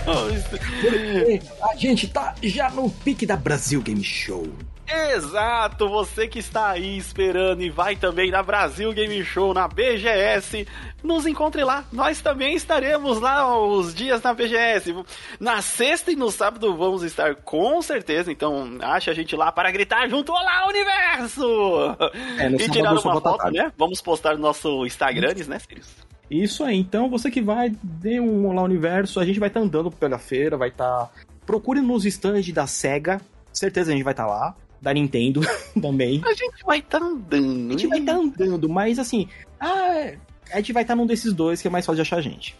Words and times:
a 1.62 1.76
gente 1.76 2.08
tá 2.08 2.34
já 2.42 2.70
no 2.70 2.90
pique 2.90 3.26
da 3.26 3.36
Brasil 3.36 3.80
Game 3.82 4.02
Show. 4.02 4.46
Exato, 4.86 5.88
você 5.88 6.28
que 6.28 6.38
está 6.38 6.70
aí 6.70 6.98
esperando 6.98 7.62
e 7.62 7.70
vai 7.70 7.96
também 7.96 8.30
na 8.30 8.42
Brasil 8.42 8.92
Game 8.92 9.24
Show, 9.24 9.54
na 9.54 9.66
BGS, 9.66 10.66
nos 11.02 11.26
encontre 11.26 11.64
lá. 11.64 11.84
Nós 11.90 12.20
também 12.20 12.54
estaremos 12.54 13.18
lá 13.18 13.58
os 13.58 13.94
dias 13.94 14.22
na 14.22 14.34
BGS. 14.34 14.94
Na 15.40 15.62
sexta 15.62 16.12
e 16.12 16.16
no 16.16 16.30
sábado 16.30 16.76
vamos 16.76 17.02
estar 17.02 17.34
com 17.34 17.80
certeza, 17.80 18.30
então 18.30 18.76
acha 18.82 19.10
a 19.10 19.14
gente 19.14 19.34
lá 19.34 19.50
para 19.50 19.70
gritar 19.70 20.06
junto, 20.08 20.32
olá 20.32 20.68
universo! 20.68 21.96
É, 22.38 22.48
e 22.48 22.68
tirar 22.68 22.92
uma 22.92 23.20
foto, 23.20 23.50
né? 23.50 23.72
Vamos 23.78 24.02
postar 24.02 24.34
no 24.34 24.40
nosso 24.40 24.84
Instagram, 24.84 25.34
né, 25.48 25.58
Sirius? 25.58 26.03
Isso 26.30 26.64
aí, 26.64 26.76
então 26.76 27.08
você 27.08 27.30
que 27.30 27.40
vai, 27.40 27.70
dê 27.82 28.18
um 28.18 28.46
Olá 28.46 28.62
Universo, 28.62 29.20
a 29.20 29.26
gente 29.26 29.38
vai 29.38 29.48
estar 29.48 29.60
tá 29.60 29.66
andando 29.66 29.90
pela 29.90 30.18
feira, 30.18 30.56
vai 30.56 30.68
estar. 30.68 31.06
Tá... 31.06 31.10
Procure 31.44 31.80
nos 31.80 32.06
stands 32.06 32.50
da 32.52 32.66
SEGA, 32.66 33.20
certeza 33.52 33.90
a 33.90 33.94
gente 33.94 34.04
vai 34.04 34.12
estar 34.12 34.24
tá 34.24 34.30
lá 34.30 34.56
da 34.80 34.92
Nintendo 34.92 35.40
também. 35.80 36.22
A 36.24 36.32
gente 36.32 36.64
vai 36.64 36.78
estar 36.78 37.00
tá 37.00 37.06
andando. 37.06 37.68
A 37.68 37.72
gente 37.72 37.86
vai 37.86 37.98
estar 37.98 38.12
tá 38.12 38.18
andando, 38.18 38.68
mas 38.68 38.98
assim, 38.98 39.28
ah, 39.60 40.12
a 40.52 40.56
gente 40.56 40.72
vai 40.72 40.82
estar 40.82 40.94
tá 40.94 40.96
num 40.96 41.06
desses 41.06 41.32
dois 41.32 41.60
que 41.60 41.68
é 41.68 41.70
mais 41.70 41.84
fácil 41.84 41.96
de 41.96 42.02
achar 42.02 42.18
a 42.18 42.22
gente. 42.22 42.56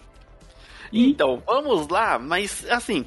Então, 0.92 1.42
vamos 1.44 1.88
lá, 1.88 2.18
mas 2.18 2.64
assim, 2.70 3.04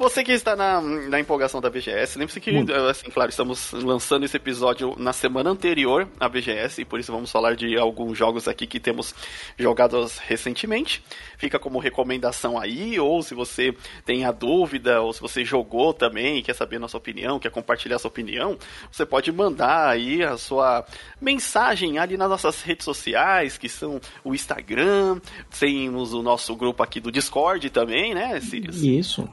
você 0.00 0.24
que 0.24 0.32
está 0.32 0.56
na, 0.56 0.80
na 0.80 1.20
empolgação 1.20 1.60
da 1.60 1.68
BGS, 1.68 2.18
lembre-se 2.18 2.40
que, 2.40 2.50
Muito. 2.52 2.72
assim, 2.72 3.10
claro, 3.10 3.28
estamos 3.28 3.70
lançando 3.72 4.24
esse 4.24 4.34
episódio 4.34 4.94
na 4.98 5.12
semana 5.12 5.50
anterior 5.50 6.08
à 6.18 6.26
BGS, 6.26 6.80
e 6.80 6.84
por 6.86 6.98
isso 6.98 7.12
vamos 7.12 7.30
falar 7.30 7.54
de 7.54 7.76
alguns 7.76 8.16
jogos 8.16 8.48
aqui 8.48 8.66
que 8.66 8.80
temos 8.80 9.14
jogados 9.58 10.16
recentemente. 10.18 11.04
Fica 11.36 11.58
como 11.58 11.78
recomendação 11.78 12.58
aí, 12.58 12.98
ou 12.98 13.22
se 13.22 13.34
você 13.34 13.74
tem 14.04 14.24
a 14.24 14.32
dúvida, 14.32 15.02
ou 15.02 15.12
se 15.12 15.20
você 15.20 15.44
jogou 15.44 15.92
também 15.92 16.42
quer 16.42 16.54
saber 16.54 16.76
a 16.76 16.80
nossa 16.80 16.96
opinião, 16.96 17.38
quer 17.38 17.50
compartilhar 17.50 17.96
a 17.96 17.98
sua 17.98 18.08
opinião, 18.08 18.56
você 18.90 19.04
pode 19.04 19.30
mandar 19.30 19.88
aí 19.88 20.22
a 20.22 20.38
sua 20.38 20.82
mensagem 21.20 21.98
ali 21.98 22.16
nas 22.16 22.30
nossas 22.30 22.62
redes 22.62 22.86
sociais, 22.86 23.58
que 23.58 23.68
são 23.68 24.00
o 24.24 24.34
Instagram, 24.34 25.20
temos 25.58 26.14
o 26.14 26.22
nosso 26.22 26.56
grupo 26.56 26.82
aqui 26.82 27.00
do 27.00 27.12
Discord 27.12 27.68
também, 27.68 28.14
né, 28.14 28.40
Sirius? 28.40 28.82
Isso. 28.82 29.28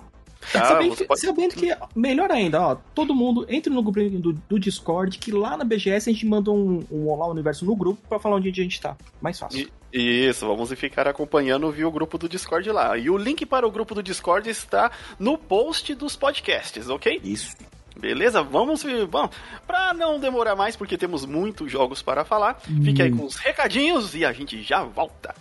Tá, 0.52 0.66
sabendo, 0.66 0.96
que, 0.96 1.06
pode... 1.06 1.20
sabendo, 1.20 1.56
que, 1.56 1.76
melhor 1.96 2.32
ainda, 2.32 2.62
ó, 2.62 2.76
todo 2.96 3.14
mundo 3.14 3.46
entre 3.50 3.72
no 3.72 3.82
grupo 3.84 4.00
do, 4.18 4.34
do, 4.34 4.60
Discord, 4.60 5.18
que 5.18 5.32
lá 5.32 5.58
na 5.58 5.64
BGS 5.64 6.10
a 6.10 6.14
gente 6.14 6.26
mandou 6.26 6.58
um, 6.58 6.86
um 6.92 7.10
Olá 7.10 7.28
Universo 7.28 7.66
no 7.66 7.76
grupo 7.76 8.00
para 8.08 8.20
falar 8.20 8.38
onde 8.38 8.50
a 8.50 8.54
gente 8.54 8.80
tá. 8.80 8.96
Mais 9.22 9.38
fácil. 9.40 9.70
E, 9.94 10.28
isso, 10.28 10.46
vamos 10.46 10.72
ficar 10.74 11.08
acompanhando 11.08 11.72
via 11.72 11.88
o 11.88 11.92
grupo 11.92 12.18
do 12.18 12.30
Discord 12.30 12.70
lá. 12.72 12.98
E 12.98 13.10
o 13.10 13.18
link 13.18 13.46
para 13.46 13.68
o 13.68 13.72
grupo 13.72 13.96
do 13.96 14.04
Discord 14.04 14.50
está 14.50 14.92
no 15.20 15.38
post 15.38 15.94
dos 15.96 16.16
podcasts, 16.16 16.90
ok? 16.90 17.20
Isso. 17.24 17.56
Beleza? 18.00 18.44
Vamos, 18.44 18.84
vamos. 19.10 19.36
Pra 19.66 19.94
não 19.94 20.20
demorar 20.20 20.56
mais, 20.56 20.76
porque 20.76 20.98
temos 20.98 21.26
muitos 21.26 21.72
jogos 21.72 22.02
para 22.02 22.24
falar, 22.24 22.62
hum. 22.70 22.84
fique 22.84 23.02
aí 23.02 23.12
com 23.12 23.26
os 23.26 23.36
recadinhos 23.38 24.14
e 24.14 24.24
a 24.24 24.32
gente 24.32 24.62
já 24.62 24.84
volta. 24.84 25.34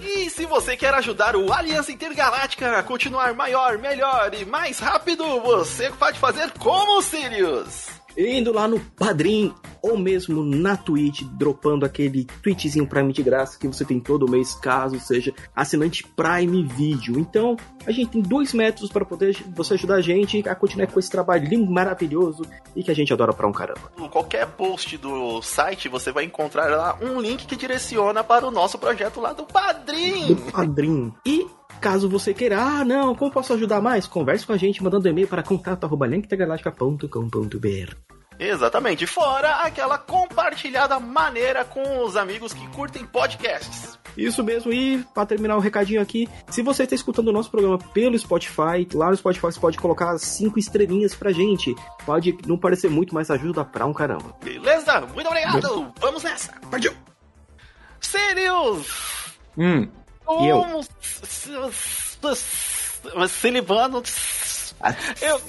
E 0.00 0.30
se 0.30 0.46
você 0.46 0.76
quer 0.76 0.94
ajudar 0.94 1.36
o 1.36 1.52
Aliança 1.52 1.92
Intergaláctica 1.92 2.78
a 2.78 2.82
continuar 2.82 3.34
maior, 3.34 3.78
melhor 3.78 4.32
e 4.34 4.44
mais 4.44 4.78
rápido, 4.78 5.40
você 5.40 5.90
pode 5.90 6.18
fazer 6.18 6.50
como 6.52 7.02
Sirius? 7.02 7.86
Indo 8.16 8.52
lá 8.52 8.66
no 8.66 8.80
Padrim 8.80 9.54
ou 9.86 9.96
mesmo 9.96 10.44
na 10.44 10.76
Twitch, 10.76 11.22
dropando 11.22 11.86
aquele 11.86 12.24
tweetzinho 12.42 12.86
Prime 12.86 13.12
de 13.12 13.22
graça 13.22 13.58
que 13.58 13.68
você 13.68 13.84
tem 13.84 14.00
todo 14.00 14.28
mês, 14.28 14.54
caso 14.54 14.98
seja 14.98 15.32
assinante 15.54 16.02
Prime 16.04 16.64
Video. 16.64 17.16
Então, 17.18 17.56
a 17.86 17.92
gente 17.92 18.10
tem 18.10 18.20
dois 18.20 18.52
métodos 18.52 18.90
para 18.90 19.04
poder 19.04 19.36
você 19.54 19.74
ajudar 19.74 19.96
a 19.96 20.00
gente 20.00 20.48
a 20.48 20.54
continuar 20.54 20.86
com 20.88 20.98
esse 20.98 21.10
trabalho 21.10 21.48
lindo, 21.48 21.70
maravilhoso 21.70 22.42
e 22.74 22.82
que 22.82 22.90
a 22.90 22.94
gente 22.94 23.12
adora 23.12 23.32
pra 23.32 23.46
um 23.46 23.52
caramba. 23.52 23.92
Em 23.98 24.08
qualquer 24.08 24.46
post 24.48 24.98
do 24.98 25.40
site, 25.40 25.88
você 25.88 26.10
vai 26.10 26.24
encontrar 26.24 26.68
lá 26.70 26.98
um 27.00 27.20
link 27.20 27.46
que 27.46 27.54
direciona 27.54 28.24
para 28.24 28.44
o 28.46 28.50
nosso 28.50 28.78
projeto 28.78 29.20
lá 29.20 29.32
do 29.32 29.44
Padrim. 29.44 30.26
Do 30.26 30.52
Padrim. 30.52 31.14
E 31.24 31.46
Caso 31.80 32.08
você 32.08 32.32
queira, 32.32 32.58
ah, 32.58 32.84
não, 32.84 33.12
como 33.14 33.30
posso 33.30 33.52
ajudar 33.52 33.82
mais? 33.82 34.06
Converse 34.06 34.46
com 34.46 34.54
a 34.54 34.56
gente 34.56 34.82
mandando 34.82 35.06
e-mail 35.08 35.28
para 35.28 35.42
contato.linktegaláctica.com.br. 35.42 38.15
Exatamente, 38.38 39.06
fora 39.06 39.56
aquela 39.56 39.98
compartilhada 39.98 41.00
maneira 41.00 41.64
com 41.64 42.04
os 42.04 42.16
amigos 42.16 42.52
que 42.52 42.66
curtem 42.68 43.04
podcasts. 43.06 43.98
Isso 44.16 44.42
mesmo, 44.42 44.72
e 44.72 45.04
para 45.14 45.26
terminar 45.26 45.56
o 45.56 45.60
recadinho 45.60 46.00
aqui, 46.00 46.28
se 46.50 46.62
você 46.62 46.84
está 46.84 46.94
escutando 46.94 47.28
o 47.28 47.32
nosso 47.32 47.50
programa 47.50 47.78
pelo 47.92 48.18
Spotify, 48.18 48.86
lá 48.94 49.10
no 49.10 49.16
Spotify 49.16 49.46
você 49.46 49.60
pode 49.60 49.78
colocar 49.78 50.16
cinco 50.18 50.58
estrelinhas 50.58 51.14
pra 51.14 51.32
gente. 51.32 51.74
Pode 52.04 52.36
não 52.46 52.56
parecer 52.56 52.90
muito, 52.90 53.14
mas 53.14 53.30
ajuda 53.30 53.64
pra 53.64 53.84
um 53.84 53.92
caramba. 53.92 54.34
Beleza? 54.42 55.00
Muito 55.12 55.26
obrigado! 55.26 55.92
Vamos 56.00 56.22
nessa! 56.22 56.52
Partiu! 56.70 56.94
Sirius! 58.00 58.86
Hum. 59.58 59.88
E 60.40 60.48
eu? 60.48 60.64
Silivano. 63.28 64.02
Eu, 65.20 65.40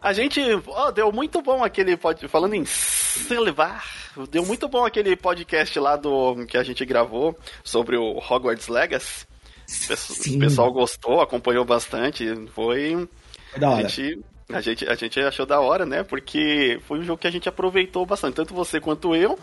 a 0.00 0.12
gente. 0.12 0.40
Oh, 0.66 0.92
deu 0.92 1.12
muito 1.12 1.42
bom 1.42 1.62
aquele. 1.62 1.96
Pod, 1.96 2.26
falando 2.28 2.54
em 2.54 2.64
Silivar. 2.64 3.84
Deu 4.30 4.44
muito 4.44 4.68
bom 4.68 4.84
aquele 4.84 5.16
podcast 5.16 5.78
lá 5.78 5.96
do 5.96 6.46
que 6.46 6.56
a 6.56 6.62
gente 6.62 6.84
gravou 6.84 7.38
sobre 7.62 7.96
o 7.96 8.18
Hogwarts 8.18 8.68
Legacy. 8.68 9.26
Sim. 9.66 10.36
O 10.36 10.40
pessoal 10.40 10.72
gostou, 10.72 11.20
acompanhou 11.20 11.64
bastante. 11.64 12.26
Foi. 12.54 13.08
Da 13.56 13.70
hora. 13.70 13.86
A 13.86 13.88
gente, 13.88 14.24
a 14.48 14.60
gente, 14.60 14.88
a 14.88 14.94
gente 14.94 15.20
achou 15.20 15.46
da 15.46 15.60
hora, 15.60 15.84
né? 15.86 16.02
Porque 16.02 16.80
foi 16.86 16.98
um 16.98 17.04
jogo 17.04 17.20
que 17.20 17.26
a 17.26 17.32
gente 17.32 17.48
aproveitou 17.48 18.04
bastante, 18.06 18.34
tanto 18.34 18.54
você 18.54 18.80
quanto 18.80 19.14
eu 19.14 19.38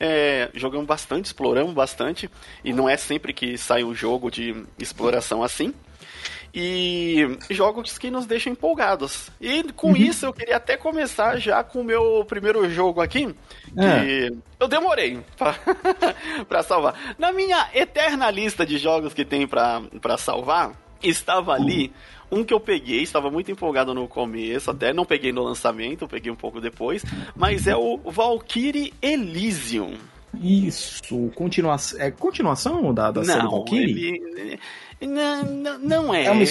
é, 0.00 0.50
jogamos 0.54 0.86
bastante, 0.86 1.26
exploramos 1.26 1.74
bastante, 1.74 2.30
e 2.64 2.72
não 2.72 2.88
é 2.88 2.96
sempre 2.96 3.32
que 3.32 3.58
sai 3.58 3.82
um 3.82 3.94
jogo 3.94 4.30
de 4.30 4.64
exploração 4.78 5.42
assim. 5.42 5.74
E 6.60 7.38
jogos 7.50 7.96
que 7.98 8.10
nos 8.10 8.26
deixam 8.26 8.52
empolgados. 8.52 9.30
E 9.40 9.62
com 9.74 9.90
uhum. 9.90 9.96
isso 9.96 10.26
eu 10.26 10.32
queria 10.32 10.56
até 10.56 10.76
começar 10.76 11.38
já 11.38 11.62
com 11.62 11.82
o 11.82 11.84
meu 11.84 12.24
primeiro 12.24 12.68
jogo 12.68 13.00
aqui. 13.00 13.32
Que 13.72 13.80
é. 13.80 14.30
eu 14.58 14.66
demorei 14.66 15.20
para 16.48 16.62
salvar. 16.66 17.14
Na 17.16 17.30
minha 17.30 17.68
eterna 17.72 18.28
lista 18.28 18.66
de 18.66 18.76
jogos 18.76 19.14
que 19.14 19.24
tem 19.24 19.46
para 19.46 20.18
salvar, 20.18 20.72
estava 21.00 21.52
ali 21.52 21.92
um 22.28 22.42
que 22.42 22.52
eu 22.52 22.58
peguei, 22.58 23.02
estava 23.04 23.30
muito 23.30 23.52
empolgado 23.52 23.94
no 23.94 24.08
começo, 24.08 24.68
até 24.68 24.92
não 24.92 25.04
peguei 25.04 25.32
no 25.32 25.44
lançamento, 25.44 26.08
peguei 26.08 26.32
um 26.32 26.36
pouco 26.36 26.60
depois, 26.60 27.04
mas 27.36 27.68
é 27.68 27.76
o 27.76 27.98
Valkyrie 27.98 28.92
Elysium. 29.00 29.94
Isso, 30.42 31.30
continua 31.34 31.76
é 31.98 32.10
continuação 32.10 32.92
da, 32.92 33.10
da 33.10 33.20
não, 33.20 33.26
série 33.26 33.46
Valkyrie? 33.46 34.22
Ele, 34.36 34.60
não, 35.06 35.78
não 35.78 36.14
é. 36.14 36.24
É 36.24 36.30
uma, 36.30 36.44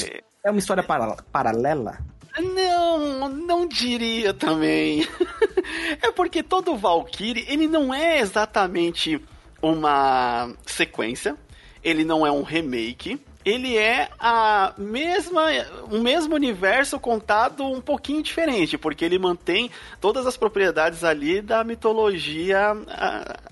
é 0.44 0.50
uma 0.52 0.60
história 0.60 0.84
para, 0.84 1.18
paralela? 1.32 1.98
Não, 2.40 3.30
não 3.30 3.68
diria 3.68 4.34
também. 4.34 5.08
é 6.02 6.12
porque 6.12 6.44
todo 6.44 6.78
Valkyrie, 6.78 7.46
ele 7.48 7.68
não 7.68 7.94
é 7.94 8.20
exatamente 8.20 9.20
uma 9.62 10.52
sequência, 10.66 11.36
ele 11.84 12.04
não 12.04 12.26
é 12.26 12.32
um 12.32 12.44
remake, 12.44 13.20
ele 13.44 13.78
é 13.78 14.10
a 14.20 14.74
mesma, 14.78 15.46
o 15.90 16.00
mesmo 16.00 16.36
universo 16.36 17.00
contado 17.00 17.66
um 17.66 17.80
pouquinho 17.80 18.22
diferente, 18.22 18.78
porque 18.78 19.06
ele 19.06 19.18
mantém 19.18 19.72
todas 20.02 20.28
as 20.28 20.36
propriedades 20.36 21.04
ali 21.04 21.42
da 21.42 21.64
mitologia 21.64 22.76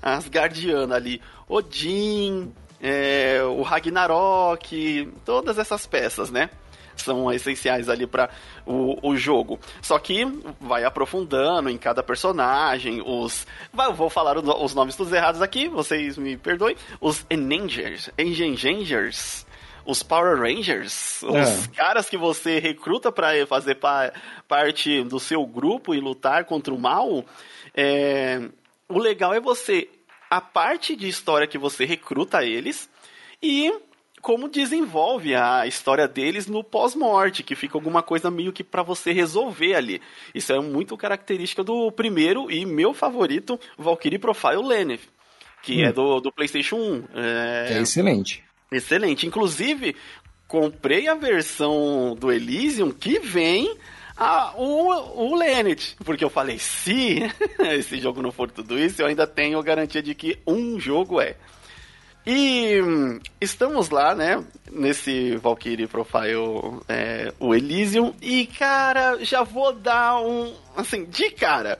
asgardiana 0.02 0.96
ali. 0.96 1.22
Odin, 1.48 2.52
é, 2.82 3.42
o 3.44 3.62
Ragnarok, 3.62 5.12
todas 5.24 5.58
essas 5.58 5.86
peças, 5.86 6.30
né? 6.30 6.50
São 6.96 7.32
essenciais 7.32 7.90
ali 7.90 8.08
para 8.08 8.30
o, 8.66 9.10
o 9.10 9.18
jogo. 9.18 9.60
Só 9.82 10.00
que 10.00 10.26
vai 10.62 10.86
aprofundando 10.86 11.70
em 11.70 11.78
cada 11.78 12.02
personagem. 12.02 13.02
Os. 13.06 13.46
Vou 13.96 14.10
falar 14.10 14.38
os 14.38 14.74
nomes 14.74 14.96
todos 14.96 15.12
errados 15.12 15.42
aqui, 15.42 15.68
vocês 15.68 16.18
me 16.18 16.38
perdoem. 16.38 16.78
Os 17.02 17.26
Enangers. 17.30 18.10
Engengers 18.18 19.46
os 19.86 20.02
Power 20.02 20.40
Rangers, 20.40 21.22
os 21.22 21.36
é. 21.36 21.68
caras 21.76 22.10
que 22.10 22.18
você 22.18 22.58
recruta 22.58 23.12
para 23.12 23.46
fazer 23.46 23.76
pa 23.76 24.12
parte 24.48 25.04
do 25.04 25.20
seu 25.20 25.46
grupo 25.46 25.94
e 25.94 26.00
lutar 26.00 26.46
contra 26.46 26.74
o 26.74 26.80
mal, 26.80 27.24
é, 27.76 28.42
o 28.90 28.98
legal 28.98 29.32
é 29.34 29.40
você 29.40 29.88
a 30.30 30.42
parte 30.42 30.96
de 30.96 31.08
história 31.08 31.48
que 31.48 31.58
você 31.58 31.86
recruta 31.86 32.44
eles 32.44 32.90
e 33.42 33.72
como 34.22 34.50
desenvolve 34.50 35.36
a 35.36 35.68
história 35.68 36.08
deles 36.08 36.48
no 36.48 36.64
pós-morte, 36.64 37.44
que 37.44 37.54
fica 37.54 37.78
alguma 37.78 38.02
coisa 38.02 38.32
meio 38.32 38.52
que 38.52 38.64
para 38.64 38.82
você 38.82 39.12
resolver 39.12 39.76
ali. 39.76 40.02
Isso 40.34 40.52
é 40.52 40.60
muito 40.60 40.98
característica 40.98 41.64
do 41.64 41.92
primeiro 41.92 42.50
e 42.50 42.66
meu 42.66 42.92
favorito, 42.92 43.60
Valkyrie 43.78 44.18
Profile 44.18 44.66
Lenneth, 44.66 45.02
que 45.62 45.84
é 45.84 45.86
hum. 45.86 45.90
é 45.90 45.94
do, 45.94 46.20
do 46.22 46.32
PlayStation 46.32 46.76
1. 46.76 47.04
É... 47.14 47.74
é 47.74 47.82
excelente. 47.82 48.44
Excelente. 48.72 49.28
Inclusive, 49.28 49.96
comprei 50.48 51.08
a 51.08 51.14
versão 51.14 52.16
do 52.20 52.32
Elysium 52.32 52.92
que 52.92 53.20
vem 53.20 53.78
a, 54.16 54.54
o, 54.56 55.32
o 55.32 55.36
Lenet. 55.36 55.96
Porque 56.04 56.24
eu 56.24 56.30
falei, 56.30 56.58
se 56.60 57.20
esse 57.60 58.00
jogo 58.00 58.22
não 58.22 58.32
for 58.32 58.50
tudo 58.50 58.80
isso, 58.80 59.02
eu 59.02 59.08
ainda 59.08 59.28
tenho 59.28 59.62
garantia 59.62 60.02
de 60.02 60.16
que 60.16 60.40
um 60.48 60.80
jogo 60.80 61.20
é. 61.20 61.36
E 62.26 62.82
hum, 62.82 63.20
estamos 63.40 63.90
lá, 63.90 64.16
né, 64.16 64.44
nesse 64.72 65.36
Valkyrie 65.36 65.86
Profile, 65.86 66.82
é, 66.88 67.32
o 67.40 67.54
Elysium, 67.54 68.16
e 68.20 68.48
cara, 68.48 69.24
já 69.24 69.44
vou 69.44 69.72
dar 69.72 70.20
um, 70.20 70.52
assim, 70.76 71.06
de 71.06 71.30
cara, 71.30 71.78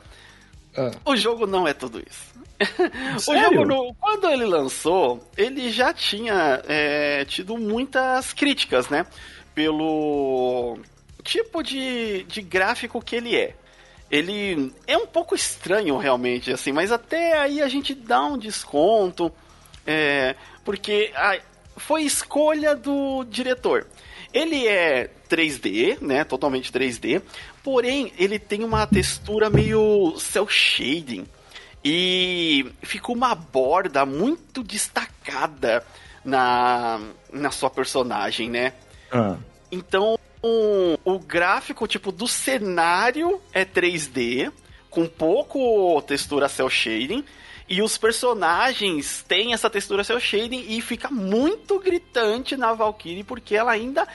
ah. 0.78 0.92
o 1.04 1.16
jogo 1.16 1.48
não 1.48 1.68
é 1.68 1.74
tudo 1.74 2.00
isso. 2.00 2.36
o 3.28 3.36
jogo, 3.36 3.66
no, 3.66 3.96
quando 3.96 4.30
ele 4.30 4.46
lançou, 4.46 5.28
ele 5.36 5.72
já 5.72 5.92
tinha 5.92 6.62
é, 6.68 7.26
tido 7.26 7.58
muitas 7.58 8.32
críticas, 8.32 8.88
né, 8.88 9.08
pelo 9.56 10.78
tipo 11.26 11.62
de, 11.62 12.24
de 12.24 12.42
gráfico 12.42 13.02
que 13.02 13.18
ele 13.18 13.36
é 13.36 13.54
ele 14.10 14.72
é 14.86 14.98
um 14.98 15.08
pouco 15.08 15.36
estranho 15.36 15.98
realmente, 15.98 16.52
assim, 16.52 16.72
mas 16.72 16.92
até 16.92 17.38
aí 17.40 17.62
a 17.62 17.68
gente 17.68 17.94
dá 17.94 18.24
um 18.24 18.38
desconto. 18.38 19.32
É, 19.86 20.36
porque 20.64 21.12
a, 21.16 21.40
foi 21.78 22.04
escolha 22.04 22.76
do 22.76 23.24
diretor. 23.26 23.88
Ele 24.34 24.68
é 24.68 25.10
3D, 25.30 26.00
né? 26.02 26.24
Totalmente 26.24 26.72
3D. 26.72 27.22
Porém, 27.64 28.12
ele 28.18 28.38
tem 28.38 28.64
uma 28.64 28.86
textura 28.86 29.50
meio 29.50 30.16
cel 30.20 30.48
shading. 30.48 31.26
E 31.84 32.66
ficou 32.82 33.16
uma 33.16 33.34
borda 33.36 34.06
muito 34.06 34.64
destacada 34.64 35.86
na, 36.24 37.00
na 37.32 37.52
sua 37.52 37.70
personagem, 37.70 38.50
né? 38.50 38.74
Ah. 39.12 39.38
Então, 39.72 40.18
o, 40.42 40.98
o 41.04 41.20
gráfico, 41.20 41.88
tipo, 41.88 42.12
do 42.12 42.28
cenário 42.28 43.42
é 43.52 43.66
3D, 43.66 44.52
com 44.90 45.08
pouco 45.08 46.02
textura 46.04 46.48
cel 46.48 46.70
shading 46.70 47.24
e 47.68 47.82
os 47.82 47.98
personagens 47.98 49.26
têm 49.28 49.54
essa 49.54 49.70
textura 49.70 50.04
cel 50.04 50.20
shading 50.20 50.66
e 50.70 50.80
fica 50.82 51.10
muito 51.10 51.80
gritante 51.80 52.56
na 52.56 52.74
Valkyrie 52.74 53.24
porque 53.24 53.56
ela 53.56 53.72
ainda 53.72 54.08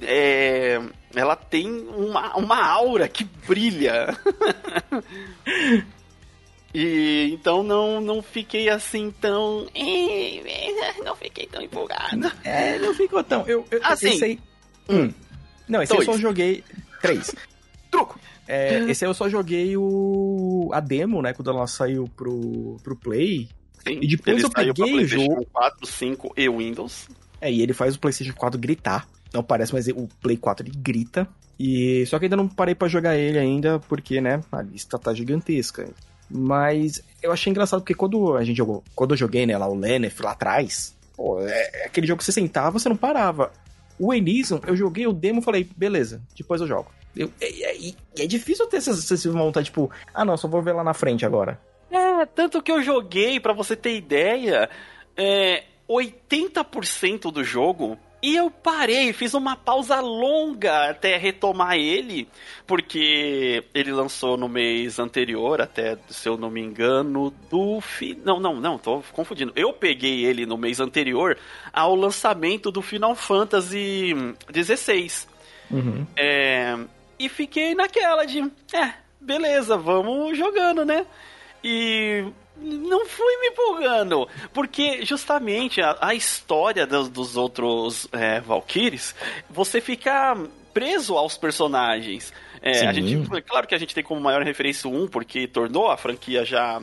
é, 0.00 0.80
ela 1.14 1.34
tem 1.34 1.68
uma, 1.68 2.36
uma 2.36 2.64
aura 2.64 3.08
que 3.08 3.24
brilha. 3.24 4.16
e 6.72 7.30
então 7.32 7.62
não, 7.62 8.00
não 8.00 8.22
fiquei 8.22 8.68
assim 8.68 9.10
tão. 9.20 9.66
Não 11.04 11.14
fiquei 11.14 11.46
tão 11.46 11.62
empolgado. 11.62 12.32
É, 12.42 12.78
não 12.78 12.92
ficou 12.92 13.22
tão. 13.22 13.46
Eu, 13.46 13.64
eu, 13.70 13.80
assim, 13.82 14.08
eu 14.08 14.18
sei. 14.18 14.40
Um. 14.88 15.12
Não, 15.68 15.82
esse 15.82 15.92
dois. 15.92 16.06
eu 16.06 16.14
só 16.14 16.20
joguei. 16.20 16.62
Três. 17.00 17.34
Truco! 17.90 18.18
É, 18.48 18.78
esse 18.88 19.04
aí 19.04 19.10
eu 19.10 19.14
só 19.14 19.28
joguei 19.28 19.76
o 19.76 20.70
a 20.72 20.80
demo, 20.80 21.20
né? 21.20 21.32
Quando 21.32 21.50
ela 21.50 21.66
saiu 21.66 22.08
pro, 22.16 22.76
pro 22.82 22.96
Play. 22.96 23.48
Sim, 23.86 23.98
e 24.00 24.06
depois 24.06 24.42
eu 24.42 24.50
peguei 24.50 24.94
o 24.94 25.06
jogo. 25.06 25.46
4, 25.52 25.86
5 25.86 26.34
e 26.36 26.48
Windows. 26.48 27.08
É, 27.40 27.52
e 27.52 27.62
ele 27.62 27.72
faz 27.72 27.96
o 27.96 28.00
PlayStation 28.00 28.34
4 28.34 28.58
gritar. 28.58 29.08
Não 29.32 29.42
parece, 29.42 29.72
mas 29.72 29.88
o 29.88 30.08
Play 30.20 30.36
4 30.36 30.66
ele 30.66 30.76
grita. 30.76 31.28
E 31.58 32.04
só 32.06 32.18
que 32.18 32.26
ainda 32.26 32.36
não 32.36 32.48
parei 32.48 32.74
para 32.74 32.88
jogar 32.88 33.16
ele 33.16 33.38
ainda, 33.38 33.78
porque, 33.80 34.20
né, 34.20 34.40
a 34.52 34.62
lista 34.62 34.98
tá 34.98 35.12
gigantesca. 35.14 35.88
Mas 36.30 37.02
eu 37.22 37.32
achei 37.32 37.50
engraçado 37.50 37.80
porque 37.80 37.94
quando 37.94 38.36
a 38.36 38.44
gente 38.44 38.56
jogou, 38.56 38.82
quando 38.94 39.12
eu 39.12 39.16
joguei, 39.16 39.46
né, 39.46 39.56
lá 39.56 39.68
o 39.68 39.74
Lenneth 39.74 40.20
lá 40.20 40.32
atrás, 40.32 40.94
pô, 41.16 41.40
é, 41.40 41.70
é 41.82 41.86
aquele 41.86 42.06
jogo 42.06 42.18
que 42.18 42.24
você 42.24 42.32
sentava, 42.32 42.78
você 42.78 42.88
não 42.88 42.96
parava. 42.96 43.52
O 43.98 44.12
Elysium, 44.12 44.60
eu 44.66 44.76
joguei 44.76 45.06
o 45.06 45.12
demo 45.12 45.40
e 45.40 45.44
falei, 45.44 45.68
beleza, 45.76 46.22
depois 46.36 46.60
eu 46.60 46.66
jogo. 46.66 46.90
Eu, 47.16 47.30
é, 47.40 47.46
é, 47.46 47.94
é, 48.18 48.26
difícil 48.26 48.66
ter 48.66 48.76
essa, 48.76 48.90
essa 48.90 49.30
vontade, 49.30 49.66
tipo, 49.66 49.90
ah 50.12 50.24
não, 50.24 50.36
só 50.36 50.46
vou 50.46 50.60
ver 50.60 50.72
lá 50.72 50.84
na 50.84 50.92
frente 50.92 51.24
agora. 51.24 51.58
É, 51.90 52.26
tanto 52.26 52.62
que 52.62 52.70
eu 52.70 52.82
joguei, 52.82 53.40
para 53.40 53.54
você 53.54 53.74
ter 53.74 53.96
ideia, 53.96 54.68
é, 55.16 55.64
80% 55.88 57.32
do 57.32 57.42
jogo 57.42 57.98
e 58.26 58.34
eu 58.34 58.50
parei, 58.50 59.12
fiz 59.12 59.34
uma 59.34 59.54
pausa 59.54 60.00
longa 60.00 60.90
até 60.90 61.16
retomar 61.16 61.76
ele, 61.76 62.28
porque 62.66 63.62
ele 63.72 63.92
lançou 63.92 64.36
no 64.36 64.48
mês 64.48 64.98
anterior, 64.98 65.60
até 65.60 65.96
se 66.08 66.28
eu 66.28 66.36
não 66.36 66.50
me 66.50 66.60
engano, 66.60 67.32
do 67.48 67.80
fi... 67.80 68.18
não, 68.24 68.40
não, 68.40 68.56
não, 68.56 68.78
tô 68.78 69.00
confundindo. 69.12 69.52
Eu 69.54 69.72
peguei 69.72 70.24
ele 70.24 70.44
no 70.44 70.58
mês 70.58 70.80
anterior 70.80 71.38
ao 71.72 71.94
lançamento 71.94 72.72
do 72.72 72.82
Final 72.82 73.14
Fantasy 73.14 74.12
XVI. 74.52 75.08
Uhum. 75.70 76.04
É... 76.16 76.76
E 77.20 77.28
fiquei 77.28 77.76
naquela 77.76 78.24
de, 78.24 78.40
é, 78.72 78.92
beleza, 79.20 79.76
vamos 79.76 80.36
jogando, 80.36 80.84
né? 80.84 81.06
E 81.68 82.24
não 82.56 83.06
fui 83.06 83.36
me 83.40 83.48
empolgando. 83.48 84.28
Porque 84.54 85.04
justamente 85.04 85.82
a, 85.82 85.96
a 86.00 86.14
história 86.14 86.86
dos, 86.86 87.08
dos 87.08 87.36
outros 87.36 88.06
é, 88.12 88.40
Valkyries, 88.40 89.16
você 89.50 89.80
fica 89.80 90.36
preso 90.72 91.16
aos 91.16 91.36
personagens. 91.36 92.32
É, 92.62 92.86
a 92.86 92.92
gente, 92.92 93.28
claro 93.42 93.66
que 93.66 93.74
a 93.74 93.78
gente 93.78 93.94
tem 93.94 94.04
como 94.04 94.20
maior 94.20 94.42
referência 94.42 94.88
um, 94.88 95.08
porque 95.08 95.48
tornou 95.48 95.90
a 95.90 95.96
franquia 95.96 96.44
já 96.44 96.80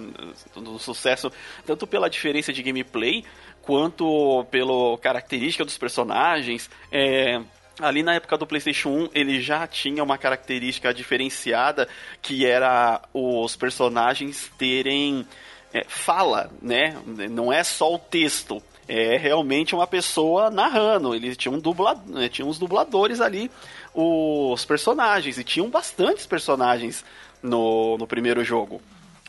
um 0.56 0.80
sucesso, 0.80 1.31
tanto 1.65 1.88
pela 1.88 2.09
diferença 2.09 2.51
de 2.51 2.62
gameplay, 2.62 3.24
quanto 3.62 4.45
pela 4.51 4.97
característica 4.97 5.63
dos 5.63 5.77
personagens. 5.77 6.69
É, 6.91 7.41
ali 7.80 8.04
na 8.04 8.16
época 8.16 8.38
do 8.38 8.46
PlayStation 8.46 8.90
1, 8.90 9.10
ele 9.14 9.42
já 9.42 9.66
tinha 9.66 10.04
uma 10.04 10.18
característica 10.18 10.94
diferenciada, 10.94 11.88
que 12.22 12.46
era 12.46 13.02
os 13.14 13.56
personagens 13.56 14.52
terem 14.58 15.25
é, 15.74 15.84
fala, 15.88 16.52
né? 16.62 16.96
Não 17.31 17.52
é 17.52 17.64
só 17.64 17.94
o 17.94 18.00
texto. 18.00 18.62
É 18.88 19.18
realmente 19.18 19.74
uma 19.74 19.88
pessoa 19.88 20.52
narrando. 20.52 21.16
Eles 21.16 21.38
tinham, 21.38 21.56
um 21.56 21.60
dubla, 21.60 21.96
né, 22.06 22.28
tinham 22.30 22.50
uns 22.50 22.60
dubladores 22.60 23.22
ali, 23.22 23.50
os 23.94 24.64
personagens. 24.66 25.38
E 25.38 25.44
tinham 25.44 25.69
bastantes 25.69 26.26
personagens 26.26 27.04
no, 27.42 27.98
no 27.98 28.06
primeiro 28.06 28.44
jogo. 28.44 28.81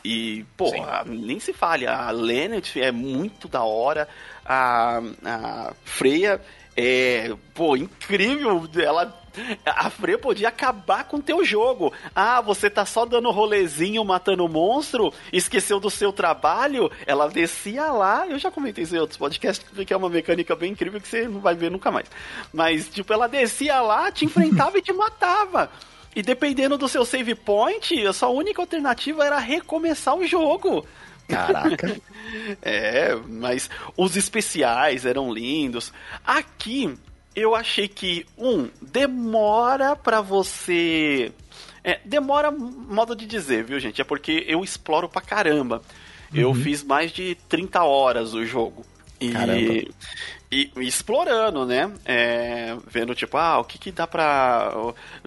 E, 0.03 0.45
pô, 0.55 0.71
nem 1.07 1.39
se 1.39 1.51
fale, 1.51 1.87
a 1.87 2.11
Lenneth 2.11 2.77
é 2.77 2.91
muito 2.91 3.47
da 3.47 3.63
hora, 3.63 4.07
a, 4.45 5.01
a 5.25 5.73
Freya 5.83 6.39
é, 6.75 7.33
pô, 7.53 7.75
incrível. 7.75 8.67
Ela 8.75 9.25
a 9.65 9.89
Freya 9.89 10.17
podia 10.17 10.47
acabar 10.47 11.03
com 11.05 11.17
o 11.17 11.21
teu 11.21 11.43
jogo. 11.43 11.91
Ah, 12.15 12.41
você 12.41 12.69
tá 12.69 12.85
só 12.85 13.05
dando 13.05 13.31
rolezinho 13.31 14.03
matando 14.03 14.47
monstro, 14.47 15.13
esqueceu 15.31 15.79
do 15.79 15.89
seu 15.89 16.13
trabalho. 16.13 16.89
Ela 17.05 17.27
descia 17.27 17.91
lá, 17.91 18.27
eu 18.27 18.39
já 18.39 18.49
comentei 18.49 18.83
isso 18.83 18.95
em 18.95 18.99
outros 18.99 19.17
podcasts, 19.17 19.65
que 19.85 19.93
é 19.93 19.97
uma 19.97 20.09
mecânica 20.09 20.55
bem 20.55 20.71
incrível 20.71 21.01
que 21.01 21.07
você 21.07 21.27
não 21.27 21.39
vai 21.39 21.55
ver 21.55 21.71
nunca 21.71 21.91
mais. 21.91 22.09
Mas, 22.53 22.87
tipo, 22.89 23.11
ela 23.11 23.27
descia 23.27 23.81
lá, 23.81 24.11
te 24.11 24.23
enfrentava 24.25 24.77
e 24.77 24.81
te 24.81 24.93
matava. 24.93 25.69
E 26.15 26.21
dependendo 26.21 26.77
do 26.77 26.87
seu 26.87 27.03
save 27.03 27.35
point, 27.35 28.07
a 28.07 28.13
sua 28.13 28.29
única 28.29 28.61
alternativa 28.61 29.25
era 29.25 29.37
recomeçar 29.37 30.15
o 30.15 30.25
jogo. 30.25 30.85
Caraca. 31.27 31.99
é, 32.61 33.15
mas 33.27 33.69
os 33.97 34.15
especiais 34.15 35.05
eram 35.05 35.33
lindos. 35.33 35.91
Aqui 36.25 36.93
eu 37.35 37.55
achei 37.55 37.87
que 37.87 38.25
um 38.37 38.69
demora 38.81 39.95
para 39.95 40.21
você 40.21 41.31
é, 41.85 41.99
demora 42.03 42.49
modo 42.49 43.15
de 43.15 43.27
dizer, 43.27 43.63
viu, 43.63 43.79
gente? 43.79 44.01
É 44.01 44.03
porque 44.03 44.43
eu 44.47 44.63
exploro 44.63 45.07
pra 45.07 45.21
caramba. 45.21 45.83
Uhum. 46.33 46.39
Eu 46.39 46.53
fiz 46.55 46.83
mais 46.83 47.11
de 47.11 47.35
30 47.47 47.83
horas 47.83 48.33
o 48.33 48.43
jogo. 48.43 48.83
E, 49.21 49.31
e, 50.55 50.71
e, 50.77 50.87
explorando, 50.87 51.65
né? 51.65 51.91
É, 52.05 52.75
vendo, 52.87 53.13
tipo, 53.13 53.37
ah, 53.37 53.59
o 53.59 53.63
que 53.65 53.77
que 53.77 53.91
dá 53.91 54.07
pra. 54.07 54.71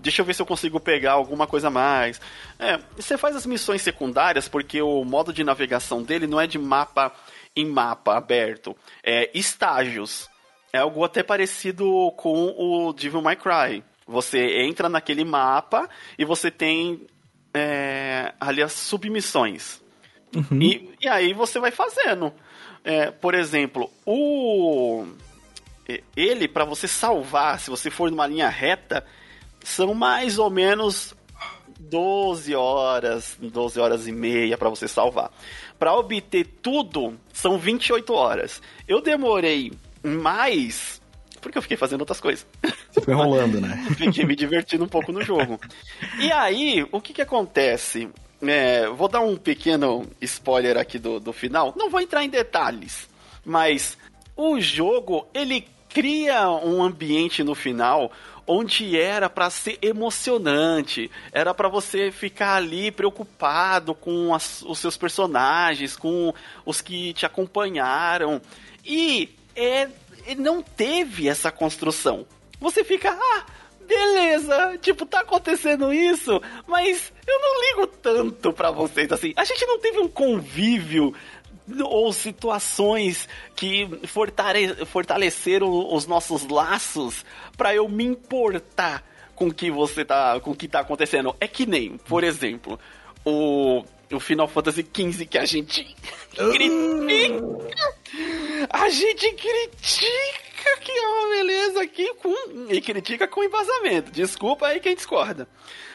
Deixa 0.01 0.23
eu 0.23 0.27
ver 0.27 0.35
se 0.35 0.41
eu 0.41 0.47
consigo 0.47 0.81
pegar 0.81 1.13
alguma 1.13 1.47
coisa 1.47 1.69
a 1.69 1.71
mais. 1.71 2.21
É, 2.59 2.79
você 2.97 3.19
faz 3.19 3.37
as 3.37 3.45
missões 3.45 3.83
secundárias 3.83 4.49
porque 4.49 4.81
o 4.81 5.05
modo 5.05 5.33
de 5.33 5.45
navegação 5.45 6.03
dele 6.03 6.27
não 6.27 6.41
é 6.41 6.47
de 6.47 6.59
mapa 6.59 7.13
em 7.55 7.67
mapa 7.67 8.17
aberto, 8.17 8.77
é 9.05 9.31
estágios. 9.35 10.29
É 10.73 10.79
algo 10.79 11.03
até 11.03 11.23
parecido 11.23 12.13
com 12.17 12.55
o 12.57 12.93
Devil 12.93 13.23
May 13.23 13.37
Cry. 13.37 13.83
Você 14.07 14.63
entra 14.63 14.89
naquele 14.89 15.25
mapa 15.25 15.89
e 16.19 16.25
você 16.25 16.51
tem 16.51 17.07
é, 17.53 18.33
ali 18.41 18.63
as 18.63 18.73
submissões. 18.73 19.81
Uhum. 20.35 20.61
E, 20.61 20.95
e 21.01 21.09
aí 21.09 21.33
você 21.33 21.59
vai 21.59 21.71
fazendo. 21.71 22.33
É, 22.85 23.11
por 23.11 23.35
exemplo, 23.35 23.91
o 24.07 25.07
ele 26.15 26.47
para 26.47 26.65
você 26.65 26.87
salvar, 26.87 27.59
se 27.59 27.71
você 27.71 27.91
for 27.91 28.11
numa 28.11 28.27
linha 28.27 28.49
reta, 28.49 29.05
são 29.65 29.95
mais 29.95 30.39
ou 30.39 30.51
menos 30.51 31.15
12 31.81 32.55
horas, 32.55 33.37
12 33.41 33.81
horas 33.81 34.07
e 34.07 34.13
meia 34.13 34.59
para 34.59 34.69
você 34.69 34.87
salvar. 34.87 35.31
Para 35.79 35.95
obter 35.95 36.45
tudo, 36.61 37.19
são 37.33 37.57
28 37.57 38.13
horas. 38.13 38.61
Eu 38.87 39.01
demorei 39.01 39.73
mais 40.03 41.01
porque 41.41 41.57
eu 41.57 41.63
fiquei 41.63 41.77
fazendo 41.77 42.01
outras 42.01 42.21
coisas. 42.21 42.47
Você 42.91 43.01
foi 43.01 43.15
enrolando, 43.15 43.61
né? 43.61 43.87
fiquei 43.97 44.25
me 44.25 44.37
divertindo 44.37 44.85
um 44.85 44.89
pouco 44.89 45.13
no 45.13 45.23
jogo. 45.23 45.61
E 46.19 46.33
aí, 46.33 46.87
o 46.91 47.01
que 47.01 47.13
que 47.13 47.23
acontece? 47.23 48.09
É, 48.41 48.89
vou 48.89 49.09
dar 49.09 49.21
um 49.21 49.37
pequeno 49.37 50.07
spoiler 50.21 50.77
aqui 50.77 50.99
do, 50.99 51.19
do 51.19 51.33
final. 51.33 51.75
Não 51.77 51.91
vou 51.91 52.01
entrar 52.01 52.25
em 52.25 52.29
detalhes, 52.29 53.09
mas 53.45 53.99
o 54.37 54.61
jogo 54.61 55.27
ele 55.35 55.67
cria 55.89 56.49
um 56.51 56.83
ambiente 56.83 57.43
no 57.43 57.55
final 57.55 58.13
onde 58.49 58.99
era 58.99 59.29
para 59.29 59.51
ser 59.51 59.79
emocionante, 59.83 61.11
era 61.31 61.53
para 61.53 61.69
você 61.69 62.11
ficar 62.11 62.55
ali 62.55 62.91
preocupado 62.91 63.95
com 63.95 64.35
as, 64.35 64.63
os 64.63 64.79
seus 64.79 64.97
personagens, 64.97 65.95
com 65.95 66.33
os 66.65 66.81
que 66.81 67.13
te 67.13 67.27
acompanharam. 67.27 68.41
E 68.83 69.37
é, 69.55 69.89
não 70.39 70.63
teve 70.63 71.29
essa 71.29 71.53
construção. 71.53 72.27
Você 72.59 72.83
fica, 72.83 73.11
ah, 73.11 73.45
beleza, 73.89 74.79
tipo, 74.83 75.07
tá 75.07 75.21
acontecendo 75.21 75.93
isso, 75.93 76.41
mas 76.67 77.11
eu 77.27 77.41
não 77.41 77.63
ligo 77.63 77.87
tanto 77.87 78.53
pra 78.53 78.71
vocês 78.71 79.11
assim. 79.11 79.33
A 79.35 79.45
gente 79.45 79.65
não 79.67 79.79
teve 79.79 79.99
um 79.99 80.09
convívio 80.09 81.15
ou 81.83 82.13
situações 82.13 83.29
que 83.57 83.89
fortale 84.07 84.87
fortaleceram 84.87 85.95
os 85.95 86.07
nossos 86.07 86.47
laços 86.47 87.25
para 87.57 87.75
eu 87.75 87.89
me 87.89 88.05
importar 88.05 89.03
com 89.35 89.51
que 89.51 89.71
você 89.71 90.05
tá, 90.05 90.39
com 90.41 90.51
o 90.51 90.55
que 90.55 90.69
tá 90.69 90.81
acontecendo. 90.81 91.35
É 91.41 91.49
que 91.49 91.65
nem, 91.67 91.97
por 91.97 92.23
exemplo, 92.23 92.79
o 93.25 93.83
o 94.11 94.21
Final 94.21 94.49
Fantasy 94.49 94.83
XV 94.83 95.27
que 95.27 95.39
a 95.39 95.45
gente 95.45 95.95
critica. 96.35 97.69
A 98.71 98.89
gente 98.89 99.33
critica 99.35 100.48
que 100.81 100.93
é 100.93 101.09
uma 101.09 101.29
beleza 101.37 101.83
aqui 101.83 102.15
com 102.15 102.35
e 102.69 102.81
critica 102.81 103.27
com 103.27 103.45
embasamento. 103.45 104.11
Desculpa 104.11 104.67
aí 104.67 104.81
quem 104.81 104.95
discorda. 104.95 105.49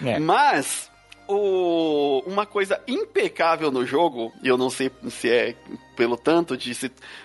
É. 0.03 0.19
Mas 0.19 0.91
o, 1.27 2.23
uma 2.25 2.45
coisa 2.45 2.81
impecável 2.87 3.71
no 3.71 3.85
jogo, 3.85 4.33
e 4.41 4.47
eu 4.47 4.57
não 4.57 4.69
sei 4.69 4.91
se 5.09 5.29
é 5.29 5.55
pelo 5.95 6.17
tanto 6.17 6.57
de, 6.57 6.73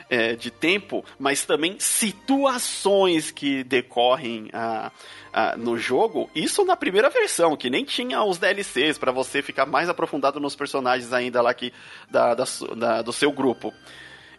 é, 0.09 0.37
de 0.37 0.51
tempo, 0.51 1.05
mas 1.19 1.45
também 1.45 1.77
situações 1.79 3.31
que 3.31 3.65
decorrem 3.65 4.49
a, 4.53 4.93
a, 5.33 5.57
no 5.57 5.77
jogo, 5.77 6.31
isso 6.35 6.65
na 6.65 6.77
primeira 6.77 7.11
versão, 7.11 7.57
que 7.57 7.71
nem 7.71 7.85
tinha 7.85 8.23
os 8.23 8.39
DLCs 8.39 8.99
para 8.99 9.11
você 9.11 9.43
ficar 9.43 9.67
mais 9.67 9.89
aprofundado 9.89 10.39
nos 10.39 10.55
personagens 10.55 11.13
ainda 11.13 11.43
lá 11.43 11.53
que, 11.55 11.73
da, 12.11 12.35
da, 12.35 12.45
da 12.77 13.03
do 13.03 13.13
seu 13.13 13.33
grupo. 13.33 13.73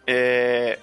É, 0.06 0.78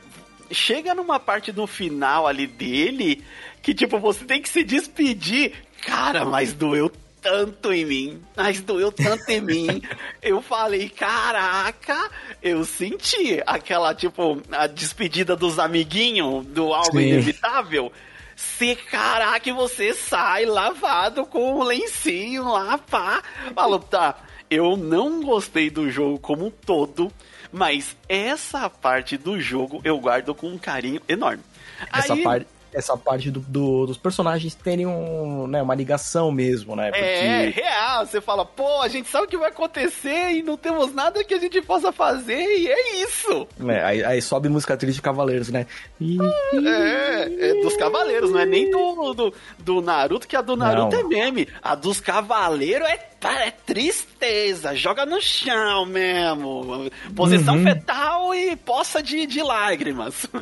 chega 0.51 0.93
numa 0.93 1.19
parte 1.19 1.51
do 1.51 1.67
final 1.67 2.27
ali 2.27 2.47
dele 2.47 3.23
que, 3.61 3.73
tipo, 3.73 3.99
você 3.99 4.25
tem 4.25 4.41
que 4.41 4.49
se 4.49 4.63
despedir. 4.63 5.53
Cara, 5.81 6.25
mas 6.25 6.53
doeu 6.53 6.91
tanto 7.21 7.73
em 7.73 7.85
mim, 7.85 8.21
mas 8.35 8.61
doeu 8.61 8.91
tanto 8.91 9.29
em 9.29 9.41
mim. 9.41 9.81
Eu 10.21 10.41
falei, 10.41 10.89
caraca, 10.89 12.09
eu 12.41 12.65
senti 12.65 13.41
aquela, 13.45 13.93
tipo, 13.93 14.41
a 14.51 14.67
despedida 14.67 15.35
dos 15.35 15.57
amiguinhos 15.59 16.45
do 16.47 16.73
algo 16.73 16.97
Sim. 16.97 17.07
inevitável. 17.07 17.91
Se 18.35 18.75
caraca, 18.75 19.53
você 19.53 19.93
sai 19.93 20.45
lavado 20.45 21.25
com 21.25 21.55
o 21.55 21.63
lencinho 21.63 22.43
lá, 22.43 22.77
pá. 22.77 23.23
Falou, 23.55 23.79
tá, 23.79 24.17
eu 24.49 24.77
não 24.77 25.21
gostei 25.21 25.69
do 25.69 25.89
jogo 25.89 26.19
como 26.19 26.45
um 26.47 26.51
todo, 26.51 27.11
mas 27.51 27.95
essa 28.07 28.69
parte 28.69 29.17
do 29.17 29.39
jogo 29.39 29.81
eu 29.83 29.99
guardo 29.99 30.33
com 30.33 30.47
um 30.47 30.57
carinho 30.57 31.01
enorme. 31.07 31.43
Essa 31.91 32.13
Aí, 32.13 32.23
parte 32.23 32.56
essa 32.73 32.97
parte 32.97 33.31
do, 33.31 33.39
do, 33.39 33.85
dos 33.87 33.97
personagens 33.97 34.53
terem 34.55 34.85
um, 34.85 35.47
né, 35.47 35.61
uma 35.61 35.75
ligação 35.75 36.31
mesmo, 36.31 36.75
né? 36.75 36.91
Porque... 36.91 37.03
É, 37.03 37.49
real. 37.49 38.05
Você 38.05 38.21
fala, 38.21 38.45
pô, 38.45 38.81
a 38.81 38.87
gente 38.87 39.09
sabe 39.09 39.25
o 39.25 39.27
que 39.27 39.37
vai 39.37 39.49
acontecer 39.49 40.33
e 40.33 40.43
não 40.43 40.57
temos 40.57 40.93
nada 40.93 41.23
que 41.23 41.33
a 41.33 41.39
gente 41.39 41.61
possa 41.61 41.91
fazer 41.91 42.41
e 42.41 42.67
é 42.67 43.03
isso. 43.03 43.47
É, 43.67 43.83
aí, 43.83 44.03
aí 44.03 44.21
sobe 44.21 44.49
música 44.49 44.77
triste 44.77 44.97
de 44.97 45.01
Cavaleiros, 45.01 45.49
né? 45.49 45.65
É, 46.01 47.49
é 47.49 47.61
dos 47.61 47.75
Cavaleiros, 47.77 48.31
não 48.31 48.39
é 48.39 48.45
nem 48.45 48.69
do, 48.69 49.13
do, 49.13 49.33
do 49.59 49.81
Naruto, 49.81 50.27
que 50.27 50.35
a 50.35 50.41
do 50.41 50.55
Naruto 50.55 50.95
não. 50.95 50.99
é 50.99 51.03
meme. 51.03 51.47
A 51.61 51.75
dos 51.75 51.99
Cavaleiros 51.99 52.87
é 52.87 53.07
é 53.25 53.51
tristeza, 53.51 54.75
joga 54.75 55.05
no 55.05 55.19
chão 55.19 55.85
mesmo. 55.85 56.89
Posição 57.15 57.55
uhum. 57.55 57.63
fetal 57.63 58.35
e 58.35 58.55
poça 58.55 59.01
de, 59.01 59.25
de 59.25 59.41
lágrimas. 59.41 60.27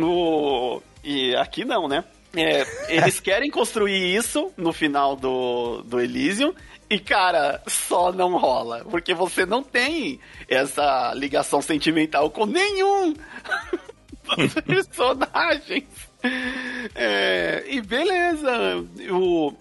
O, 0.00 0.80
e 1.02 1.34
aqui 1.36 1.64
não, 1.64 1.88
né? 1.88 2.04
É, 2.34 2.66
eles 2.88 3.18
querem 3.20 3.50
construir 3.50 4.14
isso 4.14 4.52
no 4.56 4.72
final 4.72 5.16
do, 5.16 5.82
do 5.82 6.00
Elysium. 6.00 6.54
E, 6.90 6.98
cara, 6.98 7.62
só 7.66 8.12
não 8.12 8.38
rola. 8.38 8.84
Porque 8.90 9.12
você 9.12 9.44
não 9.44 9.62
tem 9.62 10.18
essa 10.48 11.12
ligação 11.14 11.60
sentimental 11.60 12.30
com 12.30 12.46
nenhum 12.46 13.14
dos 14.36 14.54
personagens. 14.64 15.84
É, 16.94 17.64
e 17.68 17.80
beleza. 17.80 18.84
O, 19.10 19.52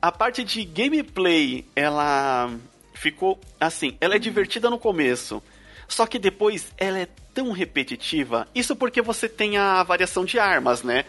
a 0.00 0.12
parte 0.12 0.44
de 0.44 0.64
gameplay, 0.64 1.64
ela 1.74 2.50
ficou 2.94 3.40
assim. 3.58 3.96
Ela 4.00 4.16
é 4.16 4.18
divertida 4.18 4.68
no 4.70 4.78
começo. 4.78 5.42
Só 5.88 6.06
que 6.06 6.18
depois 6.18 6.72
ela 6.78 6.98
é 6.98 7.08
tão 7.34 7.50
repetitiva. 7.50 8.46
Isso 8.54 8.76
porque 8.76 9.02
você 9.02 9.28
tem 9.28 9.56
a 9.56 9.82
variação 9.82 10.24
de 10.24 10.38
armas, 10.38 10.82
né? 10.82 11.04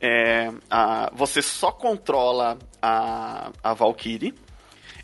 É, 0.00 0.50
a, 0.70 1.10
você 1.14 1.42
só 1.42 1.72
controla 1.72 2.58
a, 2.80 3.50
a 3.62 3.74
Valkyrie. 3.74 4.34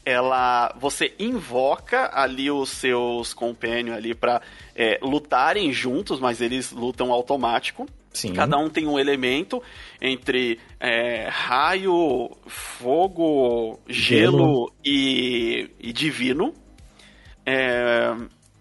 Ela, 0.04 0.74
você 0.80 1.14
invoca 1.18 2.10
ali 2.12 2.50
os 2.50 2.70
seus 2.70 3.34
companions 3.34 3.96
ali 3.96 4.14
para 4.14 4.40
é, 4.74 4.98
lutarem 5.02 5.72
juntos, 5.72 6.18
mas 6.18 6.40
eles 6.40 6.72
lutam 6.72 7.12
automático. 7.12 7.86
Sim. 8.12 8.32
Cada 8.32 8.58
um 8.58 8.68
tem 8.68 8.86
um 8.86 8.98
elemento 8.98 9.62
entre 10.00 10.58
é, 10.80 11.28
raio, 11.30 12.30
fogo, 12.46 13.78
gelo, 13.88 14.38
gelo 14.38 14.72
e, 14.84 15.70
e 15.78 15.92
divino. 15.92 16.52
É, 17.46 18.14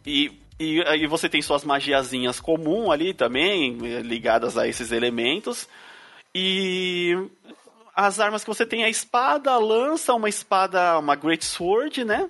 e 0.05 0.31
e 0.59 0.83
aí 0.85 1.07
você 1.07 1.29
tem 1.29 1.41
suas 1.41 1.63
magiazinhas 1.63 2.39
comum 2.39 2.91
ali 2.91 3.13
também, 3.13 3.77
ligadas 4.01 4.57
a 4.57 4.67
esses 4.67 4.91
elementos. 4.91 5.67
E 6.35 7.15
as 7.95 8.19
armas 8.19 8.43
que 8.43 8.49
você 8.49 8.65
tem 8.65 8.83
é 8.83 8.85
a 8.85 8.89
espada, 8.89 9.51
a 9.51 9.57
lança, 9.57 10.13
uma 10.13 10.29
espada, 10.29 10.99
uma 10.99 11.15
Great 11.15 11.45
Sword, 11.45 12.03
né? 12.03 12.27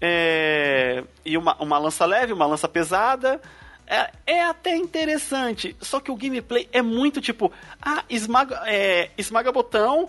É, 0.00 1.04
e 1.24 1.38
uma, 1.38 1.54
uma 1.62 1.78
lança 1.78 2.04
leve, 2.04 2.32
uma 2.32 2.46
lança 2.46 2.68
pesada. 2.68 3.40
É, 3.86 4.10
é, 4.26 4.44
até 4.44 4.76
interessante, 4.76 5.76
só 5.80 5.98
que 6.00 6.10
o 6.10 6.16
gameplay 6.16 6.68
é 6.72 6.80
muito 6.80 7.20
tipo, 7.20 7.52
ah, 7.80 8.04
esmaga, 8.08 8.62
é, 8.64 9.10
esmaga 9.18 9.50
botão 9.50 10.08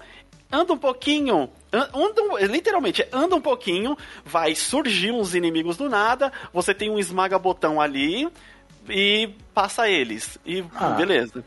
anda 0.53 0.71
um 0.71 0.77
pouquinho, 0.77 1.49
anda, 1.73 2.21
literalmente, 2.47 3.05
anda 3.11 3.35
um 3.35 3.41
pouquinho, 3.41 3.97
vai 4.23 4.55
surgir 4.55 5.11
uns 5.11 5.33
inimigos 5.33 5.77
do 5.77 5.89
nada, 5.89 6.31
você 6.53 6.73
tem 6.73 6.89
um 6.89 6.99
esmaga-botão 6.99 7.81
ali 7.81 8.29
e 8.89 9.29
passa 9.53 9.89
eles. 9.89 10.37
E 10.45 10.63
ah, 10.75 10.91
beleza. 10.91 11.43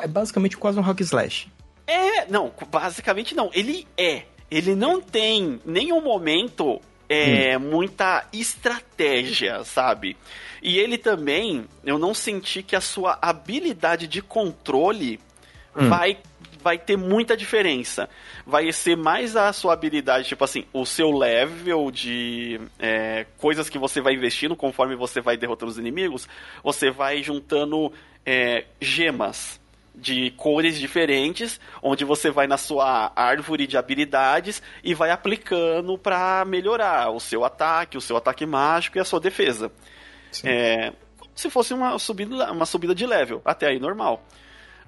É 0.00 0.06
basicamente 0.06 0.56
quase 0.56 0.78
um 0.78 0.82
rock 0.82 1.02
slash. 1.02 1.48
É, 1.86 2.26
não, 2.26 2.52
basicamente 2.70 3.34
não. 3.34 3.50
Ele 3.52 3.86
é. 3.96 4.22
Ele 4.50 4.74
não 4.74 5.00
tem 5.00 5.60
nenhum 5.64 6.00
momento 6.00 6.80
é, 7.08 7.56
hum. 7.56 7.60
muita 7.60 8.26
estratégia, 8.32 9.64
sabe? 9.64 10.16
E 10.62 10.78
ele 10.78 10.96
também, 10.96 11.66
eu 11.84 11.98
não 11.98 12.14
senti 12.14 12.62
que 12.62 12.76
a 12.76 12.80
sua 12.80 13.18
habilidade 13.20 14.06
de 14.06 14.22
controle 14.22 15.20
hum. 15.76 15.88
vai 15.88 16.18
vai 16.64 16.78
ter 16.78 16.96
muita 16.96 17.36
diferença. 17.36 18.08
Vai 18.46 18.72
ser 18.72 18.96
mais 18.96 19.36
a 19.36 19.52
sua 19.52 19.74
habilidade, 19.74 20.26
tipo 20.26 20.42
assim, 20.42 20.64
o 20.72 20.86
seu 20.86 21.10
level 21.10 21.90
de 21.90 22.58
é, 22.78 23.26
coisas 23.36 23.68
que 23.68 23.78
você 23.78 24.00
vai 24.00 24.14
investindo 24.14 24.56
conforme 24.56 24.96
você 24.96 25.20
vai 25.20 25.36
derrotando 25.36 25.70
os 25.70 25.78
inimigos, 25.78 26.26
você 26.62 26.90
vai 26.90 27.22
juntando 27.22 27.92
é, 28.24 28.64
gemas 28.80 29.60
de 29.94 30.30
cores 30.30 30.78
diferentes, 30.80 31.60
onde 31.82 32.04
você 32.04 32.30
vai 32.30 32.46
na 32.46 32.56
sua 32.56 33.12
árvore 33.14 33.66
de 33.66 33.76
habilidades 33.76 34.60
e 34.82 34.94
vai 34.94 35.10
aplicando 35.10 35.96
para 35.98 36.44
melhorar 36.46 37.10
o 37.10 37.20
seu 37.20 37.44
ataque, 37.44 37.98
o 37.98 38.00
seu 38.00 38.16
ataque 38.16 38.46
mágico 38.46 38.96
e 38.96 39.00
a 39.00 39.04
sua 39.04 39.20
defesa. 39.20 39.70
É, 40.42 40.92
se 41.34 41.50
fosse 41.50 41.74
uma 41.74 41.98
subida, 41.98 42.50
uma 42.50 42.66
subida 42.66 42.94
de 42.94 43.06
level, 43.06 43.42
até 43.44 43.68
aí 43.68 43.78
normal. 43.78 44.24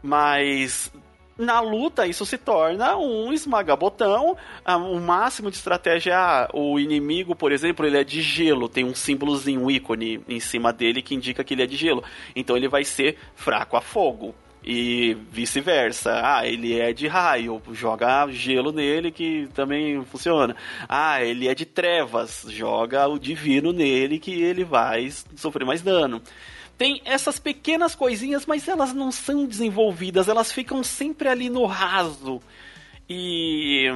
Mas 0.03 0.91
na 1.39 1.61
luta, 1.61 2.07
isso 2.07 2.25
se 2.25 2.39
torna 2.39 2.97
um 2.97 3.33
esmaga-botão. 3.33 4.37
Ah, 4.65 4.77
o 4.77 5.01
máximo 5.01 5.51
de 5.51 5.57
estratégia 5.57 6.15
é 6.15 6.49
o 6.53 6.79
inimigo, 6.79 7.35
por 7.35 7.53
exemplo, 7.53 7.87
ele 7.87 7.99
é 7.99 8.05
de 8.05 8.23
gelo, 8.23 8.69
tem 8.69 8.85
um 8.85 8.95
símbolozinho, 8.95 9.63
um 9.63 9.71
ícone 9.71 10.21
em 10.29 10.41
cima 10.41 10.73
dele 10.73 11.03
que 11.03 11.15
indica 11.15 11.45
que 11.45 11.55
ele 11.55 11.63
é 11.63 11.67
de 11.67 11.77
gelo. 11.77 12.03
Então 12.35 12.57
ele 12.57 12.69
vai 12.69 12.85
ser 12.85 13.19
fraco 13.35 13.77
a 13.77 13.81
fogo. 13.81 14.35
E 14.69 15.17
vice-versa. 15.31 16.21
Ah, 16.25 16.45
ele 16.45 16.77
é 16.77 16.93
de 16.93 17.07
raio, 17.07 17.63
joga 17.71 18.27
gelo 18.33 18.73
nele 18.73 19.13
que 19.13 19.49
também 19.55 20.05
funciona. 20.07 20.57
Ah, 20.89 21.23
ele 21.23 21.47
é 21.47 21.55
de 21.55 21.65
trevas, 21.65 22.45
joga 22.49 23.07
o 23.07 23.17
divino 23.17 23.73
nele 23.73 24.19
que 24.19 24.43
ele 24.43 24.65
vai 24.65 25.09
sofrer 25.37 25.65
mais 25.65 25.83
dano. 25.83 26.21
Tem 26.79 27.01
essas 27.05 27.39
pequenas 27.39 27.95
coisinhas, 27.95 28.45
mas 28.45 28.69
elas 28.69 28.93
não 28.93 29.11
são 29.11 29.47
desenvolvidas, 29.47 30.29
elas 30.29 30.53
ficam 30.53 30.83
sempre 30.83 31.29
ali 31.29 31.49
no 31.49 31.65
raso. 31.65 32.41
E 33.09 33.87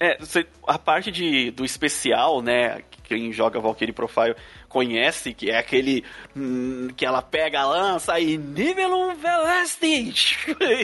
é, 0.00 0.18
a 0.66 0.78
parte 0.78 1.10
de, 1.10 1.50
do 1.50 1.62
especial, 1.62 2.40
né? 2.40 2.82
Quem 3.04 3.32
joga 3.32 3.60
Valkyrie 3.60 3.92
Profile 3.92 4.34
conhece, 4.68 5.34
que 5.34 5.50
é 5.50 5.58
aquele 5.58 6.04
hum, 6.34 6.88
que 6.96 7.04
ela 7.04 7.20
pega 7.20 7.60
a 7.60 7.66
lança 7.66 8.18
e 8.18 8.38
nível 8.38 8.88
um 8.96 9.14
Velestig. 9.14 10.38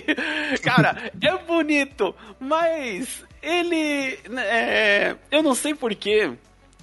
Cara, 0.62 1.10
é 1.22 1.38
bonito, 1.44 2.14
mas 2.38 3.24
ele. 3.40 4.18
É, 4.36 5.16
eu 5.30 5.42
não 5.42 5.54
sei 5.54 5.74
porquê. 5.74 6.32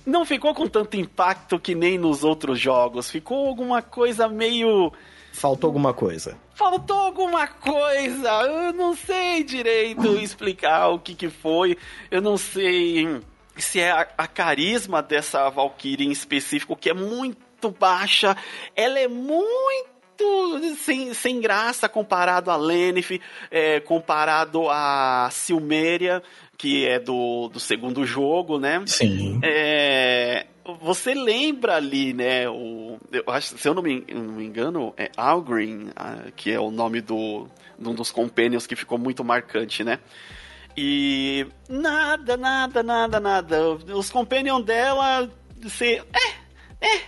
Não 0.05 0.25
ficou 0.25 0.53
com 0.53 0.67
tanto 0.67 0.97
impacto 0.97 1.59
que 1.59 1.73
nem 1.73 1.97
nos 1.97 2.23
outros 2.23 2.59
jogos. 2.59 3.09
Ficou 3.09 3.47
alguma 3.47 3.81
coisa 3.81 4.27
meio. 4.27 4.91
Faltou 5.31 5.67
alguma 5.67 5.93
coisa. 5.93 6.37
Faltou 6.53 6.97
alguma 6.97 7.47
coisa. 7.47 8.29
Eu 8.43 8.73
não 8.73 8.95
sei 8.95 9.43
direito 9.43 10.15
explicar 10.19 10.89
o 10.89 10.99
que, 10.99 11.15
que 11.15 11.29
foi. 11.29 11.77
Eu 12.11 12.21
não 12.21 12.37
sei 12.37 13.21
se 13.57 13.79
é 13.79 13.91
a, 13.91 14.07
a 14.17 14.27
carisma 14.27 15.01
dessa 15.01 15.49
Valkyrie 15.49 16.07
em 16.07 16.11
específico, 16.11 16.75
que 16.75 16.89
é 16.89 16.93
muito 16.93 17.71
baixa. 17.71 18.35
Ela 18.75 18.99
é 18.99 19.07
muito 19.07 19.93
sem, 20.77 21.13
sem 21.13 21.41
graça 21.41 21.89
comparado 21.89 22.51
a 22.51 22.55
Lenif, 22.55 23.19
é, 23.49 23.79
comparado 23.79 24.69
a 24.69 25.29
Silmeria, 25.31 26.21
que 26.57 26.87
é 26.87 26.99
do, 26.99 27.49
do 27.49 27.59
segundo 27.59 28.05
jogo, 28.05 28.59
né? 28.59 28.81
Sim. 28.85 29.39
É, 29.43 30.45
você 30.81 31.13
lembra 31.13 31.75
ali, 31.75 32.13
né? 32.13 32.47
O, 32.49 32.97
eu 33.11 33.23
acho, 33.27 33.57
se 33.57 33.67
eu 33.67 33.73
não 33.73 33.81
me, 33.81 34.05
não 34.13 34.33
me 34.33 34.45
engano, 34.45 34.93
é 34.97 35.11
Algreen, 35.17 35.89
que 36.35 36.51
é 36.51 36.59
o 36.59 36.71
nome 36.71 37.01
do, 37.01 37.47
de 37.77 37.89
um 37.89 37.93
dos 37.93 38.11
companions 38.11 38.65
que 38.65 38.75
ficou 38.75 38.97
muito 38.97 39.23
marcante, 39.23 39.83
né? 39.83 39.99
E 40.75 41.45
nada, 41.69 42.35
nada, 42.37 42.81
nada, 42.81 43.19
nada. 43.19 43.69
Os 43.95 44.09
companions 44.09 44.65
dela, 44.65 45.29
você. 45.61 46.01
É, 46.13 46.87
é, 46.87 47.01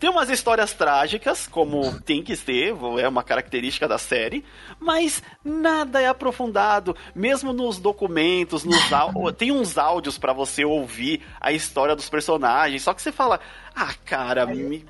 tem 0.00 0.08
umas 0.08 0.30
histórias 0.30 0.72
trágicas, 0.72 1.46
como 1.46 2.00
tem 2.00 2.22
que 2.22 2.34
ser, 2.34 2.74
é 2.98 3.06
uma 3.06 3.22
característica 3.22 3.86
da 3.86 3.98
série, 3.98 4.42
mas 4.80 5.22
nada 5.44 6.00
é 6.00 6.08
aprofundado, 6.08 6.96
mesmo 7.14 7.52
nos 7.52 7.78
documentos, 7.78 8.64
nos 8.64 8.80
tem 9.36 9.52
uns 9.52 9.76
áudios 9.76 10.16
para 10.16 10.32
você 10.32 10.64
ouvir 10.64 11.22
a 11.38 11.52
história 11.52 11.94
dos 11.94 12.08
personagens, 12.08 12.82
só 12.82 12.94
que 12.94 13.02
você 13.02 13.12
fala: 13.12 13.40
"Ah, 13.76 13.92
cara, 14.06 14.46
me... 14.46 14.86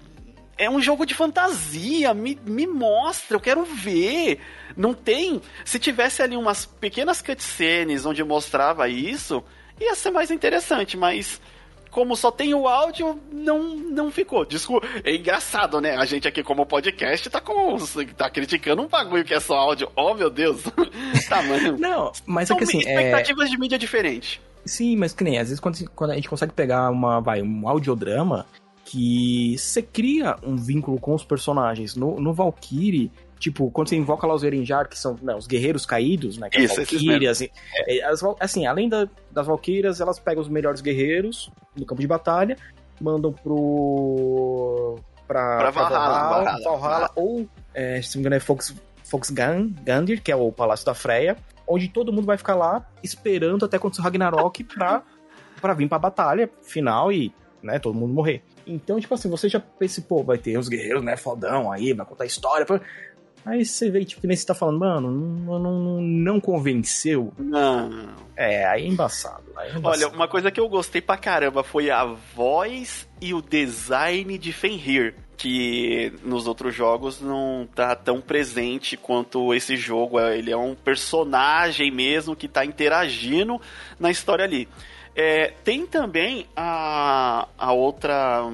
é 0.56 0.70
um 0.70 0.80
jogo 0.80 1.04
de 1.04 1.12
fantasia, 1.12 2.14
me, 2.14 2.38
me 2.46 2.68
mostra, 2.68 3.36
eu 3.36 3.40
quero 3.40 3.64
ver". 3.64 4.40
Não 4.76 4.94
tem. 4.94 5.42
Se 5.64 5.80
tivesse 5.80 6.22
ali 6.22 6.36
umas 6.36 6.64
pequenas 6.64 7.20
cutscenes 7.20 8.06
onde 8.06 8.22
mostrava 8.22 8.88
isso, 8.88 9.42
ia 9.80 9.96
ser 9.96 10.12
mais 10.12 10.30
interessante, 10.30 10.96
mas 10.96 11.40
como 11.90 12.16
só 12.16 12.30
tem 12.30 12.54
o 12.54 12.68
áudio, 12.68 13.18
não, 13.32 13.74
não 13.76 14.10
ficou. 14.10 14.44
Desculpa, 14.44 14.86
é 15.04 15.14
engraçado, 15.14 15.80
né? 15.80 15.96
A 15.96 16.04
gente 16.04 16.28
aqui 16.28 16.42
como 16.42 16.64
podcast 16.64 17.28
tá, 17.28 17.40
com, 17.40 17.76
tá 18.16 18.30
criticando 18.30 18.82
um 18.82 18.88
bagulho 18.88 19.24
que 19.24 19.34
é 19.34 19.40
só 19.40 19.56
áudio. 19.56 19.90
Oh, 19.96 20.14
meu 20.14 20.30
Deus. 20.30 20.62
tá, 21.28 21.42
mano. 21.42 21.76
Não, 21.78 22.12
mas 22.24 22.48
São 22.48 22.56
é 22.56 22.58
que 22.58 22.64
assim... 22.64 22.78
É 22.78 22.80
expectativas 22.80 23.48
é... 23.48 23.50
de 23.50 23.58
mídia 23.58 23.78
diferente. 23.78 24.40
Sim, 24.64 24.96
mas 24.96 25.12
que 25.12 25.24
nem, 25.24 25.38
às 25.38 25.48
vezes 25.48 25.60
quando, 25.60 25.78
quando 25.90 26.10
a 26.10 26.14
gente 26.14 26.28
consegue 26.28 26.52
pegar 26.52 26.90
uma, 26.90 27.20
vai, 27.20 27.42
um 27.42 27.68
audiodrama 27.68 28.46
que 28.84 29.56
você 29.56 29.82
cria 29.82 30.36
um 30.42 30.56
vínculo 30.56 30.98
com 30.98 31.14
os 31.14 31.24
personagens. 31.24 31.94
No, 31.94 32.20
no 32.20 32.32
Valkyrie, 32.32 33.10
Tipo, 33.40 33.70
quando 33.70 33.88
você 33.88 33.96
invoca 33.96 34.26
lá 34.26 34.34
os 34.34 34.44
Erinjar, 34.44 34.86
que 34.86 34.98
são 34.98 35.18
né, 35.22 35.34
os 35.34 35.46
guerreiros 35.46 35.86
caídos, 35.86 36.36
né? 36.36 36.50
Que 36.50 36.58
é 36.58 36.60
Isso, 36.64 36.78
as 36.78 36.90
Valkyrias. 36.90 37.40
É, 37.40 38.04
as, 38.04 38.22
assim, 38.38 38.66
além 38.66 38.86
da, 38.86 39.08
das 39.32 39.46
Valkyrias, 39.46 39.98
elas 39.98 40.18
pegam 40.18 40.42
os 40.42 40.48
melhores 40.48 40.82
guerreiros 40.82 41.50
do 41.74 41.86
campo 41.86 42.02
de 42.02 42.06
batalha, 42.06 42.58
mandam 43.00 43.32
pro. 43.32 44.96
pra, 45.26 45.56
pra, 45.56 45.72
pra 45.72 45.82
Valhalla, 45.82 46.28
Valhalla, 46.28 46.76
Valhalla, 46.76 47.10
ou, 47.16 47.48
é, 47.72 48.02
se 48.02 48.14
não 48.14 48.18
me 48.18 48.20
engano, 48.20 48.36
é 48.36 48.40
Fox, 48.40 48.74
Foxgandir, 49.04 50.22
que 50.22 50.30
é 50.30 50.36
o 50.36 50.52
Palácio 50.52 50.84
da 50.84 50.92
Freya, 50.92 51.38
onde 51.66 51.88
todo 51.88 52.12
mundo 52.12 52.26
vai 52.26 52.36
ficar 52.36 52.56
lá 52.56 52.86
esperando 53.02 53.64
até 53.64 53.78
acontecer 53.78 54.02
o 54.02 54.04
Ragnarok 54.04 54.62
pra, 54.64 55.02
pra 55.62 55.72
vir 55.72 55.88
pra 55.88 55.98
batalha 55.98 56.50
final 56.60 57.10
e 57.10 57.32
né, 57.62 57.78
todo 57.78 57.94
mundo 57.94 58.12
morrer. 58.12 58.42
Então, 58.66 59.00
tipo 59.00 59.14
assim, 59.14 59.28
você 59.28 59.48
já 59.48 59.60
pensa, 59.60 60.00
pô, 60.02 60.22
vai 60.22 60.38
ter 60.38 60.58
uns 60.58 60.68
guerreiros, 60.68 61.02
né, 61.02 61.16
fodão 61.16 61.72
aí, 61.72 61.92
vai 61.92 62.06
contar 62.06 62.24
história. 62.24 62.66
Aí 63.44 63.64
você 63.64 63.90
vê, 63.90 64.04
tipo, 64.04 64.20
que 64.20 64.26
nem 64.26 64.36
você 64.36 64.46
tá 64.46 64.54
falando, 64.54 64.78
mano, 64.78 65.10
não, 65.10 65.58
não, 65.58 66.00
não 66.00 66.40
convenceu. 66.40 67.32
Não. 67.38 68.08
É, 68.36 68.66
aí 68.66 68.84
é 68.84 68.88
embaçado. 68.88 69.44
Aí 69.56 69.70
é 69.70 69.76
embaçado. 69.76 70.04
Olha, 70.04 70.08
uma 70.14 70.28
coisa 70.28 70.50
que 70.50 70.60
eu 70.60 70.68
gostei 70.68 71.00
pra 71.00 71.16
caramba 71.16 71.62
foi 71.62 71.90
a 71.90 72.04
voz 72.04 73.08
e 73.20 73.32
o 73.34 73.42
design 73.42 74.36
de 74.38 74.52
Fenrir. 74.52 75.14
Que 75.36 76.12
nos 76.22 76.46
outros 76.46 76.74
jogos 76.74 77.18
não 77.18 77.66
tá 77.74 77.96
tão 77.96 78.20
presente 78.20 78.94
quanto 78.94 79.54
esse 79.54 79.74
jogo. 79.74 80.20
É, 80.20 80.36
ele 80.36 80.50
é 80.50 80.56
um 80.56 80.74
personagem 80.74 81.90
mesmo 81.90 82.36
que 82.36 82.46
tá 82.46 82.62
interagindo 82.62 83.58
na 83.98 84.10
história 84.10 84.44
ali. 84.44 84.68
É, 85.16 85.54
tem 85.64 85.86
também 85.86 86.46
a, 86.54 87.48
a 87.58 87.72
outra 87.72 88.50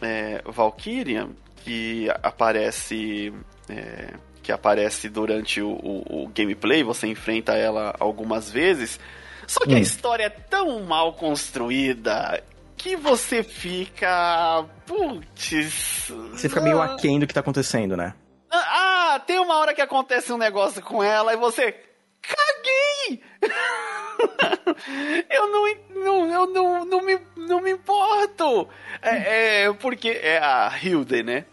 é, 0.00 0.42
Valkyria 0.46 1.28
que 1.62 2.08
aparece. 2.22 3.32
É, 3.68 4.14
que 4.42 4.52
aparece 4.52 5.08
durante 5.08 5.60
o, 5.60 5.70
o, 5.70 6.24
o, 6.24 6.28
gameplay, 6.28 6.82
você 6.82 7.06
enfrenta 7.06 7.54
ela 7.54 7.94
algumas 7.98 8.50
vezes. 8.50 8.98
Só 9.46 9.60
que 9.60 9.74
hum. 9.74 9.78
a 9.78 9.80
história 9.80 10.24
é 10.24 10.30
tão 10.30 10.82
mal 10.84 11.14
construída 11.14 12.42
que 12.76 12.96
você 12.96 13.42
fica. 13.42 14.64
Putz. 14.86 16.10
Você 16.32 16.48
fica 16.48 16.60
meio 16.60 16.80
aquém 16.80 17.18
do 17.18 17.26
que 17.26 17.34
tá 17.34 17.40
acontecendo, 17.40 17.96
né? 17.96 18.14
Ah, 18.50 19.20
tem 19.26 19.38
uma 19.38 19.58
hora 19.58 19.74
que 19.74 19.82
acontece 19.82 20.32
um 20.32 20.38
negócio 20.38 20.82
com 20.82 21.02
ela 21.02 21.32
e 21.32 21.36
você. 21.36 21.74
Caguei! 22.22 23.22
eu 25.30 25.46
não, 25.48 25.74
não, 26.04 26.32
eu 26.32 26.46
não, 26.46 26.84
não, 26.84 27.02
me, 27.02 27.18
não 27.36 27.60
me 27.60 27.70
importo. 27.70 28.68
É, 29.02 29.64
é, 29.64 29.72
porque 29.72 30.08
é 30.08 30.38
a 30.38 30.72
Hilde, 30.82 31.22
né? 31.22 31.44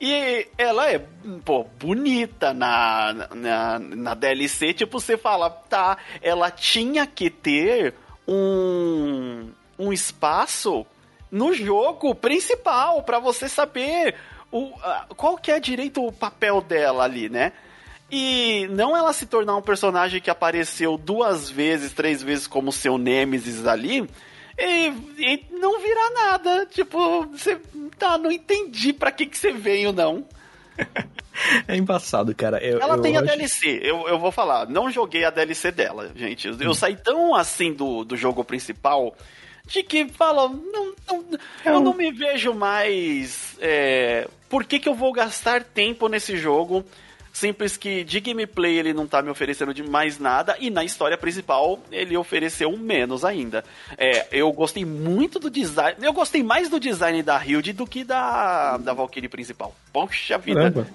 E 0.00 0.46
ela 0.58 0.90
é, 0.90 0.98
pô, 1.44 1.64
bonita 1.78 2.52
na, 2.52 3.28
na, 3.34 3.78
na 3.78 4.14
DLC. 4.14 4.74
Tipo, 4.74 5.00
você 5.00 5.16
fala, 5.16 5.48
tá, 5.48 5.96
ela 6.20 6.50
tinha 6.50 7.06
que 7.06 7.30
ter 7.30 7.94
um, 8.28 9.50
um 9.78 9.92
espaço 9.92 10.84
no 11.30 11.52
jogo 11.54 12.14
principal 12.14 13.02
para 13.02 13.18
você 13.18 13.48
saber 13.48 14.14
o, 14.52 14.72
qual 15.16 15.36
que 15.36 15.50
é 15.50 15.58
direito 15.58 16.04
o 16.04 16.12
papel 16.12 16.60
dela 16.60 17.04
ali, 17.04 17.28
né? 17.28 17.52
E 18.10 18.68
não 18.70 18.96
ela 18.96 19.12
se 19.12 19.26
tornar 19.26 19.56
um 19.56 19.62
personagem 19.62 20.20
que 20.20 20.30
apareceu 20.30 20.96
duas 20.96 21.50
vezes, 21.50 21.92
três 21.92 22.22
vezes 22.22 22.46
como 22.46 22.70
seu 22.70 22.96
Nemesis 22.96 23.66
ali, 23.66 24.08
e, 24.58 24.88
e 25.18 25.46
não 25.50 25.80
virar 25.80 26.10
nada. 26.10 26.66
Tipo, 26.66 27.26
você 27.26 27.60
tá, 27.98 28.16
não 28.16 28.30
entendi 28.30 28.92
pra 28.92 29.10
que, 29.10 29.26
que 29.26 29.36
você 29.36 29.52
veio, 29.52 29.92
não. 29.92 30.24
é 31.68 31.76
embaçado, 31.76 32.34
cara. 32.34 32.58
Eu, 32.64 32.80
ela 32.80 32.96
eu 32.96 33.02
tem 33.02 33.16
acho... 33.16 33.24
a 33.24 33.34
DLC, 33.34 33.80
eu, 33.82 34.08
eu 34.08 34.18
vou 34.18 34.32
falar. 34.32 34.68
Não 34.68 34.90
joguei 34.90 35.24
a 35.24 35.30
DLC 35.30 35.70
dela, 35.70 36.10
gente. 36.14 36.48
Eu, 36.48 36.70
hum. 36.70 36.74
saí 36.74 36.96
tão 36.96 37.34
assim 37.34 37.72
do, 37.72 38.04
do 38.04 38.16
jogo 38.16 38.44
principal 38.44 39.14
de 39.66 39.82
que 39.82 40.08
fala, 40.08 40.48
não, 40.48 40.94
não, 41.08 41.24
eu 41.64 41.80
não 41.80 41.92
me 41.92 42.12
vejo 42.12 42.54
mais. 42.54 43.56
É, 43.60 44.28
por 44.48 44.64
que, 44.64 44.78
que 44.78 44.88
eu 44.88 44.94
vou 44.94 45.12
gastar 45.12 45.64
tempo 45.64 46.08
nesse 46.08 46.36
jogo? 46.36 46.84
Simples 47.36 47.76
que 47.76 48.02
de 48.02 48.18
gameplay 48.18 48.78
ele 48.78 48.94
não 48.94 49.06
tá 49.06 49.20
me 49.20 49.28
oferecendo 49.28 49.74
de 49.74 49.82
mais 49.82 50.18
nada 50.18 50.56
e 50.58 50.70
na 50.70 50.82
história 50.82 51.18
principal 51.18 51.78
ele 51.92 52.16
ofereceu 52.16 52.74
menos 52.78 53.26
ainda. 53.26 53.62
É, 53.98 54.26
eu 54.32 54.50
gostei 54.52 54.86
muito 54.86 55.38
do 55.38 55.50
design. 55.50 55.98
Eu 56.00 56.14
gostei 56.14 56.42
mais 56.42 56.70
do 56.70 56.80
design 56.80 57.22
da 57.22 57.44
Hilde 57.44 57.74
do 57.74 57.86
que 57.86 58.04
da, 58.04 58.78
da 58.78 58.94
Valkyrie 58.94 59.28
principal. 59.28 59.76
Poxa 59.92 60.38
vida. 60.38 60.70
Caramba. 60.70 60.88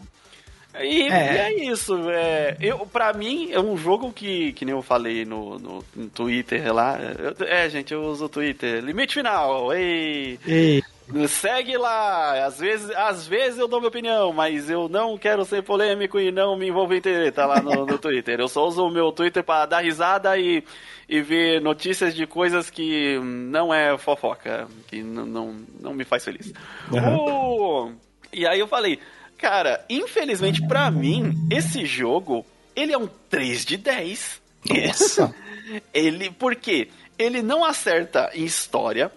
E 0.80 1.04
é. 1.04 1.06
e 1.06 1.38
é, 1.38 1.72
isso. 1.72 2.10
É, 2.10 2.58
eu, 2.60 2.88
pra 2.88 3.14
mim, 3.14 3.52
é 3.52 3.60
um 3.60 3.78
jogo 3.78 4.12
que, 4.12 4.52
que 4.54 4.66
nem 4.66 4.74
eu 4.74 4.82
falei 4.82 5.24
no, 5.26 5.60
no, 5.60 5.86
no 5.96 6.10
Twitter 6.10 6.74
lá. 6.74 6.98
Eu, 7.00 7.46
é, 7.46 7.70
gente, 7.70 7.94
eu 7.94 8.02
uso 8.02 8.26
o 8.26 8.30
Twitter. 8.30 8.84
Limite 8.84 9.14
final. 9.14 9.72
Ei. 9.74 10.40
Ei. 10.48 10.82
Segue 11.28 11.78
lá. 11.78 12.46
Às 12.46 12.60
vezes, 12.60 12.90
às 12.92 13.28
vezes 13.28 13.60
eu 13.60 13.68
dou 13.68 13.80
minha 13.80 13.90
opinião, 13.90 14.34
mas 14.34 14.70
eu 14.70 14.88
não 14.88 15.18
quero 15.18 15.46
ser 15.46 15.64
polêmico 15.64 16.20
e 16.20 16.32
não 16.32 16.58
me 16.58 16.68
envolver 16.68 16.98
em 16.98 17.02
treta 17.02 17.46
lá 17.46 17.62
no, 17.62 17.86
no 17.86 17.98
Twitter. 17.98 18.40
Eu 18.40 18.48
só 18.48 18.68
uso 18.68 18.86
o 18.86 18.92
meu 18.92 19.12
Twitter 19.12 19.44
para 19.44 19.66
dar 19.66 19.84
risada 19.84 20.38
e, 20.38 20.64
e 21.08 21.22
ver 21.22 21.62
notícias 21.62 22.16
de 22.16 22.26
coisas 22.26 22.70
que 22.70 23.20
não 23.20 23.74
é 23.74 23.98
fofoca, 23.98 24.68
que 24.88 25.04
não, 25.04 25.26
não, 25.26 25.56
não 25.80 25.94
me 25.94 26.04
faz 26.04 26.24
feliz. 26.24 26.54
Uhum. 26.92 27.88
Uh, 27.88 27.96
e 28.32 28.48
aí 28.48 28.60
eu 28.60 28.68
falei, 28.68 29.00
cara, 29.38 29.84
infelizmente 29.90 30.66
para 30.68 30.90
mim, 30.90 31.34
esse 31.52 31.86
jogo, 31.86 32.46
ele 32.76 32.94
é 32.94 32.98
um 32.98 33.10
3 33.30 33.66
de 33.66 33.78
10. 33.78 34.42
Nossa! 34.70 35.36
ele, 35.94 36.32
por 36.32 36.56
quê? 36.56 36.90
Ele 37.18 37.42
não 37.42 37.64
acerta 37.64 38.32
em 38.34 38.44
história, 38.44 39.12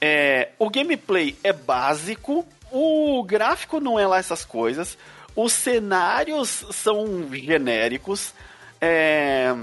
é, 0.00 0.50
o 0.58 0.70
gameplay 0.70 1.36
é 1.42 1.52
básico, 1.52 2.46
o 2.70 3.22
gráfico 3.24 3.80
não 3.80 3.98
é 3.98 4.06
lá 4.06 4.18
essas 4.18 4.44
coisas, 4.44 4.96
os 5.34 5.52
cenários 5.52 6.64
são 6.72 7.28
genéricos, 7.32 8.34
é, 8.80 9.54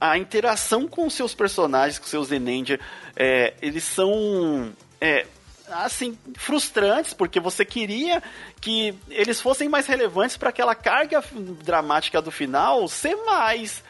a 0.00 0.18
interação 0.18 0.86
com 0.88 1.08
seus 1.08 1.34
personagens, 1.34 1.98
com 1.98 2.06
seus 2.06 2.30
Enanger, 2.30 2.80
é, 3.16 3.54
eles 3.62 3.84
são 3.84 4.72
é, 5.00 5.26
assim 5.70 6.18
frustrantes 6.36 7.14
porque 7.14 7.40
você 7.40 7.64
queria 7.64 8.22
que 8.60 8.94
eles 9.08 9.40
fossem 9.40 9.68
mais 9.68 9.86
relevantes 9.86 10.36
para 10.36 10.50
aquela 10.50 10.74
carga 10.74 11.22
dramática 11.62 12.20
do 12.20 12.30
final 12.30 12.86
ser 12.88 13.16
mais. 13.24 13.82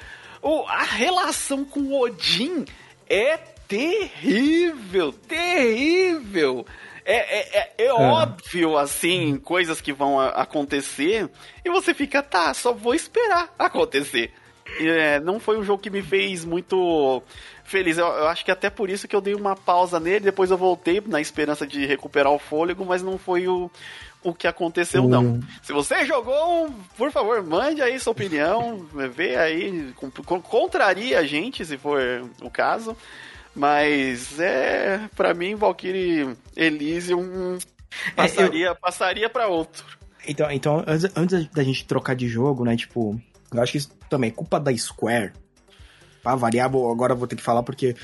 A 0.69 0.85
relação 0.85 1.64
com 1.64 1.99
Odin 1.99 2.67
é 3.09 3.38
terrível, 3.74 5.12
terrível. 5.12 6.66
É, 7.04 7.16
é, 7.16 7.38
é, 7.38 7.72
é, 7.78 7.87
é, 7.87 7.92
óbvio, 7.92 8.78
assim, 8.78 9.37
coisas 9.37 9.80
que 9.80 9.92
vão 9.92 10.18
acontecer, 10.20 11.28
e 11.64 11.70
você 11.70 11.92
fica, 11.92 12.22
tá, 12.22 12.54
só 12.54 12.72
vou 12.72 12.94
esperar 12.94 13.52
acontecer. 13.58 14.32
É, 14.80 15.20
não 15.20 15.38
foi 15.38 15.58
um 15.58 15.64
jogo 15.64 15.82
que 15.82 15.90
me 15.90 16.02
fez 16.02 16.44
muito 16.44 17.22
feliz. 17.64 17.98
Eu, 17.98 18.06
eu, 18.06 18.28
acho 18.28 18.44
que 18.44 18.50
até 18.50 18.70
por 18.70 18.88
isso 18.88 19.06
que 19.06 19.14
eu 19.14 19.20
dei 19.20 19.34
uma 19.34 19.54
pausa 19.54 20.00
nele, 20.00 20.20
depois 20.20 20.50
eu 20.50 20.56
voltei 20.56 21.02
na 21.06 21.20
esperança 21.20 21.66
de 21.66 21.84
recuperar 21.84 22.32
o 22.32 22.38
fôlego, 22.38 22.84
mas 22.84 23.02
não 23.02 23.18
foi 23.18 23.46
o, 23.46 23.70
o 24.22 24.32
que 24.32 24.46
aconteceu, 24.46 25.06
não. 25.06 25.24
Hum. 25.24 25.40
Se 25.62 25.72
você 25.72 26.06
jogou, 26.06 26.72
por 26.96 27.12
favor, 27.12 27.42
mande 27.42 27.82
aí 27.82 28.00
sua 28.00 28.12
opinião, 28.12 28.87
vê 29.14 29.37
aí, 29.37 29.92
contraria 30.24 31.18
a 31.18 31.24
gente, 31.24 31.64
se 31.64 31.76
for 31.76 32.00
o 32.40 32.50
caso. 32.50 32.96
Mas 33.55 34.38
é, 34.40 35.09
para 35.14 35.33
mim, 35.33 35.55
Valkyrie 35.55 36.37
Elysium 36.57 37.59
passaria, 38.17 38.67
é, 38.67 38.71
eu... 38.71 38.77
passaria 38.77 39.31
para 39.31 39.47
outro. 39.47 39.85
Então, 40.27 40.51
então 40.51 40.85
antes, 40.87 41.11
antes 41.17 41.49
da 41.51 41.62
gente 41.62 41.85
trocar 41.85 42.17
de 42.17 42.27
jogo, 42.27 42.64
né, 42.64 42.77
tipo, 42.77 43.21
eu 43.53 43.62
acho 43.62 43.73
que 43.73 43.79
isso 43.79 43.90
também 44.11 44.31
é 44.31 44.33
culpa 44.33 44.59
da 44.59 44.77
Square. 44.77 45.33
Pra 46.23 46.35
variar, 46.35 46.67
agora 46.67 47.12
eu 47.12 47.17
vou 47.17 47.29
ter 47.29 47.37
que 47.37 47.43
falar 47.43 47.62
porque 47.62 47.95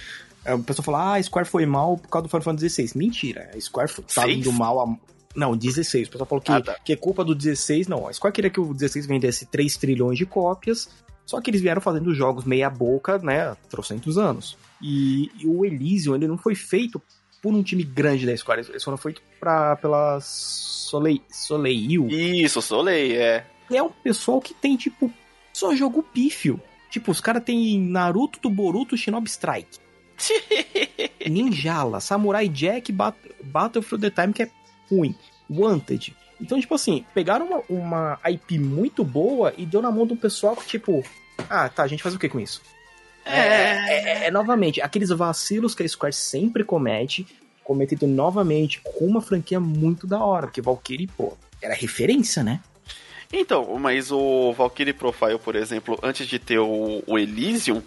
a 0.45 0.57
pessoa 0.59 0.85
fala, 0.85 0.99
ah, 0.99 1.15
a 1.15 1.23
Square 1.23 1.49
foi 1.49 1.67
mal 1.67 1.97
por 1.97 2.09
causa 2.09 2.29
do 2.29 2.31
Final 2.31 2.43
Fantasy 2.43 2.87
XVI. 2.87 2.99
Mentira, 2.99 3.51
a 3.55 3.61
Square 3.61 3.91
foi, 3.91 4.05
tá 4.05 4.29
indo 4.29 4.53
mal 4.53 4.81
a... 4.81 4.97
Não, 5.35 5.57
16. 5.57 6.09
O 6.09 6.11
pessoal 6.11 6.27
falou 6.27 6.43
que, 6.43 6.53
ah, 6.53 6.61
tá. 6.61 6.77
que 6.85 6.93
é 6.93 6.97
culpa 6.97 7.25
do 7.25 7.35
16. 7.35 7.89
Não, 7.89 8.07
a 8.07 8.13
Square 8.13 8.35
queria 8.35 8.51
que 8.51 8.61
o 8.61 8.75
16 8.75 9.07
vendesse 9.07 9.47
3 9.47 9.77
trilhões 9.77 10.19
de 10.19 10.27
cópias, 10.27 10.89
só 11.25 11.41
que 11.41 11.51
eles 11.51 11.61
vieram 11.61 11.81
fazendo 11.81 12.13
jogos 12.13 12.45
meia 12.45 12.69
boca, 12.69 13.19
né, 13.19 13.57
trocentos 13.69 14.19
anos. 14.19 14.59
E, 14.81 15.31
e, 15.39 15.47
o 15.47 15.65
Elysium, 15.65 16.15
ele 16.15 16.27
não 16.27 16.39
foi 16.39 16.55
feito 16.55 17.01
por 17.43 17.55
um 17.55 17.63
time 17.63 17.83
grande 17.83 18.27
da 18.27 18.37
Square, 18.37 18.67
eles 18.69 18.85
foram 18.85 18.99
feitos 18.99 19.23
pra, 19.39 19.77
pela 19.77 20.19
Soleil, 20.21 21.23
Soleil. 21.31 22.09
Isso, 22.09 22.61
Soleil, 22.61 23.21
é. 23.21 23.47
É 23.71 23.83
um 23.83 23.89
pessoal 23.89 24.41
que 24.41 24.53
tem, 24.53 24.77
tipo, 24.77 25.11
só 25.53 25.75
jogo 25.75 26.03
pífio. 26.03 26.61
Tipo, 26.91 27.13
os 27.13 27.21
caras 27.21 27.45
tem 27.45 27.81
Naruto 27.81 28.41
do 28.41 28.51
Boruto 28.51 28.97
Shinobi 28.97 29.29
Strike. 29.29 29.79
Ninjala, 31.31 32.01
Samurai 32.01 32.49
Jack, 32.49 32.91
Bat 32.93 33.17
Battle 33.45 33.83
for 33.83 33.99
the 33.99 34.11
Time, 34.11 34.33
que 34.33 34.43
é 34.43 34.51
ruim. 34.91 35.15
Wanted. 35.49 36.15
Então, 36.41 36.61
tipo 36.61 36.75
assim, 36.75 37.05
pegaram 37.15 37.47
uma, 37.47 37.63
uma 37.69 38.21
IP 38.31 38.59
muito 38.59 39.05
boa 39.05 39.53
e 39.57 39.67
deu 39.67 39.83
na 39.83 39.91
mão 39.91 40.07
do 40.07 40.17
pessoal 40.17 40.57
que, 40.57 40.67
tipo, 40.67 41.05
ah, 41.49 41.69
tá, 41.69 41.83
a 41.83 41.87
gente 41.87 42.03
faz 42.03 42.15
o 42.15 42.19
que 42.19 42.29
com 42.29 42.41
isso? 42.41 42.63
É. 43.25 43.39
É, 43.39 44.25
é, 44.25 44.27
é, 44.27 44.31
novamente, 44.31 44.81
aqueles 44.81 45.11
vacilos 45.11 45.75
que 45.75 45.83
a 45.83 45.89
Square 45.89 46.15
sempre 46.15 46.65
comete, 46.65 47.27
cometido 47.63 48.07
novamente 48.07 48.81
com 48.81 49.07
uma 49.07 49.21
franquia 49.21 49.61
muito 49.61 50.07
da 50.07 50.25
hora, 50.25 50.47
porque 50.47 50.61
Valkyrie, 50.61 51.07
pô, 51.07 51.37
era 51.63 51.75
referência, 51.75 52.43
né? 52.43 52.61
Então, 53.33 53.79
mas 53.79 54.11
o 54.11 54.53
Valkyrie 54.53 54.93
Profile, 54.93 55.39
por 55.39 55.55
exemplo, 55.55 55.99
antes 56.03 56.27
de 56.27 56.39
ter 56.39 56.59
o, 56.59 57.03
o 57.07 57.19
Elysium, 57.19 57.83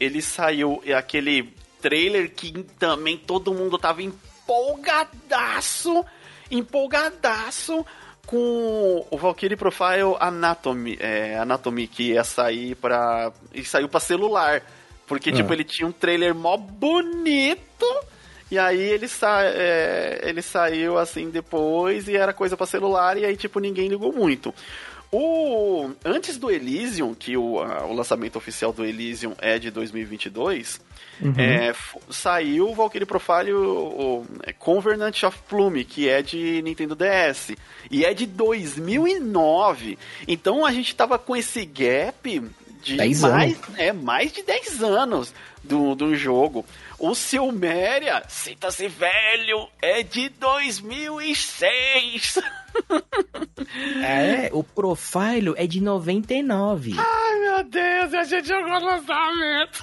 ele 0.00 0.20
saiu 0.20 0.82
aquele 0.96 1.54
trailer 1.80 2.32
que 2.34 2.64
também 2.78 3.16
todo 3.16 3.54
mundo 3.54 3.78
tava 3.78 4.02
empolgadaço, 4.02 6.04
empolgadaço 6.50 7.86
com 8.30 9.04
o 9.10 9.18
Valkyrie 9.18 9.56
Profile 9.56 10.14
Anatomy, 10.20 10.96
é, 11.00 11.36
Anatomy 11.36 11.88
que 11.88 12.12
ia 12.12 12.22
sair 12.22 12.76
para 12.76 13.32
e 13.52 13.64
saiu 13.64 13.88
para 13.88 13.98
celular, 13.98 14.62
porque 15.04 15.32
tipo 15.32 15.50
ah. 15.50 15.54
ele 15.54 15.64
tinha 15.64 15.88
um 15.88 15.90
trailer 15.90 16.32
mó 16.32 16.56
bonito 16.56 17.86
e 18.48 18.56
aí 18.56 18.80
ele, 18.80 19.08
sa 19.08 19.42
é, 19.42 20.20
ele 20.22 20.42
saiu 20.42 20.96
assim 20.96 21.28
depois 21.28 22.06
e 22.06 22.16
era 22.16 22.32
coisa 22.32 22.56
para 22.56 22.66
celular 22.66 23.18
e 23.18 23.24
aí 23.24 23.36
tipo 23.36 23.58
ninguém 23.58 23.88
ligou 23.88 24.12
muito. 24.12 24.54
O 25.12 25.90
antes 26.04 26.36
do 26.36 26.50
Elysium, 26.50 27.14
que 27.14 27.36
o, 27.36 27.58
a, 27.58 27.84
o 27.84 27.92
lançamento 27.92 28.36
oficial 28.36 28.72
do 28.72 28.84
Elysium 28.84 29.34
é 29.38 29.58
de 29.58 29.68
2022, 29.68 30.80
uhum. 31.20 31.34
é, 31.36 31.74
saiu 32.08 32.70
o 32.70 32.74
Valkyrie 32.74 33.06
Profile 33.06 33.52
o, 33.52 33.64
o 33.64 34.26
é, 34.44 34.52
Covenant 34.52 35.24
of 35.24 35.36
Plume, 35.48 35.84
que 35.84 36.08
é 36.08 36.22
de 36.22 36.62
Nintendo 36.62 36.94
DS 36.94 37.56
e 37.90 38.04
é 38.04 38.14
de 38.14 38.24
2009. 38.24 39.98
Então 40.28 40.64
a 40.64 40.70
gente 40.70 40.94
tava 40.94 41.18
com 41.18 41.34
esse 41.34 41.64
gap 41.64 42.42
de 42.82 42.96
mais, 42.96 43.58
é 43.76 43.92
mais 43.92 44.32
de 44.32 44.42
10 44.42 44.82
anos 44.82 45.34
do, 45.62 45.94
do 45.94 46.14
jogo. 46.14 46.64
O 47.00 47.14
Silméria, 47.14 48.22
sinta-se 48.28 48.86
velho, 48.86 49.66
é 49.80 50.02
de 50.02 50.28
2006. 50.28 52.38
é, 54.04 54.50
o 54.52 54.62
Profile 54.62 55.54
é 55.56 55.66
de 55.66 55.80
99. 55.80 56.92
Ai, 56.98 57.40
meu 57.40 57.64
Deus, 57.64 58.12
a 58.12 58.24
gente 58.24 58.46
jogou 58.46 58.78
lançamento. 58.78 59.82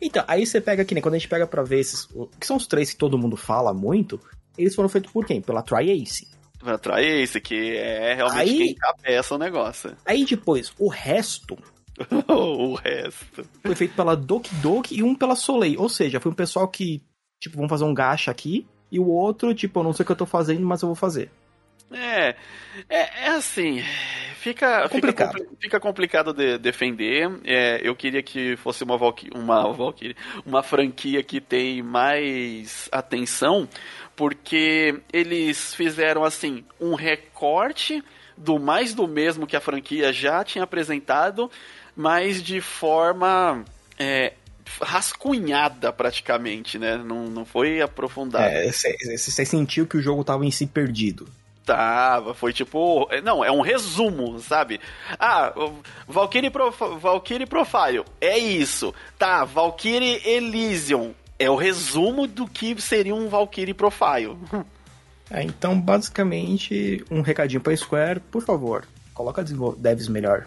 Então, 0.00 0.24
aí 0.26 0.46
você 0.46 0.58
pega 0.58 0.82
aqui, 0.82 0.94
né? 0.94 1.02
Quando 1.02 1.16
a 1.16 1.18
gente 1.18 1.28
pega 1.28 1.46
pra 1.46 1.62
ver 1.62 1.80
esses. 1.80 2.08
que 2.40 2.46
são 2.46 2.56
os 2.56 2.66
três 2.66 2.90
que 2.90 2.96
todo 2.96 3.18
mundo 3.18 3.36
fala 3.36 3.74
muito, 3.74 4.18
eles 4.56 4.74
foram 4.74 4.88
feitos 4.88 5.12
por 5.12 5.26
quem? 5.26 5.42
Pela 5.42 5.62
Tri-Ace. 5.62 6.26
Pela 6.58 6.78
Tri-Ace, 6.78 7.42
que 7.42 7.76
é 7.76 8.14
realmente 8.14 8.40
aí, 8.40 8.58
quem 8.58 8.74
cabeça 8.74 9.34
o 9.34 9.38
negócio. 9.38 9.94
Aí 10.06 10.24
depois, 10.24 10.72
o 10.78 10.88
resto 10.88 11.58
o 12.28 12.74
resto. 12.74 13.46
Foi 13.62 13.74
feito 13.74 13.94
pela 13.94 14.16
Doki 14.16 14.54
Doki 14.56 14.98
e 14.98 15.02
um 15.02 15.14
pela 15.14 15.36
Soleil. 15.36 15.80
Ou 15.80 15.88
seja, 15.88 16.20
foi 16.20 16.32
um 16.32 16.34
pessoal 16.34 16.68
que, 16.68 17.02
tipo, 17.40 17.56
vamos 17.56 17.70
fazer 17.70 17.84
um 17.84 17.94
gacha 17.94 18.30
aqui. 18.30 18.66
E 18.90 18.98
o 18.98 19.06
outro, 19.06 19.54
tipo, 19.54 19.80
eu 19.80 19.84
não 19.84 19.92
sei 19.92 20.02
o 20.02 20.06
que 20.06 20.12
eu 20.12 20.16
tô 20.16 20.26
fazendo, 20.26 20.64
mas 20.64 20.82
eu 20.82 20.88
vou 20.88 20.96
fazer. 20.96 21.30
É, 21.90 22.34
é, 22.88 23.24
é 23.24 23.28
assim, 23.28 23.82
fica 24.36 24.88
complicado, 24.88 25.32
fica, 25.32 25.50
fica 25.60 25.80
complicado 25.80 26.32
de 26.32 26.58
defender. 26.58 27.30
É, 27.44 27.80
eu 27.82 27.94
queria 27.94 28.22
que 28.22 28.56
fosse 28.56 28.82
uma 28.82 28.96
uma 29.34 29.72
Valkyrie, 29.72 30.16
uma 30.44 30.62
franquia 30.62 31.22
que 31.22 31.40
tem 31.40 31.82
mais 31.82 32.88
atenção, 32.90 33.68
porque 34.16 35.00
eles 35.12 35.74
fizeram 35.74 36.24
assim 36.24 36.64
um 36.80 36.94
recorte 36.94 38.02
do 38.36 38.58
mais 38.58 38.94
do 38.94 39.06
mesmo 39.06 39.46
que 39.46 39.56
a 39.56 39.60
franquia 39.60 40.12
já 40.12 40.42
tinha 40.42 40.64
apresentado 40.64 41.50
mas 41.96 42.42
de 42.42 42.60
forma 42.60 43.64
é, 43.98 44.32
rascunhada 44.80 45.92
praticamente, 45.92 46.78
né? 46.78 46.96
Não, 46.96 47.26
não 47.26 47.44
foi 47.44 47.80
aprofundada. 47.80 48.46
É, 48.46 48.70
você 48.70 49.44
sentiu 49.44 49.86
que 49.86 49.96
o 49.96 50.02
jogo 50.02 50.24
tava 50.24 50.44
em 50.44 50.50
si 50.50 50.66
perdido. 50.66 51.28
Tava, 51.64 52.34
foi 52.34 52.52
tipo. 52.52 53.08
É, 53.10 53.22
não, 53.22 53.42
é 53.42 53.50
um 53.50 53.62
resumo, 53.62 54.38
sabe? 54.38 54.80
Ah, 55.18 55.52
Valkyrie, 56.06 56.50
Prof, 56.50 56.78
Valkyrie 57.00 57.46
Profile, 57.46 58.04
é 58.20 58.36
isso. 58.36 58.94
Tá, 59.18 59.44
Valkyrie 59.44 60.20
Elysium, 60.26 61.14
é 61.38 61.48
o 61.48 61.56
resumo 61.56 62.26
do 62.26 62.46
que 62.46 62.80
seria 62.80 63.14
um 63.14 63.28
Valkyrie 63.28 63.74
Profile. 63.74 64.36
É, 65.30 65.42
então, 65.42 65.80
basicamente, 65.80 67.02
um 67.10 67.22
recadinho 67.22 67.60
pra 67.60 67.74
Square, 67.74 68.20
por 68.30 68.42
favor, 68.42 68.86
coloca 69.14 69.42
devs 69.78 70.06
melhor. 70.06 70.46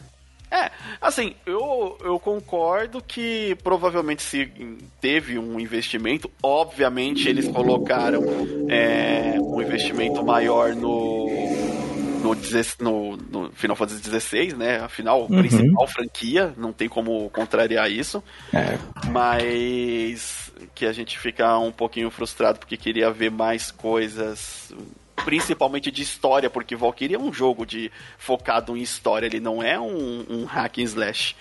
É, 0.50 0.72
assim, 1.02 1.36
eu, 1.46 1.98
eu 2.02 2.20
concordo 2.20 3.02
que 3.02 3.58
provavelmente 3.64 4.24
se 4.24 4.50
teve 5.02 5.38
um 5.38 5.60
investimento, 5.60 6.32
obviamente 6.42 7.28
eles 7.28 7.48
colocaram 7.50 8.24
é, 8.70 9.36
um 9.40 9.62
investimento 9.62 10.24
maior 10.24 10.74
no, 10.74 11.28
no, 12.80 13.18
no, 13.18 13.52
Final 13.52 13.76
Fantasy 13.76 14.20
XVI, 14.20 14.54
né? 14.54 14.80
Afinal, 14.80 15.22
uhum. 15.22 15.40
principal 15.40 15.88
franquia, 15.88 16.54
não 16.58 16.72
tem 16.72 16.88
como 16.88 17.30
contrariar 17.30 17.92
isso. 17.92 18.24
É. 18.54 18.78
Mas 19.10 20.52
que 20.74 20.86
a 20.86 20.94
gente 20.94 21.20
fica 21.20 21.58
um 21.58 21.72
pouquinho 21.72 22.10
frustrado 22.10 22.60
porque 22.60 22.78
queria 22.78 23.12
ver 23.12 23.32
mais 23.32 23.72
coisas 23.72 24.74
principalmente 25.24 25.92
de 25.92 26.02
história, 26.02 26.50
porque 26.50 26.76
Valkyrie 26.76 27.16
é 27.16 27.20
um 27.20 27.34
jogo 27.34 27.66
de 27.66 27.92
focado 28.18 28.76
em 28.78 28.82
história, 28.82 29.26
ele 29.26 29.40
não 29.40 29.62
é 29.62 29.80
um, 29.80 30.26
um 30.30 30.46
hack 30.46 30.78
and 30.80 30.84
slash. 30.84 31.36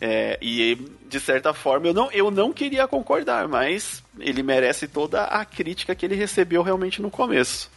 É, 0.00 0.38
e 0.40 0.76
de 1.06 1.20
certa 1.20 1.52
forma 1.52 1.88
eu 1.88 1.92
não, 1.92 2.10
eu 2.10 2.30
não 2.30 2.52
queria 2.52 2.88
concordar, 2.88 3.46
mas 3.46 4.02
ele 4.18 4.42
merece 4.42 4.88
toda 4.88 5.24
a 5.24 5.44
crítica 5.44 5.94
que 5.94 6.06
ele 6.06 6.14
recebeu 6.14 6.62
realmente 6.62 7.02
no 7.02 7.10
começo. 7.10 7.70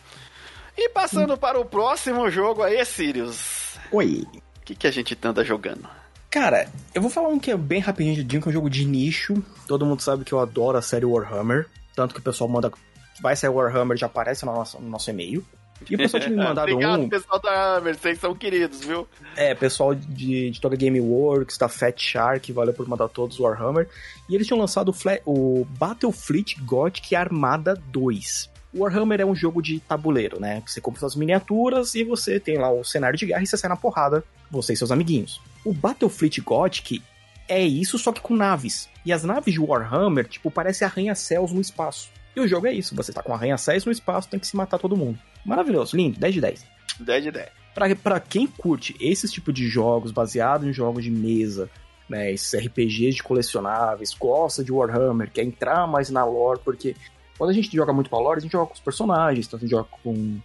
E 0.78 0.90
passando 0.90 1.38
para 1.38 1.60
o 1.60 1.66
próximo 1.66 2.30
jogo 2.30 2.64
aí, 2.64 2.84
Sirius. 2.86 3.78
Oi. 3.92 4.26
O 4.58 4.66
que, 4.66 4.74
que 4.74 4.88
a 4.88 4.92
gente 4.92 5.18
anda 5.22 5.44
jogando? 5.44 5.88
Cara, 6.32 6.68
eu 6.96 7.02
vou 7.02 7.12
falar 7.12 7.28
um 7.28 7.38
que 7.38 7.52
é 7.52 7.58
bem 7.58 7.80
rapidinho, 7.80 8.42
que 8.42 8.48
é 8.48 8.50
um 8.50 8.54
jogo 8.54 8.70
de 8.70 8.86
nicho. 8.86 9.36
Todo 9.68 9.86
mundo 9.86 10.02
sabe 10.02 10.24
que 10.24 10.34
eu 10.34 10.40
adoro 10.40 10.78
a 10.78 10.82
série 10.82 11.06
Warhammer. 11.06 11.68
Tanto 11.96 12.16
que 12.16 12.20
o 12.20 12.24
pessoal 12.24 12.50
manda 12.50 12.72
vai 13.22 13.36
sair 13.36 13.50
Warhammer, 13.50 13.98
já 13.98 14.08
aparece 14.08 14.46
no 14.46 14.54
nosso, 14.54 14.80
no 14.80 14.90
nosso 14.90 15.10
e-mail. 15.10 15.46
E 15.90 15.96
o 15.96 15.98
pessoal 15.98 16.22
tinha 16.22 16.32
me 16.36 16.44
mandado 16.44 16.72
Obrigado, 16.72 17.02
um. 17.02 17.10
pessoal 17.10 17.40
da 17.42 17.78
Hammer, 17.78 17.98
vocês 17.98 18.20
são 18.20 18.34
queridos, 18.34 18.82
viu? 18.82 19.08
É, 19.36 19.54
pessoal 19.54 19.94
de, 19.94 20.52
de 20.52 20.62
toda 20.62 20.76
Gameworks, 20.76 21.58
da 21.58 21.68
Fat 21.68 22.00
Shark, 22.00 22.52
valeu 22.52 22.74
por 22.74 22.88
mandar 22.88 23.08
todos 23.10 23.40
o 23.40 23.44
Warhammer. 23.44 23.90
E 24.30 24.36
eles 24.36 24.48
tinham 24.48 24.60
lançado 24.60 24.90
o, 24.90 24.94
Fla 24.94 25.20
o 25.26 25.66
Battlefleet 25.78 26.56
Gothic 26.62 27.16
Armada 27.16 27.76
2. 27.92 28.50
O 28.74 28.82
Warhammer 28.82 29.22
é 29.22 29.26
um 29.26 29.36
jogo 29.36 29.62
de 29.62 29.80
tabuleiro, 29.80 30.40
né? 30.40 30.64
Você 30.66 30.82
compra 30.82 31.00
suas 31.02 31.16
miniaturas 31.16 31.94
e 31.94 32.04
você 32.04 32.40
tem 32.40 32.58
lá 32.58 32.72
o 32.72 32.84
cenário 32.84 33.18
de 33.18 33.26
guerra 33.28 33.44
e 33.44 33.48
você 33.48 33.56
sai 33.56 33.70
na 33.70 33.76
porrada, 33.76 34.24
você 34.50 34.74
e 34.74 34.78
seus 34.78 34.92
amiguinhos. 34.92 35.40
O 35.64 35.74
Battlefleet 35.74 36.40
Gothic 36.42 37.04
é 37.48 37.62
isso, 37.62 38.00
só 38.00 38.12
que 38.12 38.22
com 38.22 38.36
naves. 38.36 38.90
E 39.06 39.14
as 39.14 39.24
naves 39.24 39.54
de 39.54 39.60
Warhammer, 39.60 40.28
tipo, 40.28 40.50
parecem 40.50 40.88
arranha-céus 40.88 41.52
no 41.52 41.62
espaço. 41.62 42.10
E 42.36 42.40
o 42.40 42.48
jogo 42.48 42.68
é 42.68 42.74
isso, 42.74 42.96
você 42.96 43.12
tá 43.14 43.22
com 43.22 43.34
arranha-céus 43.34 43.86
no 43.86 43.92
espaço, 43.92 44.30
tem 44.30 44.40
que 44.40 44.48
se 44.48 44.56
matar 44.56 44.80
todo 44.80 44.98
mundo. 44.98 45.20
Maravilhoso, 45.46 45.96
lindo, 45.96 46.20
10 46.20 46.34
de 46.34 46.42
10. 46.42 46.66
10 47.00 47.24
de 47.24 47.32
10. 47.32 47.50
Pra, 47.74 47.96
pra 47.96 48.20
quem 48.20 48.48
curte 48.48 48.96
esses 49.00 49.32
tipos 49.32 49.54
de 49.54 49.68
jogos, 49.68 50.12
baseados 50.12 50.68
em 50.68 50.74
jogos 50.74 51.04
de 51.04 51.12
mesa, 51.12 51.70
né, 52.10 52.32
esses 52.32 52.54
RPGs 52.54 53.16
de 53.16 53.24
colecionáveis, 53.24 54.14
gosta 54.14 54.64
de 54.64 54.72
Warhammer, 54.72 55.32
quer 55.32 55.44
entrar 55.44 55.88
mais 55.88 56.10
na 56.10 56.26
lore, 56.26 56.60
porque 56.64 56.96
quando 57.38 57.50
a 57.50 57.54
gente 57.54 57.76
joga 57.76 57.94
muito 57.94 58.10
com 58.10 58.16
a 58.18 58.22
lore, 58.22 58.40
a 58.40 58.42
gente 58.42 58.52
joga 58.52 58.68
com 58.68 58.74
os 58.74 58.80
personagens, 58.80 59.48
então 59.48 59.58
a 59.58 59.62
gente 59.62 59.72
joga 59.72 59.88
com... 60.04 60.40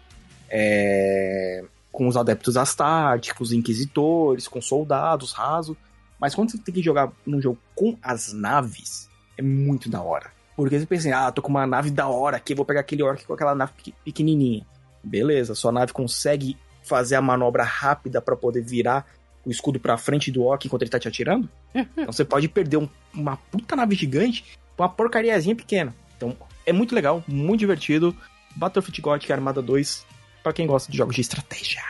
É, 0.51 1.65
com 1.91 2.07
os 2.07 2.17
adeptos 2.17 2.57
astárticos, 2.57 3.53
inquisitores, 3.53 4.47
com 4.47 4.63
soldados, 4.63 5.33
raso. 5.33 5.77
Mas 6.21 6.35
quando 6.35 6.51
você 6.51 6.59
tem 6.59 6.75
que 6.75 6.83
jogar 6.83 7.13
num 7.27 7.41
jogo 7.41 7.59
com 7.75 7.99
as 8.03 8.33
naves, 8.33 9.09
é 9.37 9.43
muito 9.43 9.91
da 9.91 10.01
hora. 10.01 10.31
Porque 10.59 10.77
você 10.77 10.87
pensa 10.87 11.09
assim, 11.09 11.17
ah, 11.17 11.31
tô 11.31 11.41
com 11.41 11.51
uma 11.51 11.69
nave 11.69 11.89
da 11.89 12.09
hora 12.09 12.37
aqui, 12.37 12.53
vou 12.53 12.65
pegar 12.65 12.81
aquele 12.81 13.01
orc 13.01 13.25
com 13.25 13.33
aquela 13.33 13.55
nave 13.55 13.71
pequenininha. 14.05 14.67
Beleza, 15.05 15.55
sua 15.55 15.71
nave 15.71 15.93
consegue 15.93 16.57
fazer 16.83 17.15
a 17.15 17.23
manobra 17.23 17.63
rápida 17.63 18.21
para 18.21 18.35
poder 18.35 18.61
virar 18.61 19.07
o 19.47 19.53
escudo 19.53 19.79
pra 19.79 19.97
frente 19.97 20.33
do 20.33 20.43
orc 20.43 20.67
enquanto 20.67 20.83
ele 20.83 20.91
tá 20.91 20.99
te 20.99 21.07
atirando? 21.07 21.49
então 21.73 22.13
você 22.13 22.25
pode 22.25 22.49
perder 22.49 22.77
um, 22.77 22.89
uma 23.15 23.37
puta 23.37 23.77
nave 23.77 23.95
gigante 23.95 24.59
com 24.77 24.83
uma 24.83 24.89
porcariazinha 24.89 25.55
pequena. 25.55 25.95
Então 26.17 26.37
é 26.67 26.73
muito 26.73 26.93
legal, 26.93 27.23
muito 27.29 27.61
divertido. 27.61 28.13
Battlefield 28.57 29.01
Gothic 29.01 29.33
Armada 29.33 29.63
2, 29.63 30.05
para 30.43 30.53
quem 30.53 30.67
gosta 30.67 30.91
de 30.91 30.99
jogos 30.99 31.15
de 31.15 31.21
estratégia. 31.21 31.81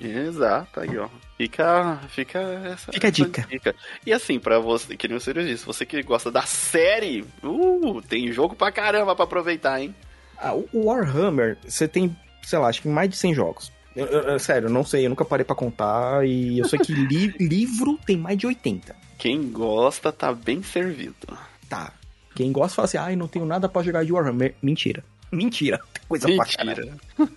Exato, 0.00 0.80
aí 0.80 0.96
ó. 0.98 1.08
Fica, 1.36 2.00
fica 2.08 2.38
essa, 2.38 2.92
fica 2.92 3.08
a 3.08 3.10
dica. 3.10 3.46
dica. 3.48 3.74
E 4.04 4.12
assim, 4.12 4.38
para 4.38 4.58
você, 4.58 4.96
que 4.96 5.08
nem 5.08 5.16
o 5.16 5.20
Sirius 5.20 5.46
disse, 5.46 5.64
você 5.64 5.86
que 5.86 6.02
gosta 6.02 6.30
da 6.30 6.42
série, 6.42 7.24
uh, 7.42 8.02
tem 8.02 8.30
jogo 8.32 8.54
pra 8.54 8.72
caramba 8.72 9.14
pra 9.14 9.24
aproveitar, 9.24 9.80
hein? 9.80 9.94
Ah, 10.36 10.54
o 10.54 10.68
Warhammer, 10.86 11.58
você 11.66 11.86
tem, 11.86 12.16
sei 12.42 12.58
lá, 12.58 12.68
acho 12.68 12.82
que 12.82 12.88
mais 12.88 13.10
de 13.10 13.16
100 13.16 13.34
jogos. 13.34 13.72
Eu, 13.94 14.06
eu, 14.06 14.38
sério, 14.38 14.68
eu 14.68 14.72
não 14.72 14.84
sei, 14.84 15.04
eu 15.04 15.10
nunca 15.10 15.24
parei 15.24 15.44
para 15.44 15.56
contar 15.56 16.26
e 16.26 16.58
eu 16.58 16.68
sei 16.68 16.78
que 16.78 16.92
li, 16.92 17.34
livro 17.40 17.98
tem 18.06 18.16
mais 18.16 18.38
de 18.38 18.46
80. 18.46 18.94
Quem 19.18 19.50
gosta 19.50 20.12
tá 20.12 20.32
bem 20.32 20.62
servido. 20.62 21.38
Tá. 21.68 21.92
Quem 22.34 22.52
gosta 22.52 22.76
fala 22.76 22.86
assim, 22.86 22.98
ai, 22.98 23.12
ah, 23.14 23.16
não 23.16 23.28
tenho 23.28 23.44
nada 23.44 23.68
para 23.68 23.82
jogar 23.82 24.04
de 24.04 24.12
Warhammer. 24.12 24.54
Mentira. 24.62 25.04
Mentira. 25.30 25.80
Coisa 26.08 26.26
Mentira. 26.26 26.98
pra 27.16 27.28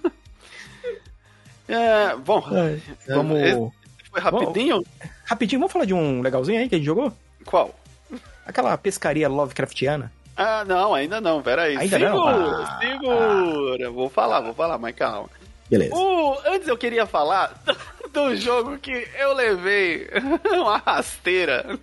É, 1.68 2.16
bom, 2.18 2.44
é, 2.52 2.80
vamos. 3.08 3.74
foi 4.10 4.22
rapidinho? 4.22 4.76
Vamos, 4.76 5.12
rapidinho, 5.26 5.60
vamos 5.60 5.74
falar 5.74 5.86
de 5.86 5.94
um 5.94 6.22
legalzinho 6.22 6.60
aí 6.60 6.70
que 6.70 6.76
a 6.76 6.78
gente 6.78 6.86
jogou? 6.86 7.12
Qual? 7.46 7.74
Aquela 8.46 8.78
pescaria 8.78 9.30
Lovecraftiana. 9.30 10.12
Ah, 10.36 10.66
não, 10.66 10.94
ainda 10.94 11.22
não, 11.22 11.42
peraí. 11.42 11.78
Ainda 11.78 12.00
segura, 12.00 12.38
não? 12.38 12.64
Ah, 12.64 12.80
segura. 12.82 13.88
Ah. 13.88 13.92
Vou 13.92 14.10
falar, 14.10 14.42
vou 14.42 14.54
falar, 14.54 14.78
mas 14.78 14.96
calma. 14.96 15.30
Beleza. 15.70 15.96
Uh, 15.96 16.38
antes 16.48 16.68
eu 16.68 16.78
queria 16.78 17.06
falar 17.06 17.54
do 18.12 18.36
jogo 18.36 18.78
que 18.78 19.08
eu 19.18 19.34
levei 19.34 20.08
uma 20.52 20.78
rasteira 20.78 21.80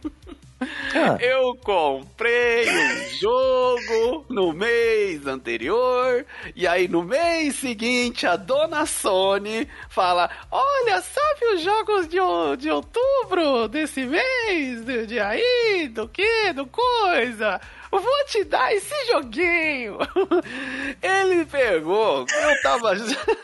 ah. 0.60 1.16
Eu 1.20 1.54
comprei 1.56 2.68
um 2.68 3.08
jogo 3.18 4.26
no 4.28 4.52
mês 4.52 5.26
anterior, 5.26 6.26
e 6.54 6.66
aí 6.66 6.86
no 6.86 7.02
mês 7.02 7.56
seguinte 7.56 8.26
a 8.26 8.36
dona 8.36 8.84
Sony 8.84 9.66
fala: 9.88 10.30
Olha, 10.50 11.00
sabe 11.00 11.54
os 11.54 11.62
jogos 11.62 12.08
de, 12.08 12.18
de 12.58 12.70
outubro 12.70 13.68
desse 13.68 14.04
mês? 14.04 14.84
De, 14.84 15.06
de 15.06 15.18
aí, 15.18 15.88
do 15.88 16.08
que? 16.08 16.52
Do 16.52 16.66
coisa? 16.66 17.60
Vou 17.98 18.24
te 18.26 18.44
dar 18.44 18.72
esse 18.72 18.94
joguinho. 19.06 19.98
Ele 21.02 21.44
pegou, 21.44 22.24
eu 22.28 22.62
tava. 22.62 22.92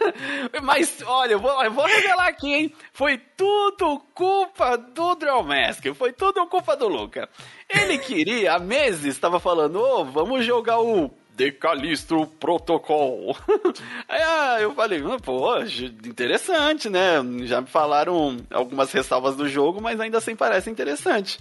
Mas 0.62 1.02
olha, 1.04 1.32
eu 1.32 1.40
vou, 1.40 1.64
eu 1.64 1.72
vou 1.72 1.84
revelar 1.84 2.28
aqui, 2.28 2.54
hein? 2.54 2.74
Foi 2.92 3.18
tudo 3.36 4.00
culpa 4.14 4.76
do 4.76 5.14
Drillmask, 5.16 5.84
foi 5.94 6.12
tudo 6.12 6.46
culpa 6.46 6.76
do 6.76 6.86
Luca. 6.86 7.28
Ele 7.68 7.98
queria, 7.98 8.54
há 8.54 8.58
meses, 8.58 9.06
estava 9.06 9.40
falando: 9.40 9.80
ô, 9.80 10.00
oh, 10.00 10.04
vamos 10.04 10.44
jogar 10.44 10.80
o 10.80 11.10
Decalistro 11.36 12.26
Protocol. 12.26 13.36
Aí 14.08 14.22
ah, 14.22 14.56
eu 14.60 14.74
falei, 14.74 15.02
ah, 15.04 15.18
pô, 15.20 15.58
interessante, 16.04 16.88
né? 16.88 17.16
Já 17.44 17.60
me 17.60 17.66
falaram 17.66 18.38
algumas 18.50 18.90
ressalvas 18.90 19.36
do 19.36 19.48
jogo, 19.48 19.80
mas 19.80 20.00
ainda 20.00 20.18
assim 20.18 20.34
parece 20.34 20.70
interessante. 20.70 21.38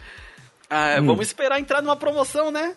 Ah, 0.69 0.97
hum. 0.99 1.05
Vamos 1.05 1.27
esperar 1.27 1.59
entrar 1.59 1.81
numa 1.81 1.95
promoção, 1.95 2.51
né? 2.51 2.75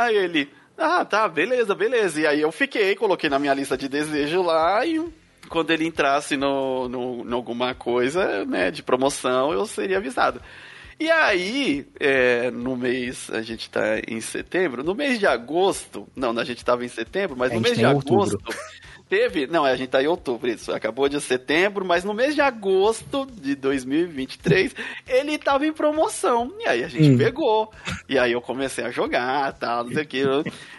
Aí 0.00 0.16
ele, 0.16 0.50
ah, 0.78 1.04
tá, 1.04 1.28
beleza, 1.28 1.74
beleza. 1.74 2.20
E 2.20 2.26
aí 2.26 2.40
eu 2.40 2.50
fiquei, 2.50 2.94
coloquei 2.94 3.28
na 3.28 3.38
minha 3.38 3.52
lista 3.52 3.76
de 3.76 3.88
desejo 3.88 4.40
lá 4.42 4.84
e 4.86 5.04
quando 5.48 5.70
ele 5.72 5.86
entrasse 5.86 6.36
no, 6.36 6.88
no, 6.88 7.24
no 7.24 7.36
alguma 7.36 7.74
coisa, 7.74 8.44
né, 8.46 8.70
de 8.70 8.82
promoção, 8.82 9.52
eu 9.52 9.66
seria 9.66 9.98
avisado. 9.98 10.40
E 10.98 11.10
aí, 11.10 11.86
é, 11.98 12.50
no 12.50 12.76
mês, 12.76 13.30
a 13.30 13.42
gente 13.42 13.68
tá 13.70 14.00
em 14.06 14.20
setembro, 14.20 14.84
no 14.84 14.94
mês 14.94 15.18
de 15.18 15.26
agosto, 15.26 16.06
não, 16.14 16.38
a 16.38 16.44
gente 16.44 16.64
tava 16.64 16.84
em 16.84 16.88
setembro, 16.88 17.36
mas 17.36 17.52
no 17.52 17.60
mês 17.60 17.76
de 17.76 17.84
agosto, 17.84 18.38
Teve, 19.10 19.48
não, 19.48 19.64
a 19.64 19.74
gente 19.74 19.88
tá 19.88 20.00
em 20.00 20.06
outubro, 20.06 20.48
isso, 20.48 20.72
acabou 20.72 21.08
de 21.08 21.20
setembro, 21.20 21.84
mas 21.84 22.04
no 22.04 22.14
mês 22.14 22.32
de 22.32 22.40
agosto 22.40 23.26
de 23.26 23.56
2023, 23.56 24.72
ele 25.08 25.36
tava 25.36 25.66
em 25.66 25.72
promoção. 25.72 26.54
E 26.60 26.68
aí 26.68 26.84
a 26.84 26.88
gente 26.88 27.10
hum. 27.10 27.18
pegou. 27.18 27.72
E 28.08 28.16
aí 28.16 28.30
eu 28.30 28.40
comecei 28.40 28.84
a 28.84 28.90
jogar, 28.92 29.52
tal, 29.54 29.82
não 29.82 29.92
sei 29.92 30.04
o 30.04 30.06
que. 30.06 30.22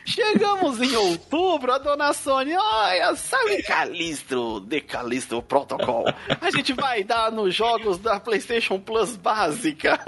Chegamos 0.05 0.79
em 0.81 0.95
outubro, 0.95 1.73
a 1.73 1.77
dona 1.77 2.13
Sony, 2.13 2.53
olha, 2.55 3.13
sabe 3.17 3.61
Calistro, 3.63 4.61
de 4.61 4.79
Calistro 4.79 5.41
Protocol? 5.41 6.05
A 6.39 6.49
gente 6.51 6.71
vai 6.71 7.03
dar 7.03 7.33
nos 7.33 7.53
jogos 7.53 7.97
da 7.97 8.17
PlayStation 8.17 8.79
Plus 8.79 9.17
básica. 9.17 9.99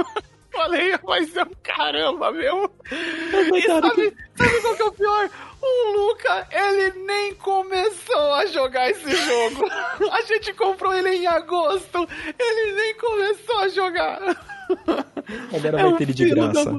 Falei, 0.54 0.96
vai 1.04 1.26
ser 1.26 1.48
um 1.48 1.52
caramba, 1.64 2.32
meu. 2.32 2.72
É 2.92 3.58
e 3.58 3.62
sabe, 3.64 4.16
sabe 4.36 4.62
qual 4.62 4.76
que 4.76 4.82
é 4.82 4.86
o 4.86 4.92
pior? 4.92 5.30
O 5.60 5.92
Luca, 5.98 6.48
ele 6.52 7.06
nem 7.06 7.34
começou 7.36 8.34
a 8.34 8.46
jogar 8.46 8.90
esse 8.90 9.16
jogo. 9.16 9.66
A 10.12 10.22
gente 10.22 10.54
comprou 10.54 10.94
ele 10.94 11.10
em 11.10 11.26
agosto. 11.26 12.08
Ele 12.38 12.72
nem 12.74 12.96
começou 12.96 13.60
a 13.60 13.68
jogar. 13.70 14.53
Agora 15.54 15.80
é 15.80 15.84
vai 15.84 15.98
ter 15.98 16.04
ele 16.04 16.14
de 16.14 16.30
graça. 16.30 16.72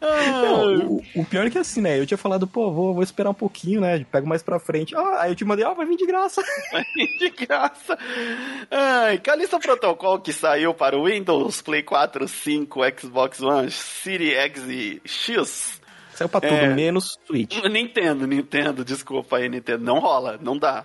Não, 0.00 0.76
o, 0.86 1.02
o, 1.16 1.24
pior 1.24 1.46
é 1.46 1.50
que 1.50 1.58
assim, 1.58 1.80
né? 1.80 1.98
Eu 1.98 2.06
tinha 2.06 2.18
falado, 2.18 2.46
pô, 2.46 2.70
vou, 2.70 2.94
vou 2.94 3.02
esperar 3.02 3.30
um 3.30 3.34
pouquinho, 3.34 3.80
né? 3.80 4.04
Pego 4.10 4.26
mais 4.26 4.42
pra 4.42 4.58
frente. 4.58 4.94
Ah, 4.94 5.22
aí 5.22 5.30
eu 5.32 5.34
te 5.34 5.44
mandei, 5.44 5.64
ó, 5.64 5.72
oh, 5.72 5.74
vai 5.74 5.86
vir 5.86 5.96
de 5.96 6.06
graça. 6.06 6.42
Vai 6.72 6.84
vir 6.94 7.18
de 7.18 7.46
graça. 7.46 7.98
Ai, 8.70 9.18
Calista 9.18 9.58
Protocol 9.58 10.20
que 10.20 10.32
saiu 10.32 10.72
para 10.72 10.96
o 10.96 11.04
Windows, 11.04 11.62
Play 11.62 11.82
4, 11.82 12.28
5, 12.28 12.80
Xbox 12.98 13.42
One, 13.42 13.70
Series 13.70 14.34
X 14.34 14.62
e 14.68 15.02
X. 15.04 15.80
Saiu 16.14 16.28
pra 16.28 16.40
tudo, 16.40 16.54
é... 16.54 16.74
menos 16.74 17.18
Switch. 17.26 17.62
Nintendo, 17.64 18.26
Nintendo, 18.26 18.84
desculpa 18.84 19.38
aí, 19.38 19.48
Nintendo. 19.48 19.84
Não 19.84 19.98
rola, 19.98 20.38
não 20.40 20.56
dá. 20.56 20.84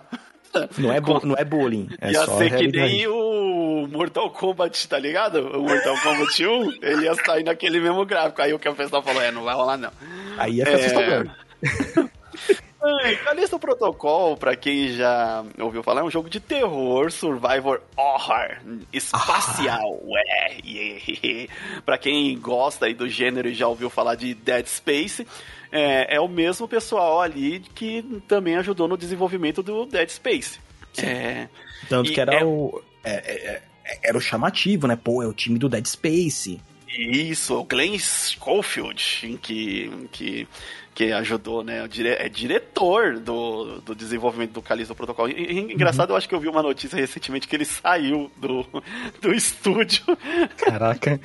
Não 0.78 0.92
é, 0.92 1.00
não 1.00 1.34
é 1.36 1.44
bullying. 1.44 1.88
É 2.00 2.12
ia 2.12 2.24
só 2.24 2.38
ser 2.38 2.56
que 2.56 2.68
nem 2.68 3.06
o 3.06 3.86
Mortal 3.90 4.30
Kombat, 4.30 4.88
tá 4.88 4.98
ligado? 4.98 5.40
O 5.56 5.62
Mortal 5.62 5.96
Kombat 6.02 6.46
1, 6.46 6.72
ele 6.82 7.04
ia 7.04 7.14
sair 7.14 7.44
naquele 7.44 7.80
mesmo 7.80 8.04
gráfico. 8.04 8.42
Aí 8.42 8.52
o 8.52 8.58
que 8.58 8.68
o 8.68 8.74
pessoal 8.74 9.02
falou, 9.02 9.22
é, 9.22 9.30
não 9.30 9.44
vai 9.44 9.54
rolar 9.54 9.76
não. 9.76 9.90
Aí 10.36 10.54
ia 10.54 10.66
ficar 10.66 10.78
é... 10.78 10.84
assustador. 10.84 11.30
Calista 13.24 13.58
Protocol, 13.58 14.36
pra 14.36 14.56
quem 14.56 14.88
já 14.88 15.44
ouviu 15.58 15.82
falar, 15.82 16.00
é 16.00 16.04
um 16.04 16.10
jogo 16.10 16.28
de 16.28 16.40
terror, 16.40 17.10
survivor 17.10 17.80
horror, 17.96 18.58
espacial. 18.92 20.00
Ah. 20.02 20.06
Ué, 20.06 21.48
pra 21.84 21.98
quem 21.98 22.38
gosta 22.38 22.86
aí 22.86 22.94
do 22.94 23.08
gênero 23.08 23.48
e 23.48 23.54
já 23.54 23.66
ouviu 23.68 23.90
falar 23.90 24.14
de 24.14 24.34
Dead 24.34 24.66
Space, 24.66 25.26
é, 25.70 26.16
é 26.16 26.20
o 26.20 26.28
mesmo 26.28 26.66
pessoal 26.68 27.20
ali 27.20 27.60
que 27.74 28.02
também 28.26 28.56
ajudou 28.56 28.88
no 28.88 28.96
desenvolvimento 28.96 29.62
do 29.62 29.86
Dead 29.86 30.08
Space. 30.08 30.58
É, 30.98 31.48
Tanto 31.88 32.12
que 32.12 32.20
era 32.20 32.34
é... 32.34 32.44
o. 32.44 32.82
É, 33.04 33.12
é, 33.12 33.62
é, 33.84 33.98
era 34.02 34.18
o 34.18 34.20
chamativo, 34.20 34.86
né? 34.86 34.96
Pô, 34.96 35.22
é 35.22 35.26
o 35.26 35.32
time 35.32 35.58
do 35.58 35.68
Dead 35.68 35.86
Space. 35.86 36.60
Isso, 36.88 37.54
o 37.54 37.64
Glenn 37.64 37.98
Schofield, 37.98 39.38
que, 39.42 40.08
que, 40.10 40.48
que 40.96 41.12
ajudou, 41.12 41.62
né? 41.62 41.86
É 42.18 42.26
diretor 42.26 43.18
do, 43.18 43.82
do 43.82 43.94
desenvolvimento 43.94 44.52
do 44.52 44.62
Calixto 44.62 44.94
Protocol. 44.94 45.28
E, 45.28 45.60
engraçado, 45.70 46.08
uhum. 46.08 46.14
eu 46.14 46.16
acho 46.16 46.26
que 46.26 46.34
eu 46.34 46.40
vi 46.40 46.48
uma 46.48 46.62
notícia 46.62 46.96
recentemente 46.96 47.46
que 47.46 47.54
ele 47.54 47.66
saiu 47.66 48.30
do, 48.38 48.66
do 49.20 49.34
estúdio. 49.34 50.02
Caraca, 50.56 51.20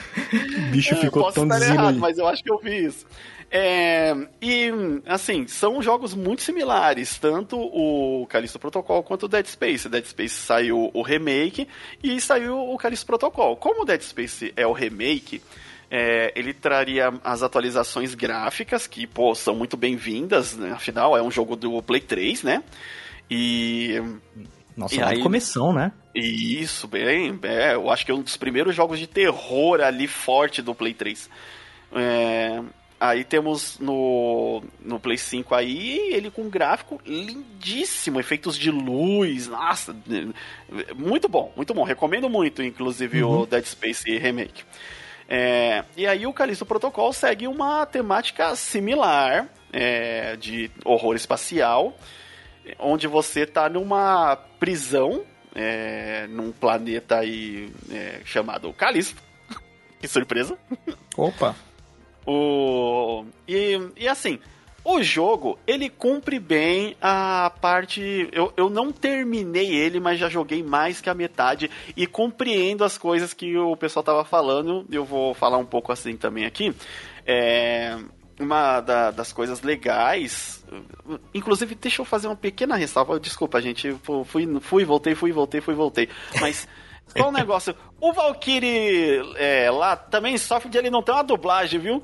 o 0.57 0.71
bicho 0.71 0.93
ficou 0.97 1.23
Posso 1.23 1.35
tão 1.35 1.45
estar 1.45 1.73
errado, 1.73 1.97
mas 1.97 2.17
eu 2.17 2.27
acho 2.27 2.43
que 2.43 2.51
eu 2.51 2.59
vi 2.59 2.83
isso. 2.83 3.07
É, 3.49 4.13
e, 4.41 4.69
assim, 5.05 5.47
são 5.47 5.81
jogos 5.81 6.13
muito 6.13 6.41
similares, 6.41 7.17
tanto 7.17 7.57
o 7.57 8.27
Calixto 8.27 8.59
Protocol 8.59 9.01
quanto 9.03 9.23
o 9.23 9.29
Dead 9.29 9.45
Space. 9.45 9.87
Dead 9.87 10.03
Space 10.03 10.35
saiu 10.35 10.91
o 10.93 11.01
remake 11.01 11.65
e 12.03 12.19
saiu 12.19 12.57
o 12.57 12.77
Calixto 12.77 13.05
Protocol. 13.05 13.55
Como 13.55 13.83
o 13.83 13.85
Dead 13.85 14.01
Space 14.01 14.51
é 14.57 14.67
o 14.67 14.73
remake, 14.73 15.41
é, 15.91 16.31
ele 16.37 16.53
traria 16.53 17.13
as 17.21 17.43
atualizações 17.43 18.15
gráficas, 18.15 18.87
que, 18.87 19.05
pô, 19.05 19.35
são 19.35 19.53
muito 19.53 19.75
bem-vindas, 19.75 20.55
né? 20.55 20.71
afinal, 20.71 21.17
é 21.17 21.21
um 21.21 21.29
jogo 21.29 21.57
do 21.57 21.83
Play 21.83 21.99
3, 21.99 22.43
né? 22.43 22.63
E. 23.29 24.01
Nossa, 24.75 24.95
e 24.95 25.03
aí, 25.03 25.21
começão, 25.21 25.73
né? 25.73 25.91
Isso, 26.15 26.87
bem, 26.87 27.37
é, 27.43 27.75
eu 27.75 27.89
acho 27.91 28.05
que 28.05 28.11
é 28.11 28.15
um 28.15 28.21
dos 28.21 28.37
primeiros 28.37 28.73
jogos 28.73 28.97
de 28.97 29.05
terror 29.05 29.81
ali 29.81 30.07
forte 30.07 30.61
do 30.61 30.73
Play 30.73 30.93
3. 30.93 31.29
É, 31.93 32.61
Aí 33.01 33.23
temos 33.23 33.79
no, 33.79 34.61
no 34.79 34.99
Play 34.99 35.17
5 35.17 35.55
aí, 35.55 36.13
ele 36.13 36.29
com 36.29 36.43
um 36.43 36.49
gráfico 36.51 37.01
lindíssimo, 37.03 38.19
efeitos 38.19 38.55
de 38.55 38.69
luz, 38.69 39.47
nossa, 39.47 39.95
muito 40.95 41.27
bom, 41.27 41.51
muito 41.55 41.73
bom. 41.73 41.83
Recomendo 41.83 42.29
muito, 42.29 42.61
inclusive, 42.61 43.23
uhum. 43.23 43.39
o 43.39 43.45
Dead 43.47 43.65
Space 43.65 44.07
Remake. 44.19 44.63
É, 45.33 45.85
e 45.95 46.05
aí 46.05 46.27
o 46.27 46.33
Callisto 46.33 46.65
Protocol 46.65 47.13
segue 47.13 47.47
uma 47.47 47.85
temática 47.85 48.53
similar 48.53 49.47
é, 49.71 50.35
de 50.35 50.69
horror 50.83 51.15
espacial, 51.15 51.95
onde 52.77 53.07
você 53.07 53.43
está 53.43 53.69
numa 53.69 54.35
prisão, 54.59 55.23
é, 55.55 56.27
num 56.27 56.51
planeta 56.51 57.19
aí 57.19 57.71
é, 57.89 58.19
chamado 58.25 58.73
Callisto. 58.73 59.23
que 60.01 60.07
surpresa! 60.09 60.57
Opa! 61.15 61.55
O... 62.27 63.23
E, 63.47 63.79
e 63.95 64.09
assim, 64.09 64.37
o 64.83 65.03
jogo, 65.03 65.59
ele 65.67 65.89
cumpre 65.89 66.39
bem 66.39 66.95
a 66.99 67.51
parte. 67.61 68.27
Eu, 68.31 68.51
eu 68.57 68.69
não 68.69 68.91
terminei 68.91 69.75
ele, 69.75 69.99
mas 69.99 70.19
já 70.19 70.27
joguei 70.27 70.63
mais 70.63 70.99
que 70.99 71.09
a 71.09 71.13
metade 71.13 71.69
e 71.95 72.07
compreendo 72.07 72.83
as 72.83 72.97
coisas 72.97 73.33
que 73.33 73.55
o 73.57 73.77
pessoal 73.77 74.03
tava 74.03 74.25
falando. 74.25 74.85
Eu 74.91 75.05
vou 75.05 75.33
falar 75.35 75.57
um 75.57 75.65
pouco 75.65 75.91
assim 75.91 76.17
também 76.17 76.45
aqui. 76.45 76.73
É. 77.25 77.97
Uma 78.39 78.81
da, 78.81 79.11
das 79.11 79.31
coisas 79.31 79.61
legais. 79.61 80.65
Inclusive, 81.31 81.75
deixa 81.75 82.01
eu 82.01 82.05
fazer 82.05 82.25
uma 82.25 82.35
pequena 82.35 82.75
ressalva. 82.75 83.19
Desculpa, 83.19 83.61
gente. 83.61 83.95
Fui, 84.25 84.47
fui, 84.61 84.83
voltei, 84.83 85.13
fui, 85.13 85.31
voltei, 85.31 85.61
fui, 85.61 85.75
voltei. 85.75 86.09
Mas. 86.39 86.67
Só 87.15 87.27
um 87.27 87.31
negócio. 87.31 87.75
O 87.99 88.13
Valkyrie 88.13 89.21
é, 89.35 89.69
lá 89.69 89.97
também 89.97 90.37
sofre 90.37 90.69
de 90.69 90.77
ele 90.77 90.89
não 90.89 91.03
ter 91.03 91.11
uma 91.11 91.23
dublagem, 91.23 91.79
viu? 91.79 92.03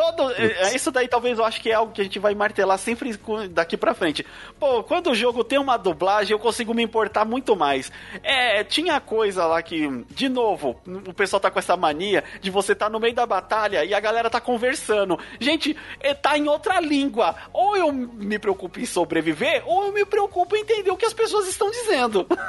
Todo, 0.00 0.32
é, 0.32 0.74
isso 0.74 0.90
daí 0.90 1.06
talvez 1.06 1.38
eu 1.38 1.44
acho 1.44 1.60
que 1.60 1.70
é 1.70 1.74
algo 1.74 1.92
que 1.92 2.00
a 2.00 2.04
gente 2.04 2.18
vai 2.18 2.34
martelar 2.34 2.78
sempre 2.78 3.14
daqui 3.50 3.76
pra 3.76 3.92
frente. 3.92 4.24
Pô, 4.58 4.82
quando 4.82 5.10
o 5.10 5.14
jogo 5.14 5.44
tem 5.44 5.58
uma 5.58 5.76
dublagem, 5.76 6.32
eu 6.32 6.38
consigo 6.38 6.72
me 6.72 6.82
importar 6.82 7.26
muito 7.26 7.54
mais. 7.54 7.92
É, 8.22 8.64
tinha 8.64 8.98
coisa 8.98 9.44
lá 9.44 9.60
que, 9.60 9.86
de 10.08 10.30
novo, 10.30 10.80
o 11.06 11.12
pessoal 11.12 11.38
tá 11.38 11.50
com 11.50 11.58
essa 11.58 11.76
mania 11.76 12.24
de 12.40 12.50
você 12.50 12.74
tá 12.74 12.88
no 12.88 12.98
meio 12.98 13.14
da 13.14 13.26
batalha 13.26 13.84
e 13.84 13.92
a 13.92 14.00
galera 14.00 14.30
tá 14.30 14.40
conversando. 14.40 15.18
Gente, 15.38 15.76
é, 16.00 16.14
tá 16.14 16.38
em 16.38 16.48
outra 16.48 16.80
língua. 16.80 17.34
Ou 17.52 17.76
eu 17.76 17.92
me 17.92 18.38
preocupo 18.38 18.80
em 18.80 18.86
sobreviver, 18.86 19.62
ou 19.66 19.84
eu 19.84 19.92
me 19.92 20.06
preocupo 20.06 20.56
em 20.56 20.60
entender 20.60 20.90
o 20.90 20.96
que 20.96 21.04
as 21.04 21.12
pessoas 21.12 21.46
estão 21.46 21.70
dizendo. 21.70 22.26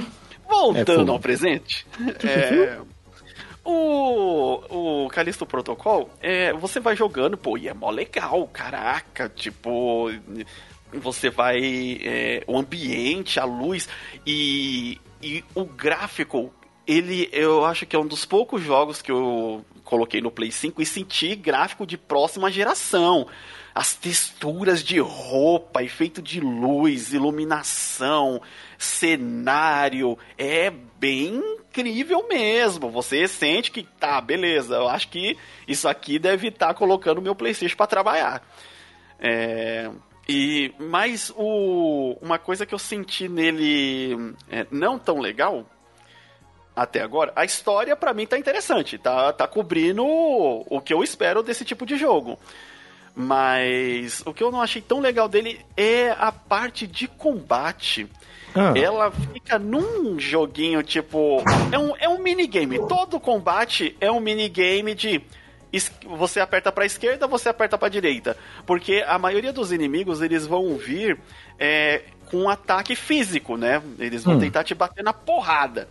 Voltando 0.46 1.10
é, 1.10 1.14
ao 1.14 1.20
presente. 1.20 1.86
É, 2.24 2.78
o, 3.70 5.04
o 5.04 5.08
Callisto 5.08 5.46
Protocol, 5.46 6.10
é, 6.20 6.52
você 6.52 6.80
vai 6.80 6.96
jogando, 6.96 7.36
pô, 7.36 7.56
e 7.56 7.68
é 7.68 7.74
mó 7.74 7.90
legal, 7.90 8.46
caraca, 8.48 9.28
tipo, 9.28 10.10
você 10.92 11.30
vai. 11.30 11.58
É, 12.02 12.44
o 12.46 12.58
ambiente, 12.58 13.38
a 13.38 13.44
luz 13.44 13.88
e, 14.26 15.00
e 15.22 15.44
o 15.54 15.64
gráfico, 15.64 16.52
ele 16.86 17.28
eu 17.32 17.64
acho 17.64 17.86
que 17.86 17.94
é 17.94 17.98
um 17.98 18.06
dos 18.06 18.24
poucos 18.24 18.62
jogos 18.62 19.00
que 19.00 19.12
eu 19.12 19.64
coloquei 19.84 20.20
no 20.20 20.30
Play 20.30 20.50
5 20.50 20.80
e 20.80 20.86
senti 20.86 21.34
gráfico 21.34 21.86
de 21.86 21.96
próxima 21.96 22.50
geração 22.50 23.26
as 23.80 23.94
texturas 23.94 24.84
de 24.84 25.00
roupa, 25.00 25.82
efeito 25.82 26.20
de 26.20 26.38
luz, 26.38 27.14
iluminação, 27.14 28.42
cenário, 28.76 30.18
é 30.36 30.70
bem 30.98 31.36
incrível 31.36 32.28
mesmo. 32.28 32.90
Você 32.90 33.26
sente 33.26 33.70
que 33.70 33.82
tá, 33.82 34.20
beleza, 34.20 34.74
eu 34.74 34.86
acho 34.86 35.08
que 35.08 35.34
isso 35.66 35.88
aqui 35.88 36.18
deve 36.18 36.48
estar 36.48 36.66
tá 36.66 36.74
colocando 36.74 37.20
o 37.20 37.22
meu 37.22 37.34
PlayStation 37.34 37.74
para 37.74 37.86
trabalhar. 37.86 38.46
É, 39.18 39.90
e 40.28 40.74
mas 40.78 41.32
o, 41.34 42.18
uma 42.20 42.38
coisa 42.38 42.66
que 42.66 42.74
eu 42.74 42.78
senti 42.78 43.30
nele 43.30 44.34
é, 44.50 44.66
não 44.70 44.98
tão 44.98 45.20
legal 45.20 45.64
até 46.76 47.00
agora, 47.00 47.32
a 47.34 47.46
história 47.46 47.96
para 47.96 48.12
mim 48.12 48.26
tá 48.26 48.36
interessante, 48.36 48.98
tá, 48.98 49.32
tá 49.32 49.48
cobrindo 49.48 50.04
o, 50.04 50.66
o 50.68 50.80
que 50.82 50.92
eu 50.92 51.02
espero 51.02 51.42
desse 51.42 51.64
tipo 51.64 51.86
de 51.86 51.96
jogo. 51.96 52.38
Mas 53.14 54.22
o 54.24 54.32
que 54.32 54.42
eu 54.42 54.50
não 54.50 54.62
achei 54.62 54.80
tão 54.80 55.00
legal 55.00 55.28
dele 55.28 55.60
é 55.76 56.10
a 56.10 56.30
parte 56.30 56.86
de 56.86 57.06
combate. 57.06 58.08
Ah. 58.54 58.72
Ela 58.76 59.10
fica 59.10 59.58
num 59.58 60.18
joguinho 60.18 60.82
tipo. 60.82 61.42
É 61.70 61.78
um, 61.78 61.96
é 61.96 62.08
um 62.08 62.22
minigame. 62.22 62.78
Todo 62.88 63.20
combate 63.20 63.96
é 64.00 64.10
um 64.10 64.20
minigame 64.20 64.94
de. 64.94 65.22
Você 66.18 66.40
aperta 66.40 66.72
para 66.72 66.84
esquerda, 66.84 67.28
você 67.28 67.48
aperta 67.48 67.78
para 67.78 67.88
direita, 67.88 68.36
porque 68.66 69.04
a 69.06 69.16
maioria 69.20 69.52
dos 69.52 69.70
inimigos 69.70 70.20
eles 70.20 70.44
vão 70.44 70.76
vir 70.76 71.16
é, 71.60 72.02
com 72.28 72.38
um 72.38 72.48
ataque 72.48 72.96
físico, 72.96 73.56
né? 73.56 73.80
Eles 73.96 74.24
vão 74.24 74.34
hum. 74.34 74.40
tentar 74.40 74.64
te 74.64 74.74
bater 74.74 75.04
na 75.04 75.12
porrada. 75.12 75.88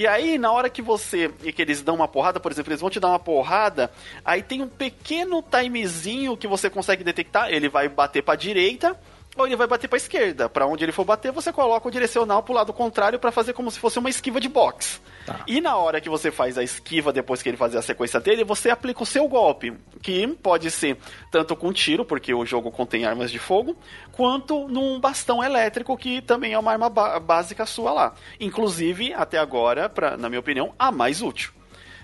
E 0.00 0.06
aí, 0.06 0.38
na 0.38 0.50
hora 0.50 0.70
que 0.70 0.80
você. 0.80 1.30
e 1.42 1.52
que 1.52 1.60
eles 1.60 1.82
dão 1.82 1.94
uma 1.94 2.08
porrada, 2.08 2.40
por 2.40 2.50
exemplo, 2.50 2.72
eles 2.72 2.80
vão 2.80 2.88
te 2.88 2.98
dar 2.98 3.08
uma 3.08 3.18
porrada, 3.18 3.92
aí 4.24 4.42
tem 4.42 4.62
um 4.62 4.66
pequeno 4.66 5.42
timezinho 5.42 6.38
que 6.38 6.48
você 6.48 6.70
consegue 6.70 7.04
detectar. 7.04 7.50
Ele 7.50 7.68
vai 7.68 7.86
bater 7.86 8.22
pra 8.22 8.34
direita 8.34 8.98
ou 9.36 9.46
ele 9.46 9.56
vai 9.56 9.66
bater 9.66 9.88
para 9.88 9.96
esquerda. 9.96 10.48
Para 10.48 10.66
onde 10.66 10.84
ele 10.84 10.92
for 10.92 11.04
bater, 11.04 11.30
você 11.30 11.52
coloca 11.52 11.86
o 11.86 11.90
direcional 11.90 12.42
pro 12.42 12.52
lado 12.52 12.72
contrário 12.72 13.18
para 13.18 13.30
fazer 13.30 13.52
como 13.52 13.70
se 13.70 13.78
fosse 13.78 13.98
uma 13.98 14.10
esquiva 14.10 14.40
de 14.40 14.48
boxe. 14.48 15.00
Tá. 15.24 15.44
E 15.46 15.60
na 15.60 15.76
hora 15.76 16.00
que 16.00 16.08
você 16.08 16.30
faz 16.30 16.58
a 16.58 16.62
esquiva, 16.62 17.12
depois 17.12 17.42
que 17.42 17.48
ele 17.48 17.56
fazer 17.56 17.78
a 17.78 17.82
sequência 17.82 18.18
dele, 18.20 18.44
você 18.44 18.70
aplica 18.70 19.02
o 19.02 19.06
seu 19.06 19.28
golpe, 19.28 19.72
que 20.02 20.26
pode 20.26 20.70
ser 20.70 20.98
tanto 21.30 21.54
com 21.54 21.72
tiro, 21.72 22.04
porque 22.04 22.34
o 22.34 22.44
jogo 22.44 22.70
contém 22.70 23.04
armas 23.04 23.30
de 23.30 23.38
fogo, 23.38 23.76
quanto 24.12 24.66
num 24.68 24.98
bastão 24.98 25.42
elétrico, 25.42 25.96
que 25.96 26.20
também 26.22 26.52
é 26.52 26.58
uma 26.58 26.72
arma 26.72 26.90
básica 26.90 27.64
sua 27.66 27.92
lá. 27.92 28.14
Inclusive, 28.40 29.14
até 29.14 29.38
agora, 29.38 29.88
pra, 29.88 30.16
na 30.16 30.28
minha 30.28 30.40
opinião, 30.40 30.74
a 30.78 30.90
mais 30.90 31.22
útil. 31.22 31.52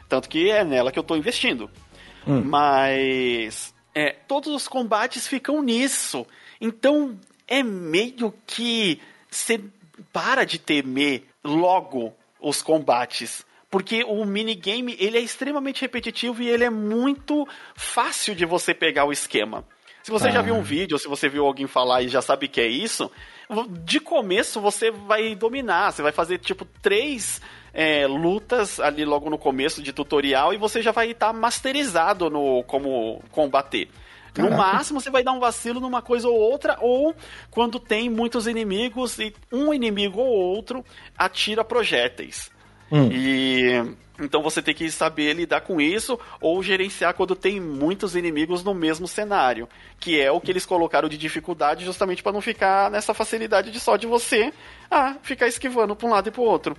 Tanto 0.08 0.28
que 0.28 0.50
é 0.50 0.64
nela 0.64 0.92
que 0.92 0.98
eu 0.98 1.02
estou 1.02 1.16
investindo. 1.16 1.68
Hum. 2.26 2.42
Mas 2.44 3.74
é, 3.94 4.14
todos 4.28 4.54
os 4.54 4.68
combates 4.68 5.26
ficam 5.26 5.62
nisso. 5.62 6.26
Então 6.60 7.18
é 7.46 7.62
meio 7.62 8.34
que 8.46 9.00
você 9.30 9.60
para 10.12 10.44
de 10.44 10.58
temer 10.58 11.24
logo 11.44 12.12
os 12.40 12.62
combates. 12.62 13.44
Porque 13.70 14.04
o 14.04 14.24
minigame 14.24 14.96
ele 14.98 15.18
é 15.18 15.20
extremamente 15.20 15.80
repetitivo 15.80 16.42
e 16.42 16.48
ele 16.48 16.64
é 16.64 16.70
muito 16.70 17.46
fácil 17.74 18.34
de 18.34 18.46
você 18.46 18.72
pegar 18.72 19.04
o 19.04 19.12
esquema. 19.12 19.64
Se 20.02 20.10
você 20.10 20.28
ah. 20.28 20.30
já 20.30 20.42
viu 20.42 20.54
um 20.54 20.62
vídeo, 20.62 20.94
ou 20.94 20.98
se 21.00 21.08
você 21.08 21.28
viu 21.28 21.44
alguém 21.44 21.66
falar 21.66 22.00
e 22.00 22.08
já 22.08 22.22
sabe 22.22 22.46
que 22.46 22.60
é 22.60 22.66
isso, 22.66 23.10
de 23.82 23.98
começo 23.98 24.60
você 24.60 24.90
vai 24.90 25.34
dominar. 25.34 25.92
Você 25.92 26.00
vai 26.00 26.12
fazer 26.12 26.38
tipo 26.38 26.64
três 26.80 27.40
é, 27.74 28.06
lutas 28.06 28.78
ali 28.78 29.04
logo 29.04 29.28
no 29.28 29.36
começo 29.36 29.82
de 29.82 29.92
tutorial 29.92 30.54
e 30.54 30.56
você 30.56 30.80
já 30.80 30.92
vai 30.92 31.10
estar 31.10 31.26
tá 31.26 31.32
masterizado 31.32 32.30
no 32.30 32.62
como 32.64 33.20
combater. 33.32 33.88
Caraca. 34.36 34.54
No 34.54 34.56
máximo, 34.56 35.00
você 35.00 35.10
vai 35.10 35.24
dar 35.24 35.32
um 35.32 35.40
vacilo 35.40 35.80
numa 35.80 36.02
coisa 36.02 36.28
ou 36.28 36.38
outra, 36.38 36.76
ou 36.80 37.14
quando 37.50 37.80
tem 37.80 38.10
muitos 38.10 38.46
inimigos 38.46 39.18
e 39.18 39.34
um 39.50 39.72
inimigo 39.72 40.20
ou 40.20 40.28
outro 40.28 40.84
atira 41.16 41.64
projéteis. 41.64 42.50
Hum. 42.92 43.08
E 43.10 43.96
então 44.18 44.42
você 44.42 44.62
tem 44.62 44.74
que 44.74 44.90
saber 44.90 45.34
lidar 45.34 45.62
com 45.62 45.80
isso 45.80 46.18
ou 46.40 46.62
gerenciar 46.62 47.14
quando 47.14 47.34
tem 47.34 47.60
muitos 47.60 48.14
inimigos 48.14 48.62
no 48.62 48.74
mesmo 48.74 49.08
cenário, 49.08 49.68
que 49.98 50.20
é 50.20 50.30
o 50.30 50.40
que 50.40 50.50
eles 50.50 50.64
colocaram 50.64 51.08
de 51.08 51.18
dificuldade 51.18 51.84
justamente 51.84 52.22
para 52.22 52.32
não 52.32 52.40
ficar 52.40 52.90
nessa 52.90 53.12
facilidade 53.12 53.70
de 53.70 53.80
só 53.80 53.96
de 53.96 54.06
você 54.06 54.52
ah, 54.90 55.16
ficar 55.22 55.48
esquivando 55.48 55.96
para 55.96 56.06
um 56.06 56.10
lado 56.10 56.28
e 56.28 56.32
para 56.32 56.40
o 56.40 56.44
outro. 56.44 56.76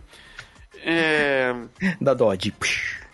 É... 0.84 1.54
Da 2.02 2.14
Dodge. 2.14 2.54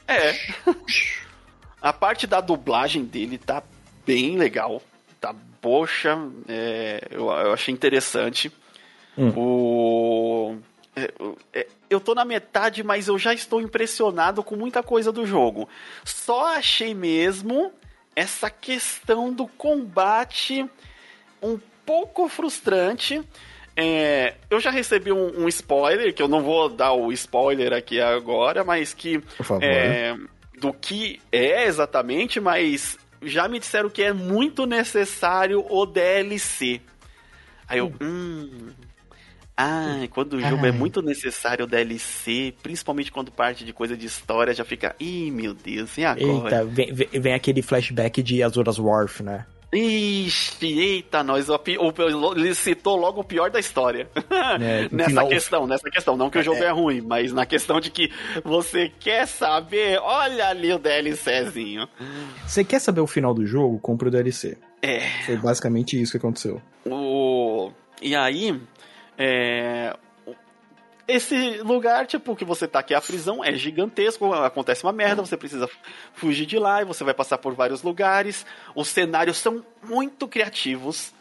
É. 0.07 0.33
A 1.81 1.91
parte 1.91 2.25
da 2.25 2.39
dublagem 2.39 3.03
dele 3.03 3.37
tá 3.37 3.61
bem 4.05 4.37
legal. 4.37 4.81
Tá, 5.19 5.33
poxa, 5.61 6.17
é, 6.47 7.07
eu, 7.11 7.25
eu, 7.25 7.53
achei 7.53 7.73
interessante. 7.73 8.51
Hum. 9.17 9.33
O. 9.35 10.55
É, 10.95 11.11
é, 11.53 11.67
eu 11.89 11.99
tô 11.99 12.13
na 12.13 12.25
metade, 12.25 12.83
mas 12.83 13.07
eu 13.07 13.17
já 13.17 13.33
estou 13.33 13.61
impressionado 13.61 14.43
com 14.43 14.55
muita 14.55 14.83
coisa 14.83 15.11
do 15.11 15.25
jogo. 15.25 15.67
Só 16.03 16.55
achei 16.55 16.93
mesmo 16.93 17.71
essa 18.15 18.49
questão 18.49 19.31
do 19.33 19.47
combate 19.47 20.65
um 21.41 21.59
pouco 21.85 22.27
frustrante. 22.27 23.21
É, 23.75 24.35
eu 24.49 24.59
já 24.59 24.69
recebi 24.69 25.11
um, 25.11 25.43
um, 25.43 25.47
spoiler, 25.47 26.13
que 26.13 26.21
eu 26.21 26.27
não 26.27 26.43
vou 26.43 26.69
dar 26.69 26.93
o 26.93 27.11
spoiler 27.11 27.73
aqui 27.73 27.99
agora, 27.99 28.63
mas 28.63 28.93
que. 28.93 29.21
É, 29.61 30.15
do 30.59 30.71
que 30.71 31.19
é 31.31 31.65
exatamente, 31.65 32.39
mas 32.39 32.97
já 33.25 33.47
me 33.47 33.59
disseram 33.59 33.89
que 33.89 34.01
é 34.01 34.13
muito 34.13 34.65
necessário 34.65 35.65
o 35.69 35.85
DLC. 35.85 36.81
Aí 37.67 37.79
eu, 37.79 37.91
hum. 38.01 38.69
ah, 39.57 39.99
quando 40.11 40.33
o 40.33 40.41
jogo 40.41 40.65
é 40.65 40.71
muito 40.71 41.01
necessário 41.01 41.65
o 41.65 41.67
DLC, 41.67 42.53
principalmente 42.61 43.11
quando 43.11 43.31
parte 43.31 43.63
de 43.63 43.73
coisa 43.73 43.95
de 43.95 44.05
história, 44.05 44.53
já 44.53 44.65
fica, 44.65 44.95
ih, 44.99 45.31
meu 45.31 45.53
Deus, 45.53 45.97
e 45.97 46.05
agora? 46.05 46.55
Eita, 46.55 46.65
vem, 46.65 46.93
vem, 46.93 47.07
vem 47.07 47.33
aquele 47.33 47.61
flashback 47.61 48.21
de 48.21 48.43
Azuras 48.43 48.77
Wharf, 48.77 49.21
né? 49.21 49.45
Ixi, 49.73 50.79
eita, 50.79 51.23
nós. 51.23 51.49
O, 51.49 51.55
o, 51.55 52.33
ele 52.35 52.53
citou 52.53 52.95
logo 52.95 53.21
o 53.21 53.23
pior 53.23 53.49
da 53.49 53.59
história. 53.59 54.07
É, 54.29 54.87
nessa 54.93 55.09
final... 55.09 55.27
questão, 55.27 55.67
nessa 55.67 55.89
questão. 55.89 56.15
Não 56.15 56.29
que 56.29 56.37
o 56.37 56.43
jogo 56.43 56.63
é, 56.63 56.67
é 56.67 56.71
ruim, 56.71 57.01
mas 57.01 57.33
na 57.33 57.45
questão 57.45 57.79
de 57.79 57.89
que 57.89 58.11
você 58.43 58.91
quer 58.99 59.27
saber, 59.27 59.99
olha 59.99 60.47
ali 60.47 60.71
o 60.71 60.79
DLCzinho. 60.79 61.87
Você 62.45 62.63
quer 62.63 62.79
saber 62.79 63.01
o 63.01 63.07
final 63.07 63.33
do 63.33 63.45
jogo? 63.45 63.79
Compre 63.79 64.09
o 64.09 64.11
DLC. 64.11 64.57
É. 64.81 64.99
Foi 65.25 65.37
basicamente 65.37 65.99
isso 65.99 66.11
que 66.11 66.17
aconteceu. 66.17 66.61
O... 66.85 67.71
E 68.01 68.15
aí, 68.15 68.59
é, 69.17 69.95
esse 71.07 71.57
lugar, 71.57 72.07
tipo, 72.07 72.35
que 72.35 72.45
você 72.45 72.67
tá 72.67 72.79
aqui, 72.79 72.93
a 72.93 73.01
prisão 73.01 73.43
é 73.43 73.53
gigantesco, 73.53 74.31
acontece 74.33 74.83
uma 74.83 74.93
merda, 74.93 75.21
você 75.21 75.35
precisa 75.35 75.69
fugir 76.13 76.45
de 76.45 76.57
lá 76.57 76.81
e 76.81 76.85
você 76.85 77.03
vai 77.03 77.13
passar 77.13 77.37
por 77.37 77.53
vários 77.53 77.83
lugares. 77.83 78.45
Os 78.73 78.87
cenários 78.87 79.37
são 79.37 79.65
muito 79.83 80.27
criativos, 80.27 81.13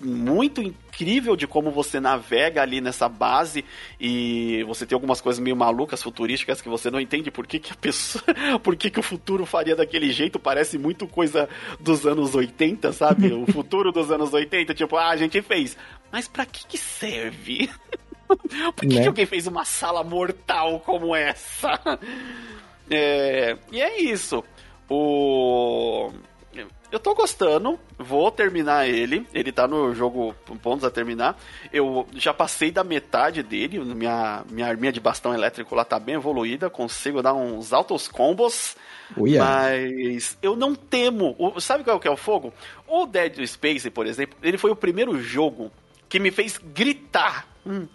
muito 0.00 0.60
incrível 0.60 1.36
de 1.36 1.46
como 1.46 1.70
você 1.70 2.00
navega 2.00 2.62
ali 2.62 2.80
nessa 2.80 3.08
base 3.08 3.64
e 4.00 4.64
você 4.64 4.84
tem 4.84 4.96
algumas 4.96 5.20
coisas 5.20 5.38
meio 5.38 5.54
malucas, 5.54 6.02
futurísticas, 6.02 6.60
que 6.60 6.68
você 6.68 6.90
não 6.90 7.00
entende 7.00 7.30
por 7.30 7.46
que, 7.46 7.58
que 7.58 7.72
a 7.72 7.76
pessoa. 7.76 8.24
por 8.62 8.74
que, 8.74 8.90
que 8.90 8.98
o 8.98 9.02
futuro 9.02 9.46
faria 9.46 9.76
daquele 9.76 10.10
jeito. 10.12 10.38
Parece 10.38 10.76
muito 10.76 11.06
coisa 11.06 11.48
dos 11.78 12.04
anos 12.04 12.34
80, 12.34 12.92
sabe? 12.92 13.32
o 13.32 13.46
futuro 13.46 13.92
dos 13.92 14.10
anos 14.10 14.32
80, 14.32 14.74
tipo, 14.74 14.96
ah, 14.96 15.10
a 15.10 15.16
gente 15.16 15.40
fez. 15.42 15.76
Mas 16.10 16.26
para 16.26 16.44
que, 16.44 16.66
que 16.66 16.78
serve? 16.78 17.70
Por 18.76 18.86
que, 18.88 18.94
né? 18.94 19.02
que 19.02 19.08
alguém 19.08 19.26
fez 19.26 19.46
uma 19.46 19.64
sala 19.64 20.02
mortal 20.04 20.80
como 20.80 21.14
essa? 21.14 21.78
É, 22.90 23.56
e 23.70 23.80
é 23.80 24.00
isso. 24.02 24.44
O. 24.88 26.10
Eu 26.90 26.98
tô 26.98 27.14
gostando, 27.14 27.78
vou 27.96 28.32
terminar 28.32 28.88
ele. 28.88 29.24
Ele 29.32 29.52
tá 29.52 29.68
no 29.68 29.94
jogo 29.94 30.34
pontos 30.60 30.84
a 30.84 30.90
terminar. 30.90 31.38
Eu 31.72 32.04
já 32.14 32.34
passei 32.34 32.72
da 32.72 32.82
metade 32.82 33.44
dele. 33.44 33.78
Minha, 33.78 34.42
minha 34.50 34.66
arminha 34.66 34.92
de 34.92 34.98
bastão 34.98 35.32
elétrico 35.32 35.76
lá 35.76 35.84
tá 35.84 36.00
bem 36.00 36.16
evoluída. 36.16 36.68
Consigo 36.68 37.22
dar 37.22 37.32
uns 37.32 37.72
altos 37.72 38.08
combos. 38.08 38.76
Mas 39.16 40.36
eu 40.42 40.56
não 40.56 40.74
temo. 40.74 41.36
Sabe 41.60 41.84
qual 41.84 42.00
que 42.00 42.08
é 42.08 42.10
o 42.10 42.16
fogo? 42.16 42.52
O 42.88 43.06
Dead 43.06 43.46
Space, 43.46 43.88
por 43.88 44.04
exemplo, 44.04 44.36
ele 44.42 44.58
foi 44.58 44.72
o 44.72 44.76
primeiro 44.76 45.20
jogo 45.22 45.70
que 46.10 46.18
me 46.18 46.30
fez 46.30 46.60
gritar. 46.74 47.46
Hum. 47.64 47.86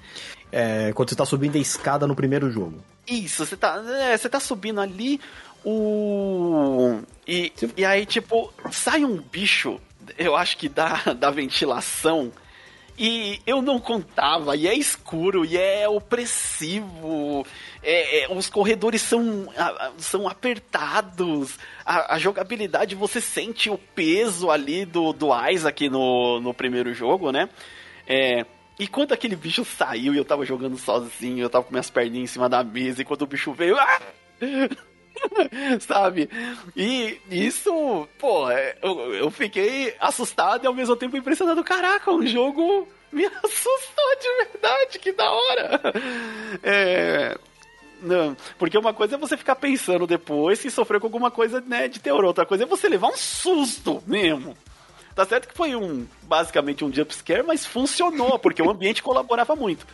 É, 0.52 0.92
quando 0.94 1.10
você 1.10 1.16
tá 1.16 1.26
subindo 1.26 1.58
a 1.58 1.62
escada 1.62 2.08
no 2.08 2.16
primeiro 2.16 2.50
jogo. 2.50 2.84
Isso, 3.06 3.46
você 3.46 3.56
tá, 3.56 3.84
é, 4.00 4.18
você 4.18 4.30
tá 4.30 4.40
subindo 4.40 4.82
ali, 4.82 5.20
o. 5.64 7.02
E, 7.28 7.52
e 7.76 7.86
aí, 7.86 8.06
tipo, 8.06 8.52
sai 8.72 9.04
um 9.04 9.18
bicho, 9.18 9.80
eu 10.18 10.36
acho 10.36 10.58
que 10.58 10.70
da, 10.70 11.14
da 11.14 11.30
ventilação. 11.30 12.32
E 12.98 13.42
eu 13.46 13.62
não 13.62 13.78
contava, 13.78 14.56
e 14.56 14.70
é 14.70 14.74
escuro, 14.74 15.44
e 15.44 15.58
é 15.58 15.86
opressivo, 15.86 17.46
é, 17.84 18.24
é, 18.24 18.34
os 18.34 18.50
corredores 18.50 19.02
são, 19.02 19.50
são 19.98 20.30
apertados, 20.30 21.60
a, 21.86 22.16
a, 22.16 22.20
jogabilidade 22.20 22.96
você 22.96 23.20
sente 23.20 23.70
o 23.70 23.78
peso 23.78 24.50
ali 24.50 24.86
do, 24.86 25.12
do 25.12 25.28
Isaac 25.50 25.90
no, 25.90 26.40
no 26.40 26.54
primeiro 26.54 26.94
jogo, 26.94 27.34
né? 27.34 27.50
É, 28.08 28.46
e 28.78 28.88
quando 28.88 29.14
aquele 29.14 29.36
bicho 29.36 29.64
saiu 29.64 30.14
e 30.14 30.18
eu 30.18 30.26
tava 30.26 30.46
jogando 30.46 30.78
sozinho, 30.78 31.44
eu 31.44 31.50
tava 31.50 31.64
com 31.64 31.72
minhas 31.72 31.90
perninhas 31.90 32.30
em 32.30 32.34
cima 32.34 32.50
da 32.50 32.64
mesa, 32.64 33.02
e 33.02 33.06
quando 33.06 33.22
o 33.22 33.28
bicho 33.28 33.54
veio. 33.54 33.78
Ah! 33.78 34.00
Sabe? 35.80 36.30
E 36.76 37.20
isso, 37.32 38.08
pô, 38.20 38.50
é, 38.50 38.78
eu, 38.82 39.14
eu 39.14 39.32
fiquei 39.32 39.96
assustado 40.00 40.64
e 40.64 40.68
ao 40.68 40.74
mesmo 40.74 40.96
tempo 40.96 41.16
impressionado. 41.16 41.64
Caraca, 41.64 42.12
um 42.12 42.26
jogo 42.26 42.88
me 43.12 43.26
assustou 43.44 44.16
de 44.22 44.46
verdade, 44.46 45.00
que 45.00 45.12
da 45.14 45.32
hora! 45.32 45.82
É. 46.62 47.38
Não, 48.02 48.36
porque 48.60 48.78
uma 48.78 48.94
coisa 48.94 49.16
é 49.16 49.18
você 49.18 49.38
ficar 49.38 49.56
pensando 49.56 50.06
depois 50.06 50.60
se 50.60 50.70
sofreu 50.70 51.00
com 51.00 51.08
alguma 51.08 51.32
coisa 51.32 51.62
né, 51.62 51.88
de 51.88 52.00
terror, 52.00 52.24
outra 52.26 52.46
coisa 52.46 52.64
é 52.64 52.68
você 52.68 52.88
levar 52.88 53.08
um 53.08 53.18
susto 53.18 54.04
mesmo. 54.06 54.56
Tá 55.16 55.26
certo 55.26 55.48
que 55.48 55.56
foi 55.56 55.76
um, 55.76 56.06
basicamente 56.24 56.84
um 56.84 56.94
jumpscare, 56.94 57.42
mas 57.42 57.66
funcionou, 57.66 58.38
porque 58.38 58.62
o 58.62 58.70
ambiente 58.70 59.02
colaborava 59.04 59.56
muito. 59.56 59.88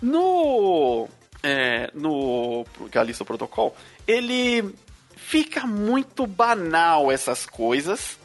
No. 0.00 1.08
É, 1.42 1.90
no 1.94 2.66
Callisto 2.90 3.24
Protocol, 3.24 3.74
ele 4.06 4.74
fica 5.16 5.66
muito 5.66 6.26
banal 6.26 7.10
essas 7.10 7.46
coisas. 7.46 8.18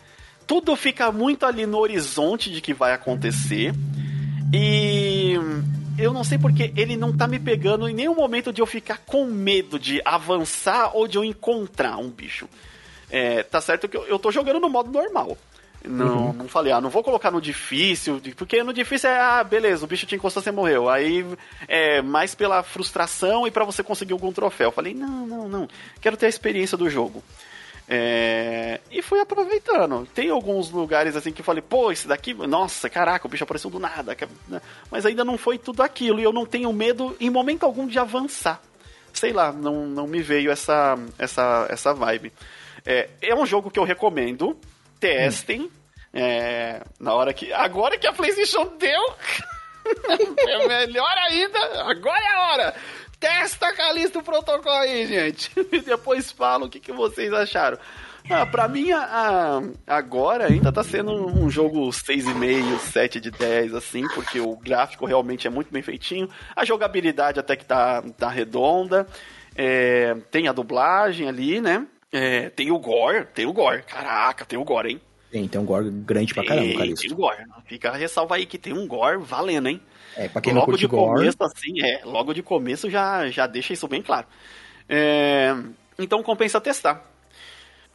Tudo 0.46 0.76
fica 0.76 1.12
muito 1.12 1.46
ali 1.46 1.66
no 1.66 1.78
horizonte 1.80 2.52
de 2.52 2.62
que 2.62 2.74
vai 2.74 2.93
acontecer. 2.93 3.74
E 4.54 5.34
eu 5.98 6.14
não 6.14 6.24
sei 6.24 6.38
porque 6.38 6.74
ele 6.76 6.98
não 6.98 7.16
tá 7.16 7.26
me 7.26 7.39
pegando 7.39 7.88
em 7.88 7.93
nenhum 7.93 8.14
momento 8.14 8.52
de 8.52 8.62
eu 8.62 8.66
ficar 8.66 8.98
com 8.98 9.26
medo 9.26 9.80
de 9.80 10.02
avançar 10.04 10.91
ou 10.93 11.08
de 11.08 11.18
eu 11.18 11.24
encontrar 11.24 11.98
um 11.98 12.10
bicho. 12.10 12.50
É, 13.10 13.43
tá 13.43 13.62
certo 13.62 13.88
que 13.88 13.96
eu, 13.96 14.04
eu 14.08 14.20
tô 14.20 14.30
jogando 14.30 14.60
no 14.60 14.70
modo 14.70 14.91
normal. 14.91 15.38
Não, 15.88 16.28
uhum. 16.28 16.34
não 16.34 16.48
falei, 16.48 16.72
ah, 16.72 16.82
não 16.82 16.90
vou 16.90 17.04
colocar 17.04 17.32
no 17.32 17.42
difícil, 17.42 18.22
porque 18.36 18.64
no 18.64 18.74
difícil 18.74 19.10
é, 19.10 19.20
ah, 19.20 19.44
beleza, 19.44 19.86
o 19.86 19.88
bicho 19.88 20.06
te 20.06 20.16
encostou, 20.16 20.42
você 20.42 20.52
morreu. 20.52 20.90
Aí 20.90 21.26
é 21.68 22.02
mais 22.02 22.36
pela 22.36 22.64
frustração 22.64 23.46
e 23.48 23.52
para 23.52 23.66
você 23.66 23.84
conseguir 23.84 24.14
algum 24.14 24.32
troféu. 24.32 24.68
Eu 24.68 24.72
falei, 24.72 24.94
não, 24.94 25.26
não, 25.26 25.48
não, 25.48 25.68
quero 26.02 26.18
ter 26.18 26.26
a 26.26 26.30
experiência 26.30 26.78
do 26.78 26.90
jogo. 26.90 27.24
É... 27.88 28.80
E 28.92 29.02
fui 29.02 29.20
aproveitando. 29.20 30.08
Tem 30.14 30.30
alguns 30.30 30.72
lugares 30.72 31.16
assim 31.16 31.32
que 31.32 31.42
eu 31.42 31.46
falei, 31.46 31.62
pô, 31.62 31.92
esse 31.92 32.08
daqui, 32.08 32.34
nossa, 32.34 32.90
caraca, 32.90 33.28
o 33.28 33.30
bicho 33.30 33.44
apareceu 33.44 33.70
do 33.70 33.80
nada. 33.80 34.18
Né? 34.48 34.62
Mas 34.90 35.06
ainda 35.06 35.24
não 35.24 35.38
foi 35.38 35.58
tudo 35.58 35.82
aquilo. 35.82 36.20
E 36.20 36.24
eu 36.24 36.34
não 36.34 36.46
tenho 36.46 36.72
medo, 36.74 37.16
em 37.20 37.30
momento 37.30 37.64
algum, 37.64 37.88
de 37.88 38.00
avançar. 38.00 38.62
Sei 39.14 39.32
lá, 39.32 39.52
não, 39.52 39.86
não 39.86 40.08
me 40.08 40.22
veio 40.22 40.52
essa, 40.52 40.98
essa, 41.18 41.68
essa 41.70 41.94
vibe. 41.94 42.34
É, 42.86 43.10
é 43.22 43.36
um 43.36 43.46
jogo 43.46 43.72
que 43.72 43.80
eu 43.80 43.84
recomendo. 43.84 44.58
Testem. 45.06 45.72
É, 46.14 46.82
na 46.99 47.14
hora 47.14 47.34
que. 47.34 47.51
Agora 47.53 47.97
que 47.97 48.08
a 48.08 48.14
PlayStation 48.14 48.78
deu. 48.78 49.16
é 50.49 50.68
melhor 50.68 51.18
ainda. 51.30 51.60
Agora 51.89 52.24
é 52.24 52.36
a 52.36 52.41
hora. 52.47 52.76
Testa 53.20 53.68
a 53.68 53.74
Calista 53.74 54.20
o 54.20 54.24
protocolo 54.24 54.76
aí, 54.76 55.06
gente. 55.08 55.51
E 55.72 55.80
depois 55.84 56.32
fala 56.32 56.66
o 56.66 56.70
que, 56.70 56.80
que 56.80 56.91
vocês 56.91 57.34
acharam. 57.34 57.78
Ah, 58.30 58.45
pra 58.45 58.68
mim, 58.68 58.91
a, 58.91 59.01
a, 59.03 59.95
agora 59.95 60.47
ainda 60.47 60.72
tá 60.72 60.84
sendo 60.84 61.12
um 61.12 61.47
jogo 61.49 61.89
6,5, 61.89 62.80
7 62.80 63.20
de 63.20 63.30
10, 63.30 63.76
assim, 63.76 64.08
porque 64.16 64.39
o 64.39 64.56
gráfico 64.56 65.06
realmente 65.06 65.45
é 65.45 65.49
muito 65.49 65.72
bem 65.72 65.84
feitinho. 65.84 66.28
A 66.56 66.66
jogabilidade 66.66 67.39
até 67.39 67.56
que 67.56 67.66
tá, 67.66 68.01
tá 68.18 68.28
redonda. 68.28 69.06
É, 69.56 70.16
tem 70.32 70.47
a 70.47 70.51
dublagem 70.51 71.30
ali, 71.30 71.62
né? 71.62 71.86
É, 72.18 72.49
tem 72.49 72.72
o 72.72 72.80
gore, 72.80 73.26
tem 73.26 73.45
o 73.45 73.51
gore. 73.51 73.84
Caraca, 73.84 74.45
tem 74.45 74.57
o 74.57 74.63
gore, 74.63 74.91
hein? 74.91 75.01
Tem, 75.30 75.45
tem 75.49 75.59
um 75.59 75.66
gore 75.66 75.89
grande 75.89 76.34
pra 76.34 76.45
caramba, 76.45 76.74
cara. 76.78 76.93
Tem 76.95 77.11
o 77.11 77.16
gore. 77.16 77.43
Fica 77.66 77.89
a 77.89 77.97
ressalva 77.97 78.36
aí 78.36 78.45
que 78.45 78.57
tem 78.57 78.72
um 78.72 78.88
gore 78.88 79.18
valendo, 79.18 79.68
hein? 79.68 79.82
É, 80.16 80.30
pra 80.30 80.39
quem 80.39 80.53
logo 80.53 80.72
não 80.72 80.78
de 80.78 80.88
gore... 80.88 81.20
começo, 81.20 81.43
assim, 81.43 81.82
é, 81.84 82.05
logo 82.05 82.34
de 82.34 82.41
começo 82.41 82.89
já, 82.89 83.28
já 83.30 83.45
deixa 83.45 83.74
isso 83.74 83.86
bem 83.89 84.01
claro. 84.01 84.26
É, 84.88 85.53
então 85.99 86.24
compensa 86.24 86.61
testar. 86.61 87.03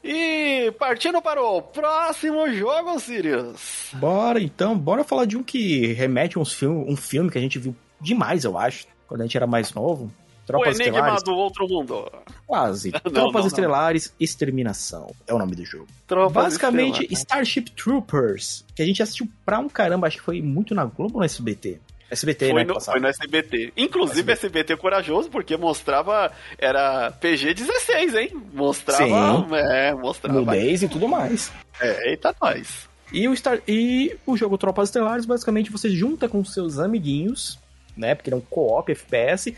E 0.05 0.71
partindo 0.79 1.23
para 1.23 1.43
o 1.43 1.63
próximo 1.63 2.47
jogo, 2.53 3.01
Sirius. 3.01 3.89
Bora 3.95 4.39
então, 4.39 4.77
bora 4.77 5.03
falar 5.03 5.25
de 5.25 5.39
um 5.39 5.43
que 5.43 5.95
remete 5.95 6.37
a 6.37 6.43
uns 6.43 6.53
filme, 6.53 6.93
um 6.93 6.97
filme 6.97 7.31
que 7.31 7.39
a 7.39 7.41
gente 7.41 7.59
viu 7.59 7.75
demais, 7.99 8.45
eu 8.45 8.59
acho, 8.59 8.87
quando 9.07 9.23
a 9.23 9.25
gente 9.25 9.39
era 9.39 9.47
mais 9.47 9.73
novo. 9.73 10.13
Tropas 10.51 10.79
o 10.79 10.83
Enigma 10.83 10.99
Estelares. 10.99 11.23
do 11.23 11.35
Outro 11.35 11.69
Mundo. 11.69 12.13
Quase. 12.47 12.91
não, 13.05 13.13
Tropas 13.13 13.43
não, 13.43 13.47
Estelares, 13.49 14.07
não. 14.09 14.15
Exterminação. 14.21 15.15
É 15.27 15.35
o 15.35 15.39
nome 15.39 15.55
do 15.57 15.65
jogo. 15.65 15.87
Tropas 16.07 16.45
Basicamente, 16.45 17.07
Starship 17.13 17.71
Troopers, 17.71 18.65
que 18.75 18.83
a 18.83 18.87
gente 18.87 19.03
assistiu 19.03 19.29
pra 19.45 19.59
um 19.59 19.69
caramba, 19.69 20.07
acho 20.07 20.19
que 20.19 20.23
foi 20.23 20.43
muito 20.43 20.75
na 20.75 20.85
Globo 20.85 21.15
ou 21.15 21.21
no 21.21 21.25
SBT? 21.25 21.81
SBT, 22.11 22.51
foi 22.51 22.65
né? 22.65 22.73
No, 22.73 22.81
foi 22.81 23.01
no 23.01 23.07
SBT. 23.07 23.73
Inclusive, 23.77 24.33
SBT. 24.33 24.59
SBT 24.59 24.77
corajoso, 24.77 25.31
porque 25.31 25.57
mostrava. 25.57 26.33
Era 26.59 27.13
PG-16, 27.13 28.17
hein? 28.17 28.43
Mostrava. 28.53 29.05
Sim. 29.05 29.55
É, 29.55 29.95
mostrava. 29.95 30.41
Nudez 30.41 30.83
e 30.83 30.89
tudo 30.89 31.07
mais. 31.07 31.53
É, 31.81 32.11
eita, 32.11 32.35
nós. 32.41 32.89
E 33.13 33.29
o, 33.29 33.37
Star, 33.37 33.61
e 33.67 34.17
o 34.27 34.37
jogo 34.37 34.59
Tropas 34.59 34.89
Estelares, 34.89 35.25
basicamente, 35.25 35.71
você 35.71 35.89
junta 35.91 36.29
com 36.29 36.45
seus 36.45 36.79
amiguinhos, 36.79 37.59
né? 37.97 38.15
Porque 38.15 38.33
é 38.33 38.37
um 38.37 38.41
co-op 38.41 38.91
FPS, 38.91 39.55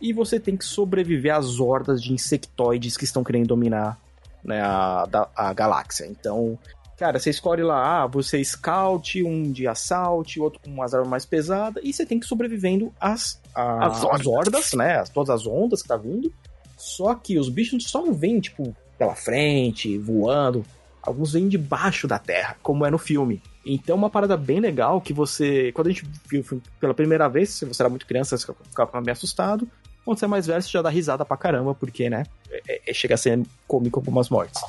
e 0.00 0.12
você 0.12 0.38
tem 0.38 0.56
que 0.56 0.64
sobreviver 0.64 1.34
às 1.34 1.60
hordas 1.60 2.02
de 2.02 2.12
insectoides 2.12 2.96
que 2.96 3.04
estão 3.04 3.24
querendo 3.24 3.48
dominar 3.48 3.98
né, 4.44 4.60
a, 4.60 5.06
a, 5.12 5.48
a 5.48 5.52
galáxia. 5.52 6.06
Então, 6.06 6.58
Cara, 6.96 7.18
você 7.18 7.28
escolhe 7.28 7.62
lá, 7.62 8.04
ah, 8.04 8.06
você 8.06 8.42
scout, 8.42 9.22
um 9.22 9.52
de 9.52 9.68
assalto, 9.68 10.42
outro 10.42 10.58
com 10.60 10.70
umas 10.70 10.94
armas 10.94 11.10
mais 11.10 11.26
pesadas, 11.26 11.82
e 11.84 11.92
você 11.92 12.06
tem 12.06 12.18
que 12.18 12.24
ir 12.24 12.28
sobrevivendo 12.28 12.90
às, 12.98 13.38
às, 13.54 14.02
as 14.02 14.26
hordas, 14.26 14.72
né? 14.72 15.04
Todas 15.12 15.28
as 15.28 15.46
ondas 15.46 15.82
que 15.82 15.88
tá 15.88 15.96
vindo. 15.98 16.32
Só 16.74 17.14
que 17.14 17.38
os 17.38 17.50
bichos 17.50 17.84
só 17.84 18.02
não 18.02 18.14
vêm, 18.14 18.40
tipo, 18.40 18.74
pela 18.98 19.14
frente, 19.14 19.98
voando. 19.98 20.64
Alguns 21.02 21.34
vêm 21.34 21.48
debaixo 21.48 22.08
da 22.08 22.18
terra, 22.18 22.56
como 22.62 22.86
é 22.86 22.90
no 22.90 22.98
filme. 22.98 23.42
Então, 23.64 23.94
uma 23.94 24.08
parada 24.08 24.36
bem 24.36 24.60
legal 24.60 24.98
que 25.00 25.12
você. 25.12 25.72
Quando 25.72 25.88
a 25.88 25.90
gente 25.90 26.06
viu 26.26 26.40
o 26.40 26.44
filme 26.44 26.62
pela 26.80 26.94
primeira 26.94 27.28
vez, 27.28 27.50
se 27.50 27.66
você 27.66 27.82
era 27.82 27.90
muito 27.90 28.06
criança, 28.06 28.38
você 28.38 28.52
ficava 28.70 29.00
meio 29.02 29.12
assustado. 29.12 29.68
Quando 30.06 30.20
você 30.20 30.24
é 30.24 30.28
mais 30.28 30.46
velho, 30.46 30.62
você 30.62 30.70
já 30.70 30.80
dá 30.80 30.88
risada 30.88 31.24
pra 31.24 31.36
caramba, 31.36 31.74
porque, 31.74 32.08
né? 32.08 32.26
É, 32.48 32.80
é, 32.86 32.94
chega 32.94 33.16
a 33.16 33.18
ser 33.18 33.42
cômico 33.66 33.98
algumas 33.98 34.30
mortes. 34.30 34.62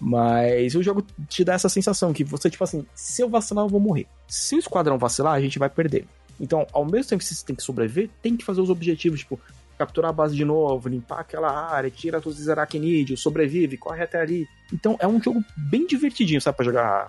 Mas 0.00 0.74
o 0.74 0.82
jogo 0.82 1.06
te 1.28 1.44
dá 1.44 1.54
essa 1.54 1.68
sensação 1.68 2.12
que 2.12 2.24
você, 2.24 2.50
tipo 2.50 2.64
assim, 2.64 2.84
se 2.92 3.22
eu 3.22 3.28
vacilar, 3.28 3.64
eu 3.64 3.68
vou 3.68 3.78
morrer. 3.78 4.08
Se 4.26 4.56
o 4.56 4.58
esquadrão 4.58 4.98
vacilar, 4.98 5.34
a 5.34 5.40
gente 5.40 5.60
vai 5.60 5.70
perder. 5.70 6.08
Então, 6.40 6.66
ao 6.72 6.84
mesmo 6.84 7.10
tempo 7.10 7.22
que 7.22 7.24
você 7.24 7.46
tem 7.46 7.54
que 7.54 7.62
sobreviver, 7.62 8.10
tem 8.20 8.36
que 8.36 8.44
fazer 8.44 8.60
os 8.60 8.68
objetivos, 8.68 9.20
tipo, 9.20 9.38
capturar 9.78 10.10
a 10.10 10.12
base 10.12 10.34
de 10.34 10.44
novo, 10.44 10.88
limpar 10.88 11.20
aquela 11.20 11.52
área, 11.52 11.88
tira 11.88 12.20
todos 12.20 12.40
os 12.40 12.48
aracnídeos, 12.48 13.22
sobrevive, 13.22 13.76
corre 13.76 14.02
até 14.02 14.20
ali. 14.20 14.44
Então, 14.72 14.96
é 14.98 15.06
um 15.06 15.22
jogo 15.22 15.40
bem 15.56 15.86
divertidinho, 15.86 16.40
sabe, 16.40 16.56
pra 16.56 16.64
jogar. 16.64 17.06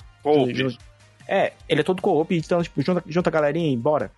É, 1.28 1.54
ele 1.68 1.82
é 1.82 1.84
todo 1.84 2.00
co-op, 2.00 2.38
então, 2.38 2.62
tipo, 2.62 2.80
junta, 2.84 3.04
junta 3.08 3.30
a 3.32 3.34
galerinha 3.34 3.74
e 3.74 3.78
bora. 3.78 4.12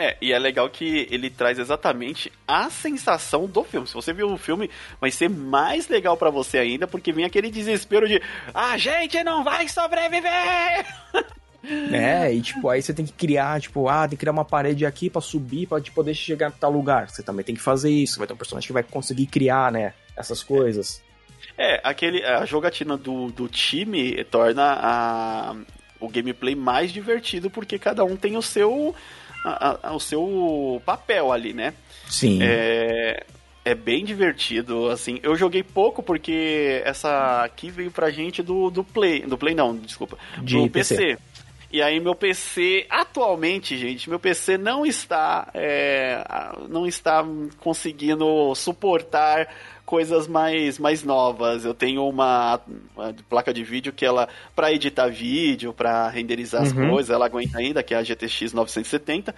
É, 0.00 0.16
e 0.18 0.32
é 0.32 0.38
legal 0.38 0.66
que 0.70 1.06
ele 1.10 1.28
traz 1.28 1.58
exatamente 1.58 2.32
a 2.48 2.70
sensação 2.70 3.44
do 3.46 3.62
filme. 3.62 3.86
Se 3.86 3.92
você 3.92 4.14
viu 4.14 4.32
o 4.32 4.38
filme, 4.38 4.70
vai 4.98 5.10
ser 5.10 5.28
mais 5.28 5.88
legal 5.88 6.16
para 6.16 6.30
você 6.30 6.56
ainda, 6.56 6.86
porque 6.86 7.12
vem 7.12 7.26
aquele 7.26 7.50
desespero 7.50 8.08
de 8.08 8.18
a 8.54 8.78
gente 8.78 9.22
não 9.22 9.44
vai 9.44 9.68
sobreviver! 9.68 10.86
É, 11.92 12.32
e 12.32 12.40
tipo, 12.40 12.70
aí 12.70 12.80
você 12.80 12.94
tem 12.94 13.04
que 13.04 13.12
criar, 13.12 13.60
tipo, 13.60 13.86
ah, 13.86 14.08
tem 14.08 14.16
que 14.16 14.20
criar 14.20 14.32
uma 14.32 14.46
parede 14.46 14.86
aqui 14.86 15.10
para 15.10 15.20
subir, 15.20 15.66
pra 15.66 15.78
tipo, 15.78 15.94
poder 15.94 16.14
chegar 16.14 16.46
a 16.46 16.50
tal 16.50 16.70
lugar. 16.70 17.10
Você 17.10 17.22
também 17.22 17.44
tem 17.44 17.54
que 17.54 17.60
fazer 17.60 17.90
isso. 17.90 18.16
Vai 18.16 18.26
ter 18.26 18.32
um 18.32 18.36
personagem 18.38 18.66
que 18.66 18.72
vai 18.72 18.82
conseguir 18.82 19.26
criar, 19.26 19.70
né, 19.70 19.92
essas 20.16 20.42
coisas. 20.42 21.02
É, 21.58 21.78
aquele, 21.84 22.24
a 22.24 22.46
jogatina 22.46 22.96
do, 22.96 23.30
do 23.30 23.46
time 23.46 24.24
torna 24.24 24.72
a, 24.80 25.54
o 26.00 26.08
gameplay 26.08 26.54
mais 26.54 26.90
divertido, 26.90 27.50
porque 27.50 27.78
cada 27.78 28.04
um 28.04 28.16
tem 28.16 28.38
o 28.38 28.42
seu 28.42 28.94
a, 29.44 29.88
a, 29.88 29.94
o 29.94 30.00
seu 30.00 30.82
papel 30.84 31.32
ali, 31.32 31.52
né? 31.52 31.74
Sim. 32.08 32.38
É, 32.42 33.24
é 33.64 33.74
bem 33.74 34.04
divertido, 34.04 34.88
assim. 34.88 35.18
Eu 35.22 35.36
joguei 35.36 35.62
pouco 35.62 36.02
porque 36.02 36.82
essa 36.84 37.42
aqui 37.42 37.70
veio 37.70 37.90
pra 37.90 38.10
gente 38.10 38.42
do, 38.42 38.70
do 38.70 38.82
Play. 38.82 39.20
Do 39.20 39.38
Play 39.38 39.54
não, 39.54 39.76
desculpa. 39.76 40.18
De 40.42 40.56
do 40.56 40.68
PC. 40.68 40.96
PC. 40.96 41.18
E 41.72 41.80
aí 41.80 42.00
meu 42.00 42.16
PC, 42.16 42.84
atualmente, 42.90 43.78
gente, 43.78 44.10
meu 44.10 44.18
PC 44.18 44.58
não 44.58 44.84
está, 44.84 45.48
é, 45.54 46.20
não 46.68 46.84
está 46.84 47.24
conseguindo 47.60 48.52
suportar 48.56 49.46
coisas 49.90 50.28
mais, 50.28 50.78
mais 50.78 51.02
novas. 51.02 51.64
Eu 51.64 51.74
tenho 51.74 52.08
uma, 52.08 52.60
uma 52.96 53.12
placa 53.28 53.52
de 53.52 53.64
vídeo 53.64 53.92
que 53.92 54.06
ela, 54.06 54.28
para 54.54 54.72
editar 54.72 55.08
vídeo, 55.08 55.72
para 55.72 56.08
renderizar 56.08 56.62
as 56.62 56.70
uhum. 56.70 56.90
coisas, 56.90 57.10
ela 57.12 57.26
aguenta 57.26 57.58
ainda, 57.58 57.82
que 57.82 57.92
é 57.92 57.96
a 57.96 58.02
GTX 58.04 58.52
970. 58.52 59.34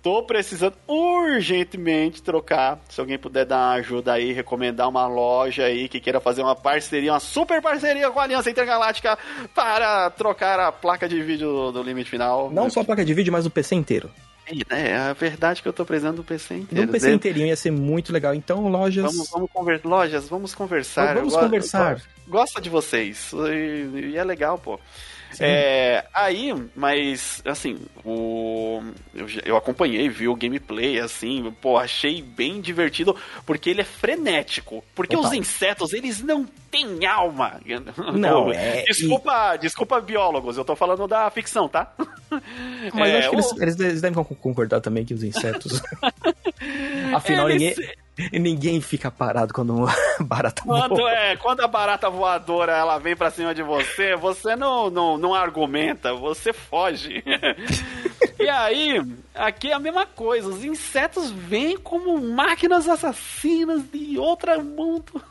Tô 0.00 0.22
precisando 0.22 0.74
urgentemente 0.86 2.22
trocar. 2.22 2.78
Se 2.88 3.00
alguém 3.00 3.18
puder 3.18 3.44
dar 3.44 3.56
uma 3.56 3.72
ajuda 3.72 4.12
aí, 4.12 4.32
recomendar 4.32 4.88
uma 4.88 5.08
loja 5.08 5.64
aí 5.64 5.88
que 5.88 5.98
queira 5.98 6.20
fazer 6.20 6.42
uma 6.42 6.54
parceria, 6.54 7.12
uma 7.12 7.18
super 7.18 7.60
parceria 7.60 8.08
com 8.08 8.20
a 8.20 8.22
Aliança 8.22 8.48
Intergaláctica 8.48 9.18
para 9.52 10.10
trocar 10.10 10.60
a 10.60 10.70
placa 10.70 11.08
de 11.08 11.20
vídeo 11.20 11.72
do 11.72 11.82
limite 11.82 12.08
final. 12.08 12.52
Não 12.52 12.70
só 12.70 12.82
a 12.82 12.84
placa 12.84 13.04
de 13.04 13.12
vídeo, 13.12 13.32
mas 13.32 13.46
o 13.46 13.50
PC 13.50 13.74
inteiro. 13.74 14.08
É, 14.70 14.96
a 14.96 15.12
verdade 15.12 15.60
é 15.60 15.62
que 15.62 15.68
eu 15.68 15.72
tô 15.72 15.84
precisando 15.84 16.16
do 16.16 16.24
PC 16.24 16.54
inteiro. 16.54 16.86
Do 16.86 16.92
PC 16.92 17.12
inteirinho 17.12 17.46
ia 17.46 17.56
ser 17.56 17.70
muito 17.70 18.12
legal. 18.12 18.34
Então, 18.34 18.68
lojas. 18.68 19.04
Vamos, 19.04 19.30
vamos 19.30 19.50
conver... 19.52 19.80
Lojas, 19.84 20.28
vamos 20.28 20.54
conversar. 20.54 21.14
Vamos 21.14 21.36
conversar. 21.36 22.00
Gosta 22.26 22.60
de 22.60 22.70
vocês. 22.70 23.32
E, 23.32 24.10
e 24.12 24.16
é 24.16 24.24
legal, 24.24 24.58
pô. 24.58 24.78
É, 25.40 26.04
aí, 26.12 26.52
mas, 26.74 27.42
assim, 27.44 27.78
o, 28.04 28.82
eu, 29.14 29.26
eu, 29.44 29.56
acompanhei, 29.56 30.08
vi 30.08 30.28
o 30.28 30.34
gameplay, 30.34 30.98
assim, 30.98 31.54
pô, 31.60 31.76
achei 31.76 32.22
bem 32.22 32.60
divertido, 32.60 33.14
porque 33.44 33.70
ele 33.70 33.82
é 33.82 33.84
frenético. 33.84 34.82
Porque 34.94 35.16
os 35.16 35.32
insetos, 35.32 35.92
eles 35.92 36.22
não 36.22 36.46
têm 36.70 37.06
alma. 37.06 37.60
Não, 38.14 38.52
é... 38.52 38.82
Desculpa, 38.82 39.54
e... 39.54 39.58
desculpa, 39.58 40.00
biólogos, 40.00 40.56
eu 40.56 40.64
tô 40.64 40.74
falando 40.74 41.06
da 41.06 41.30
ficção, 41.30 41.68
tá? 41.68 41.92
Mas 42.92 43.08
é, 43.08 43.14
eu 43.14 43.18
acho 43.18 43.30
que 43.30 43.36
o... 43.36 43.62
eles, 43.62 43.80
eles 43.80 44.00
devem 44.00 44.24
concordar 44.24 44.80
também 44.80 45.04
que 45.04 45.14
os 45.14 45.22
insetos... 45.22 45.82
Afinal, 47.14 47.48
eles... 47.48 47.76
ninguém 47.76 47.97
ninguém 48.32 48.80
fica 48.80 49.10
parado 49.10 49.52
quando 49.52 49.74
uma 49.74 49.94
barata 50.20 50.62
quando, 50.62 50.96
voa. 50.96 51.10
É, 51.10 51.36
quando 51.36 51.60
a 51.60 51.68
barata 51.68 52.10
voadora 52.10 52.72
ela 52.72 52.98
vem 52.98 53.16
pra 53.16 53.30
cima 53.30 53.54
de 53.54 53.62
você, 53.62 54.16
você 54.16 54.56
não, 54.56 54.90
não, 54.90 55.16
não 55.16 55.34
argumenta, 55.34 56.14
você 56.14 56.52
foge. 56.52 57.22
e 58.38 58.48
aí, 58.48 59.02
aqui 59.34 59.70
é 59.70 59.74
a 59.74 59.80
mesma 59.80 60.06
coisa. 60.06 60.48
Os 60.48 60.64
insetos 60.64 61.30
vêm 61.30 61.76
como 61.76 62.20
máquinas 62.20 62.88
assassinas 62.88 63.82
de 63.90 64.18
outro 64.18 64.62
mundo. 64.62 65.22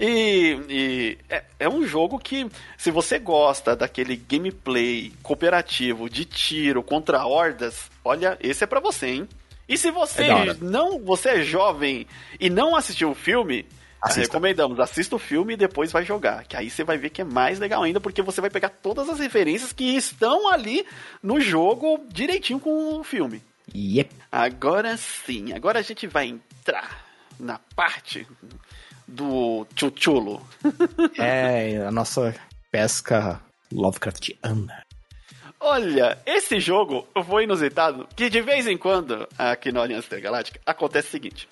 E, 0.00 0.58
e 0.68 1.18
é, 1.28 1.44
é, 1.60 1.68
um 1.68 1.86
jogo 1.86 2.18
que, 2.18 2.48
se 2.76 2.90
você 2.90 3.18
gosta 3.18 3.76
daquele 3.76 4.16
gameplay 4.16 5.12
cooperativo 5.22 6.10
de 6.10 6.24
tiro 6.24 6.82
contra 6.82 7.24
hordas, 7.24 7.90
olha, 8.04 8.36
esse 8.40 8.64
é 8.64 8.66
para 8.66 8.80
você, 8.80 9.06
hein? 9.08 9.28
E 9.68 9.78
se 9.78 9.90
você 9.90 10.24
é 10.24 10.54
não, 10.60 10.98
você 10.98 11.30
é 11.30 11.42
jovem 11.42 12.06
e 12.38 12.50
não 12.50 12.76
assistiu 12.76 13.10
o 13.10 13.14
filme, 13.14 13.66
Assista. 14.02 14.22
recomendamos, 14.22 14.80
assista 14.80 15.14
o 15.14 15.18
filme 15.18 15.54
e 15.54 15.56
depois 15.56 15.92
vai 15.92 16.04
jogar. 16.04 16.44
Que 16.44 16.56
aí 16.56 16.68
você 16.68 16.82
vai 16.82 16.98
ver 16.98 17.10
que 17.10 17.22
é 17.22 17.24
mais 17.24 17.60
legal 17.60 17.82
ainda, 17.82 18.00
porque 18.00 18.20
você 18.20 18.40
vai 18.40 18.50
pegar 18.50 18.68
todas 18.68 19.08
as 19.08 19.20
referências 19.20 19.72
que 19.72 19.96
estão 19.96 20.48
ali 20.52 20.84
no 21.22 21.40
jogo 21.40 22.04
direitinho 22.08 22.58
com 22.58 22.98
o 22.98 23.04
filme. 23.04 23.42
Yep. 23.74 24.10
Agora 24.30 24.96
sim, 24.96 25.52
agora 25.52 25.78
a 25.78 25.82
gente 25.82 26.06
vai 26.08 26.26
entrar 26.26 27.04
na 27.38 27.60
parte 27.76 28.26
do 29.06 29.66
Chuchulo. 29.76 30.44
é, 31.16 31.76
a 31.86 31.90
nossa 31.92 32.34
pesca 32.70 33.40
Lovecraftiana. 33.72 34.81
Olha, 35.64 36.18
esse 36.26 36.58
jogo 36.58 37.06
foi 37.24 37.44
inusitado 37.44 38.08
que 38.16 38.28
de 38.28 38.40
vez 38.40 38.66
em 38.66 38.76
quando, 38.76 39.28
aqui 39.38 39.70
no 39.70 39.80
Aliança 39.80 40.08
Intergaláctica, 40.08 40.60
acontece 40.66 41.06
o 41.06 41.10
seguinte. 41.12 41.48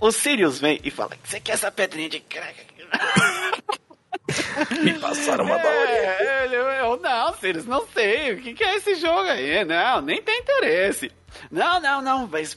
O 0.00 0.12
Sirius 0.12 0.60
vem 0.60 0.80
e 0.84 0.90
fala, 0.90 1.16
você 1.24 1.40
quer 1.40 1.52
essa 1.52 1.70
pedrinha 1.70 2.08
de 2.08 2.20
crack? 2.20 2.64
Me 4.80 4.96
passaram 5.00 5.44
uma 5.44 5.56
é, 5.56 6.46
eu, 6.46 6.62
eu, 6.62 7.00
Não, 7.00 7.34
Sirius, 7.34 7.66
não 7.66 7.84
sei. 7.88 8.34
O 8.34 8.40
que, 8.40 8.54
que 8.54 8.62
é 8.62 8.76
esse 8.76 8.94
jogo 8.94 9.28
aí? 9.28 9.64
Não, 9.64 10.00
nem 10.00 10.22
tem 10.22 10.38
interesse. 10.38 11.10
Não, 11.50 11.80
não, 11.80 12.00
não. 12.00 12.28
Mas, 12.28 12.56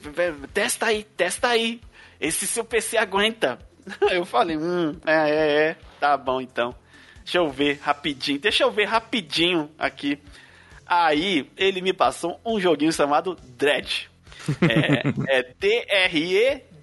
testa 0.53 0.85
aí, 0.87 1.03
testa 1.03 1.47
aí. 1.47 1.81
Esse 2.21 2.45
seu 2.45 2.63
PC 2.63 2.97
aguenta. 2.97 3.57
Eu 4.11 4.25
falei, 4.25 4.57
hum, 4.57 4.95
é, 5.05 5.29
é, 5.29 5.69
é. 5.69 5.77
Tá 5.99 6.15
bom 6.15 6.39
então. 6.39 6.75
Deixa 7.23 7.37
eu 7.39 7.49
ver 7.49 7.79
rapidinho. 7.81 8.39
Deixa 8.39 8.63
eu 8.63 8.71
ver 8.71 8.85
rapidinho 8.85 9.71
aqui. 9.79 10.19
Aí 10.85 11.49
ele 11.57 11.81
me 11.81 11.93
passou 11.93 12.39
um 12.45 12.59
joguinho 12.59 12.91
chamado 12.91 13.37
Dread. 13.57 14.09
É, 14.61 15.39
é 15.39 15.43
D-R-E-D-G-E. 15.59 16.73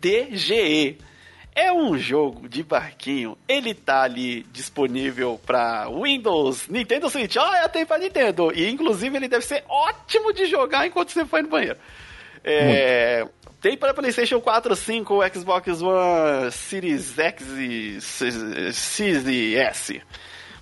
É 1.55 1.72
um 1.72 1.98
jogo 1.98 2.48
de 2.48 2.62
barquinho. 2.62 3.36
Ele 3.48 3.74
tá 3.74 4.03
ali 4.03 4.44
disponível 4.53 5.38
para 5.44 5.88
Windows, 5.90 6.68
Nintendo 6.68 7.11
Switch. 7.11 7.36
Ah, 7.36 7.68
tem 7.68 7.84
pra 7.84 7.98
Nintendo. 7.98 8.53
E 8.55 8.70
inclusive 8.70 9.16
ele 9.16 9.28
deve 9.28 9.44
ser 9.44 9.64
ótimo 9.68 10.32
de 10.32 10.46
jogar 10.46 10.86
enquanto 10.86 11.11
você 11.11 11.24
foi 11.24 11.42
no 11.42 11.48
banheiro. 11.48 11.76
É, 12.42 13.26
tem 13.61 13.76
para 13.76 13.92
PlayStation 13.92 14.40
4, 14.40 14.74
5, 14.74 15.20
Xbox 15.34 15.82
One, 15.82 16.51
Series 16.51 17.18
X 17.18 17.46
e 17.59 18.01
Series 18.72 19.57
S. 19.57 20.01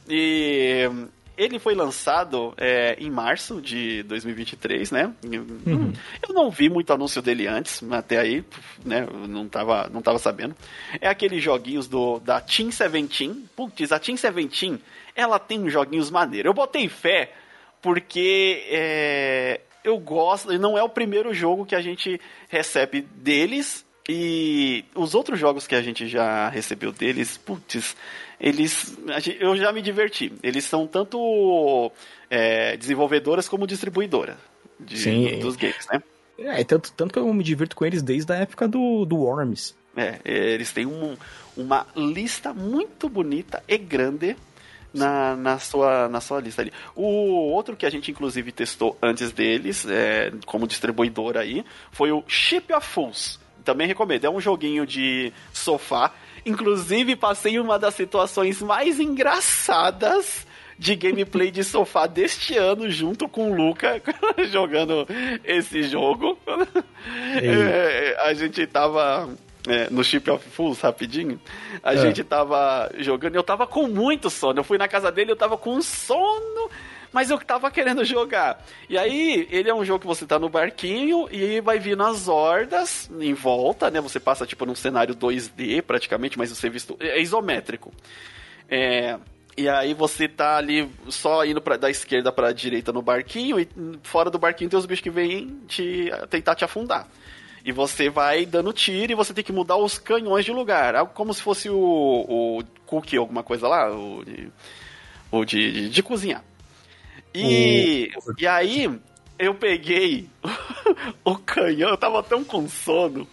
E 0.09 0.91
ele 1.39 1.61
foi 1.61 1.75
lançado 1.75 2.53
é, 2.57 2.97
em 2.99 3.09
março 3.09 3.63
de 3.63 4.03
2023, 4.03 4.91
né? 4.91 5.15
Uhum. 5.25 5.93
Eu 6.27 6.35
não 6.35 6.51
vi 6.51 6.69
muito 6.69 6.93
anúncio 6.93 7.23
dele 7.23 7.47
antes, 7.47 7.81
até 7.93 8.19
aí, 8.19 8.45
né? 8.85 9.07
Não 9.29 9.49
tava, 9.49 9.89
não 9.89 10.03
tava 10.03 10.19
sabendo. 10.19 10.57
É 11.01 11.09
aqueles 11.09 11.41
joguinhos 11.41 11.87
do, 11.87 12.19
da 12.19 12.41
Team 12.41 12.73
Seventeen. 12.73 13.49
Putz, 13.55 13.93
a 13.93 14.01
Team 14.01 14.17
Seventeen, 14.17 14.81
ela 15.15 15.39
tem 15.39 15.71
joguinhos 15.71 16.11
maneiros. 16.11 16.47
Eu 16.47 16.55
botei 16.55 16.89
fé 16.89 17.33
porque 17.81 18.65
é, 18.69 19.61
eu 19.85 19.97
gosto, 19.97 20.59
não 20.59 20.77
é 20.77 20.83
o 20.83 20.89
primeiro 20.89 21.33
jogo 21.33 21.65
que 21.65 21.77
a 21.77 21.81
gente 21.81 22.21
recebe 22.49 23.01
deles. 23.01 23.87
E 24.11 24.87
os 24.95 25.15
outros 25.15 25.39
jogos 25.39 25.67
que 25.67 25.75
a 25.75 25.83
gente 25.83 26.09
já 26.09 26.49
recebeu 26.49 26.91
deles, 26.91 27.37
putz, 27.37 27.95
eles. 28.41 28.97
Eu 29.41 29.57
já 29.57 29.73
me 29.73 29.83
diverti. 29.83 30.33
Eles 30.43 30.65
são 30.65 30.87
tanto 30.87 31.91
é, 32.31 32.77
desenvolvedoras 32.77 33.49
como 33.49 33.67
distribuidoras 33.67 34.37
de, 34.79 34.99
Sim. 34.99 35.39
dos 35.41 35.57
games, 35.57 35.87
né? 35.91 36.03
É, 36.39 36.63
tanto, 36.63 36.93
tanto 36.93 37.13
que 37.13 37.19
eu 37.19 37.35
me 37.35 37.43
divirto 37.43 37.75
com 37.75 37.85
eles 37.85 38.03
desde 38.03 38.33
a 38.33 38.37
época 38.37 38.69
do, 38.69 39.05
do 39.05 39.17
Worms. 39.17 39.77
É, 39.97 40.21
eles 40.25 40.71
têm 40.73 40.87
um, 40.87 41.17
uma 41.57 41.85
lista 41.97 42.55
muito 42.55 43.09
bonita 43.09 43.63
e 43.67 43.77
grande 43.77 44.37
na, 44.95 45.35
na, 45.35 45.59
sua, 45.59 46.09
na 46.09 46.21
sua 46.21 46.41
lista 46.41 46.63
ali. 46.63 46.73
O 46.95 47.03
outro 47.03 47.77
que 47.77 47.85
a 47.85 47.91
gente 47.91 48.11
inclusive 48.13 48.53
testou 48.53 48.97
antes 49.03 49.33
deles, 49.33 49.85
é, 49.89 50.33
como 50.47 50.69
distribuidor 50.69 51.37
aí, 51.37 51.65
foi 51.91 52.13
o 52.13 52.23
Ship 52.29 52.73
of 52.73 52.87
Fools. 52.87 53.41
Também 53.65 53.89
recomendo, 53.89 54.25
é 54.25 54.31
um 54.31 54.41
joguinho 54.41 54.87
de 54.87 55.33
sofá 55.53 56.15
Inclusive, 56.45 57.17
passei 57.17 57.59
uma 57.59 57.79
das 57.79 57.95
situações 57.95 58.63
mais 58.63 58.99
engraçadas 59.01 60.47
de 60.79 60.95
gameplay 60.95 61.51
de 61.51 61.65
sofá 61.65 62.07
deste 62.07 62.57
ano, 62.57 62.89
junto 62.89 63.29
com 63.29 63.51
o 63.51 63.55
Luca, 63.55 64.01
jogando 64.51 65.07
esse 65.45 65.83
jogo. 65.83 66.39
É, 67.43 68.17
a 68.21 68.33
gente 68.35 68.67
tava. 68.67 69.29
É, 69.67 69.91
no 69.91 70.03
Chip 70.03 70.31
of 70.31 70.49
Fools, 70.49 70.81
rapidinho, 70.81 71.39
a 71.83 71.93
é. 71.93 71.97
gente 71.99 72.25
tava 72.25 72.91
jogando, 72.99 73.35
eu 73.35 73.43
tava 73.43 73.67
com 73.67 73.87
muito 73.87 74.31
sono. 74.31 74.61
Eu 74.61 74.65
fui 74.65 74.79
na 74.79 74.89
casa 74.89 75.13
dele, 75.13 75.33
eu 75.33 75.37
tava 75.37 75.59
com 75.59 75.83
sono 75.83 76.71
mas 77.13 77.31
eu 77.31 77.39
tava 77.39 77.71
querendo 77.71 78.05
jogar. 78.05 78.65
E 78.89 78.99
aí, 78.99 79.49
ele 79.51 79.71
é 79.71 79.75
um 79.75 79.85
jogo 79.85 80.01
que 80.01 80.07
você 80.07 80.27
tá 80.27 80.39
no 80.39 80.49
barquinho 80.49 81.29
e 81.31 81.61
vai 81.61 81.79
vir 81.79 81.97
nas 81.97 82.29
hordas 82.29 83.11
em 83.21 83.35
volta, 83.35 83.91
né? 83.91 84.01
Você 84.01 84.21
passa 84.21 84.47
tipo 84.47 84.67
num 84.67 84.75
cenário 84.75 85.15
2D 85.15 85.83
praticamente, 85.83 86.39
mas 86.39 86.51
você 86.51 86.69
visto 86.69 86.97
é 87.01 87.21
isométrico. 87.21 87.93
É, 88.69 89.19
e 89.59 89.69
aí 89.69 89.93
você 89.93 90.29
tá 90.29 90.57
ali 90.57 90.89
só 91.09 91.45
indo 91.45 91.61
pra, 91.61 91.77
da 91.77 91.91
esquerda 91.91 92.31
para 92.31 92.49
a 92.49 92.53
direita 92.53 92.93
no 92.93 93.03
barquinho 93.03 93.59
e 93.59 93.69
fora 94.05 94.31
do 94.31 94.39
barquinho 94.39 94.71
tem 94.71 94.79
os 94.79 94.87
bichos 94.87 95.03
que 95.03 95.11
vêm 95.11 95.61
te 95.67 96.11
tentar 96.31 96.55
te 96.55 96.65
afundar. 96.65 97.09
E 97.65 97.73
você 97.73 98.09
vai 98.09 98.47
dando 98.47 98.73
tiro 98.73 99.13
e 99.13 99.15
você 99.17 99.35
tem 99.35 99.43
que 99.43 99.53
mudar 99.53 99.77
os 99.77 99.99
canhões 99.99 100.45
de 100.45 100.53
lugar. 100.53 100.95
Algo 100.95 101.13
como 101.13 101.35
se 101.35 101.43
fosse 101.43 101.69
o, 101.69 101.77
o 101.77 102.63
cookie, 102.87 103.17
alguma 103.17 103.43
coisa 103.43 103.67
lá, 103.67 103.91
o 103.91 104.25
de, 104.25 104.49
o 105.31 105.45
de, 105.45 105.73
de, 105.73 105.91
de 105.91 106.03
cozinhar. 106.03 106.45
E, 107.41 108.11
e 108.39 108.47
aí, 108.47 108.91
eu 109.39 109.55
peguei 109.55 110.29
o 111.25 111.37
canhão, 111.37 111.91
eu 111.91 111.97
tava 111.97 112.23
tão 112.23 112.43
com 112.43 112.69
sono. 112.69 113.27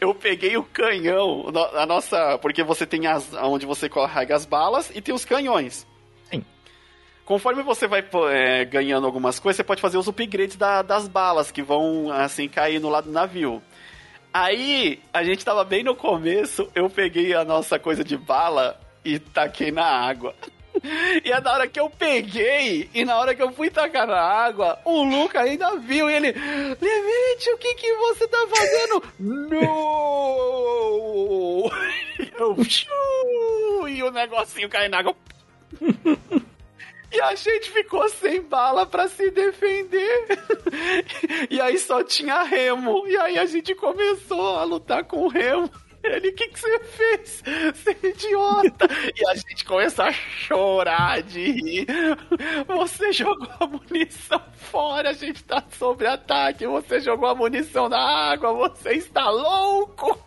Eu 0.00 0.14
peguei 0.14 0.56
o 0.56 0.64
canhão, 0.64 1.46
a 1.74 1.86
nossa. 1.86 2.38
Porque 2.38 2.62
você 2.62 2.84
tem 2.84 3.06
as. 3.06 3.32
onde 3.34 3.64
você 3.64 3.88
carrega 3.88 4.34
as 4.34 4.44
balas 4.44 4.90
e 4.94 5.00
tem 5.00 5.14
os 5.14 5.24
canhões. 5.24 5.86
Sim. 6.30 6.44
Conforme 7.24 7.62
você 7.62 7.86
vai 7.86 8.04
é, 8.30 8.64
ganhando 8.64 9.06
algumas 9.06 9.38
coisas, 9.38 9.56
você 9.56 9.64
pode 9.64 9.80
fazer 9.80 9.98
os 9.98 10.08
upgrades 10.08 10.56
da, 10.56 10.82
das 10.82 11.06
balas 11.06 11.52
que 11.52 11.62
vão 11.62 12.10
assim 12.10 12.48
cair 12.48 12.80
no 12.80 12.88
lado 12.88 13.04
do 13.04 13.12
navio. 13.12 13.62
Aí, 14.32 15.00
a 15.12 15.24
gente 15.24 15.44
tava 15.44 15.64
bem 15.64 15.82
no 15.82 15.94
começo, 15.94 16.70
eu 16.74 16.90
peguei 16.90 17.34
a 17.34 17.44
nossa 17.44 17.78
coisa 17.78 18.04
de 18.04 18.16
bala 18.16 18.78
e 19.04 19.18
taquei 19.18 19.70
na 19.70 19.84
água. 19.84 20.34
E 21.24 21.32
é 21.32 21.40
na 21.40 21.52
hora 21.52 21.66
que 21.66 21.80
eu 21.80 21.90
peguei 21.90 22.88
e 22.94 23.04
na 23.04 23.18
hora 23.18 23.34
que 23.34 23.42
eu 23.42 23.52
fui 23.52 23.70
tacar 23.70 24.06
na 24.06 24.20
água, 24.20 24.78
o 24.84 25.02
Luca 25.02 25.40
ainda 25.40 25.76
viu 25.76 26.08
e 26.10 26.14
ele, 26.14 26.32
Levite, 26.32 27.50
o 27.54 27.58
que 27.58 27.74
que 27.74 27.92
você 27.94 28.28
tá 28.28 28.46
fazendo? 28.48 29.02
Não! 29.18 29.58
Eu, 32.38 32.56
e 33.88 34.02
o 34.02 34.10
negocinho 34.10 34.68
cai 34.68 34.88
na 34.88 34.98
água. 34.98 35.14
E 37.10 37.20
a 37.20 37.34
gente 37.34 37.70
ficou 37.70 38.08
sem 38.08 38.42
bala 38.42 38.86
para 38.86 39.08
se 39.08 39.30
defender. 39.30 40.26
E 41.50 41.60
aí 41.60 41.78
só 41.78 42.02
tinha 42.04 42.42
remo. 42.42 43.06
E 43.06 43.16
aí 43.16 43.38
a 43.38 43.46
gente 43.46 43.74
começou 43.74 44.56
a 44.56 44.64
lutar 44.64 45.04
com 45.04 45.24
o 45.24 45.28
remo. 45.28 45.70
Ele, 46.02 46.28
o 46.28 46.34
que, 46.34 46.48
que 46.48 46.60
você 46.60 46.78
fez? 46.80 47.42
Você 47.74 47.90
é 47.90 48.06
idiota! 48.08 48.88
e 49.16 49.26
a 49.28 49.34
gente 49.34 49.64
começa 49.64 50.04
a 50.04 50.12
chorar 50.12 51.22
de 51.22 51.50
rir. 51.50 51.86
Você 52.66 53.12
jogou 53.12 53.48
a 53.58 53.66
munição 53.66 54.40
fora, 54.54 55.10
a 55.10 55.12
gente 55.12 55.42
tá 55.44 55.62
sob 55.70 56.06
ataque. 56.06 56.66
Você 56.66 57.00
jogou 57.00 57.28
a 57.28 57.34
munição 57.34 57.88
na 57.88 57.98
água, 57.98 58.52
você 58.52 58.94
está 58.94 59.28
louco! 59.28 60.18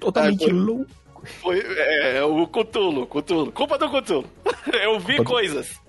Totalmente 0.00 0.50
louco. 0.50 0.90
Foi 1.24 1.60
é, 1.60 2.22
o 2.22 2.46
Cutulo, 2.46 3.06
Cutulo. 3.06 3.50
Culpa 3.52 3.78
do 3.78 3.88
Cutulo. 3.88 4.30
Eu 4.82 4.98
vi 4.98 5.22
coisas. 5.24 5.80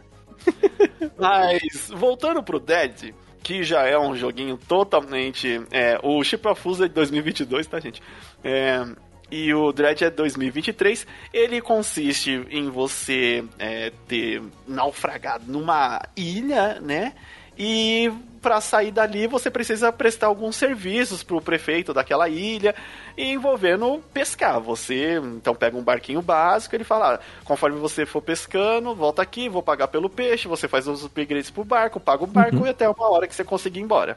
Mas, 1.18 1.90
voltando 1.90 2.42
pro 2.42 2.60
Dead, 2.60 3.14
que 3.46 3.64
já 3.64 3.84
é 3.86 3.96
um 3.96 4.16
joguinho 4.16 4.58
totalmente. 4.58 5.62
É, 5.70 6.00
o 6.02 6.24
Chip 6.24 6.48
of 6.48 6.68
é 6.82 6.88
de 6.88 6.96
2022, 6.96 7.68
tá, 7.68 7.80
gente? 7.80 8.02
É, 8.44 8.84
e 9.30 9.54
o 9.54 9.72
Dread 9.72 10.04
é 10.04 10.10
2023. 10.10 11.06
Ele 11.32 11.62
consiste 11.62 12.44
em 12.50 12.72
você 12.72 13.46
é, 13.60 13.92
ter 14.08 14.42
naufragado 14.68 15.44
numa 15.48 16.02
ilha, 16.18 16.82
né? 16.82 17.14
E 17.56 18.12
para 18.46 18.62
sair 18.62 18.92
dali 18.92 19.26
você 19.26 19.50
precisa 19.50 19.92
prestar 19.92 20.28
alguns 20.28 20.56
serviços 20.56 21.24
para 21.24 21.36
o 21.36 21.42
prefeito 21.42 21.92
daquela 21.96 22.30
ilha, 22.30 22.76
envolvendo 23.18 24.04
pescar. 24.14 24.60
Você 24.60 25.20
então 25.20 25.56
pega 25.56 25.76
um 25.76 25.82
barquinho 25.82 26.22
básico, 26.22 26.76
ele 26.76 26.84
fala: 26.84 27.16
ah, 27.16 27.20
conforme 27.44 27.80
você 27.80 28.06
for 28.06 28.22
pescando, 28.22 28.94
volta 28.94 29.24
aqui, 29.24 29.50
vou 29.50 29.64
pagar 29.64 29.88
pelo 29.88 30.12
peixe. 30.12 30.48
Você 30.48 30.68
faz 30.68 30.88
os 30.88 31.04
upgrades 31.04 31.50
pro 31.50 31.64
barco, 31.64 32.00
paga 32.00 32.24
o 32.24 32.28
barco 32.28 32.58
uhum. 32.58 32.68
e 32.68 32.70
até 32.70 32.88
uma 32.88 33.10
hora 33.10 33.28
que 33.28 33.34
você 33.34 33.44
conseguir 33.44 33.80
ir 33.80 33.84
embora. 33.84 34.16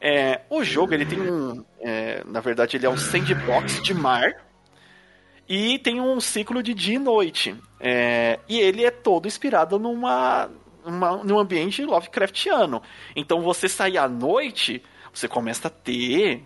É, 0.00 0.40
o 0.48 0.64
jogo 0.64 0.94
ele 0.94 1.04
tem 1.04 1.20
um, 1.20 1.62
é, 1.80 2.22
na 2.24 2.40
verdade 2.40 2.78
ele 2.78 2.86
é 2.86 2.88
um 2.88 2.96
sandbox 2.96 3.82
de 3.82 3.92
mar 3.92 4.32
e 5.46 5.78
tem 5.80 6.00
um 6.00 6.18
ciclo 6.18 6.62
de 6.62 6.72
dia 6.72 6.94
e 6.94 6.98
noite. 6.98 7.54
É, 7.78 8.38
e 8.48 8.58
ele 8.58 8.86
é 8.86 8.90
todo 8.90 9.28
inspirado 9.28 9.78
numa 9.78 10.48
uma, 10.84 11.16
num 11.24 11.38
ambiente 11.38 11.84
Lovecraftiano. 11.84 12.82
Então 13.14 13.40
você 13.40 13.68
sair 13.68 13.98
à 13.98 14.08
noite, 14.08 14.82
você 15.12 15.28
começa 15.28 15.68
a 15.68 15.70
ter 15.70 16.42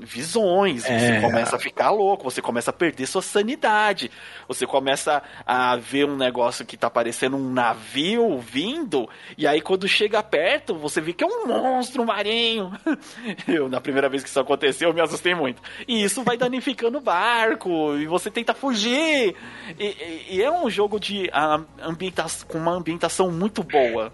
visões, 0.00 0.84
É. 0.84 0.98
você 0.98 1.20
começa 1.20 1.56
a 1.56 1.58
ficar 1.58 1.90
louco, 1.90 2.24
você 2.24 2.40
começa 2.40 2.70
a 2.70 2.72
perder 2.72 3.06
sua 3.06 3.22
sanidade, 3.22 4.10
você 4.46 4.66
começa 4.66 5.22
a 5.44 5.74
ver 5.76 6.04
um 6.06 6.16
negócio 6.16 6.64
que 6.64 6.76
tá 6.76 6.88
parecendo 6.88 7.36
um 7.36 7.50
navio 7.52 8.38
vindo, 8.38 9.08
e 9.36 9.46
aí 9.46 9.60
quando 9.60 9.88
chega 9.88 10.22
perto, 10.22 10.74
você 10.76 11.00
vê 11.00 11.12
que 11.12 11.24
é 11.24 11.26
um 11.26 11.46
monstro 11.46 12.04
marinho. 12.04 12.72
Eu, 13.48 13.68
na 13.68 13.80
primeira 13.80 14.08
vez 14.08 14.22
que 14.22 14.28
isso 14.28 14.38
aconteceu, 14.40 14.88
eu 14.90 14.94
me 14.94 15.00
assustei 15.00 15.34
muito. 15.34 15.60
E 15.88 16.02
isso 16.04 16.22
vai 16.22 16.36
danificando 16.36 16.98
o 16.98 17.00
barco, 17.00 17.96
e 17.96 18.06
você 18.06 18.30
tenta 18.30 18.54
fugir. 18.54 19.34
E, 19.78 20.26
e- 20.30 20.42
é 20.42 20.50
um 20.50 20.68
jogo 20.70 21.00
de 21.00 21.28
ah, 21.32 21.60
ambienta 21.82 22.26
com 22.46 22.58
uma 22.58 22.72
ambientação 22.72 23.30
muito 23.32 23.62
boa. 23.62 24.12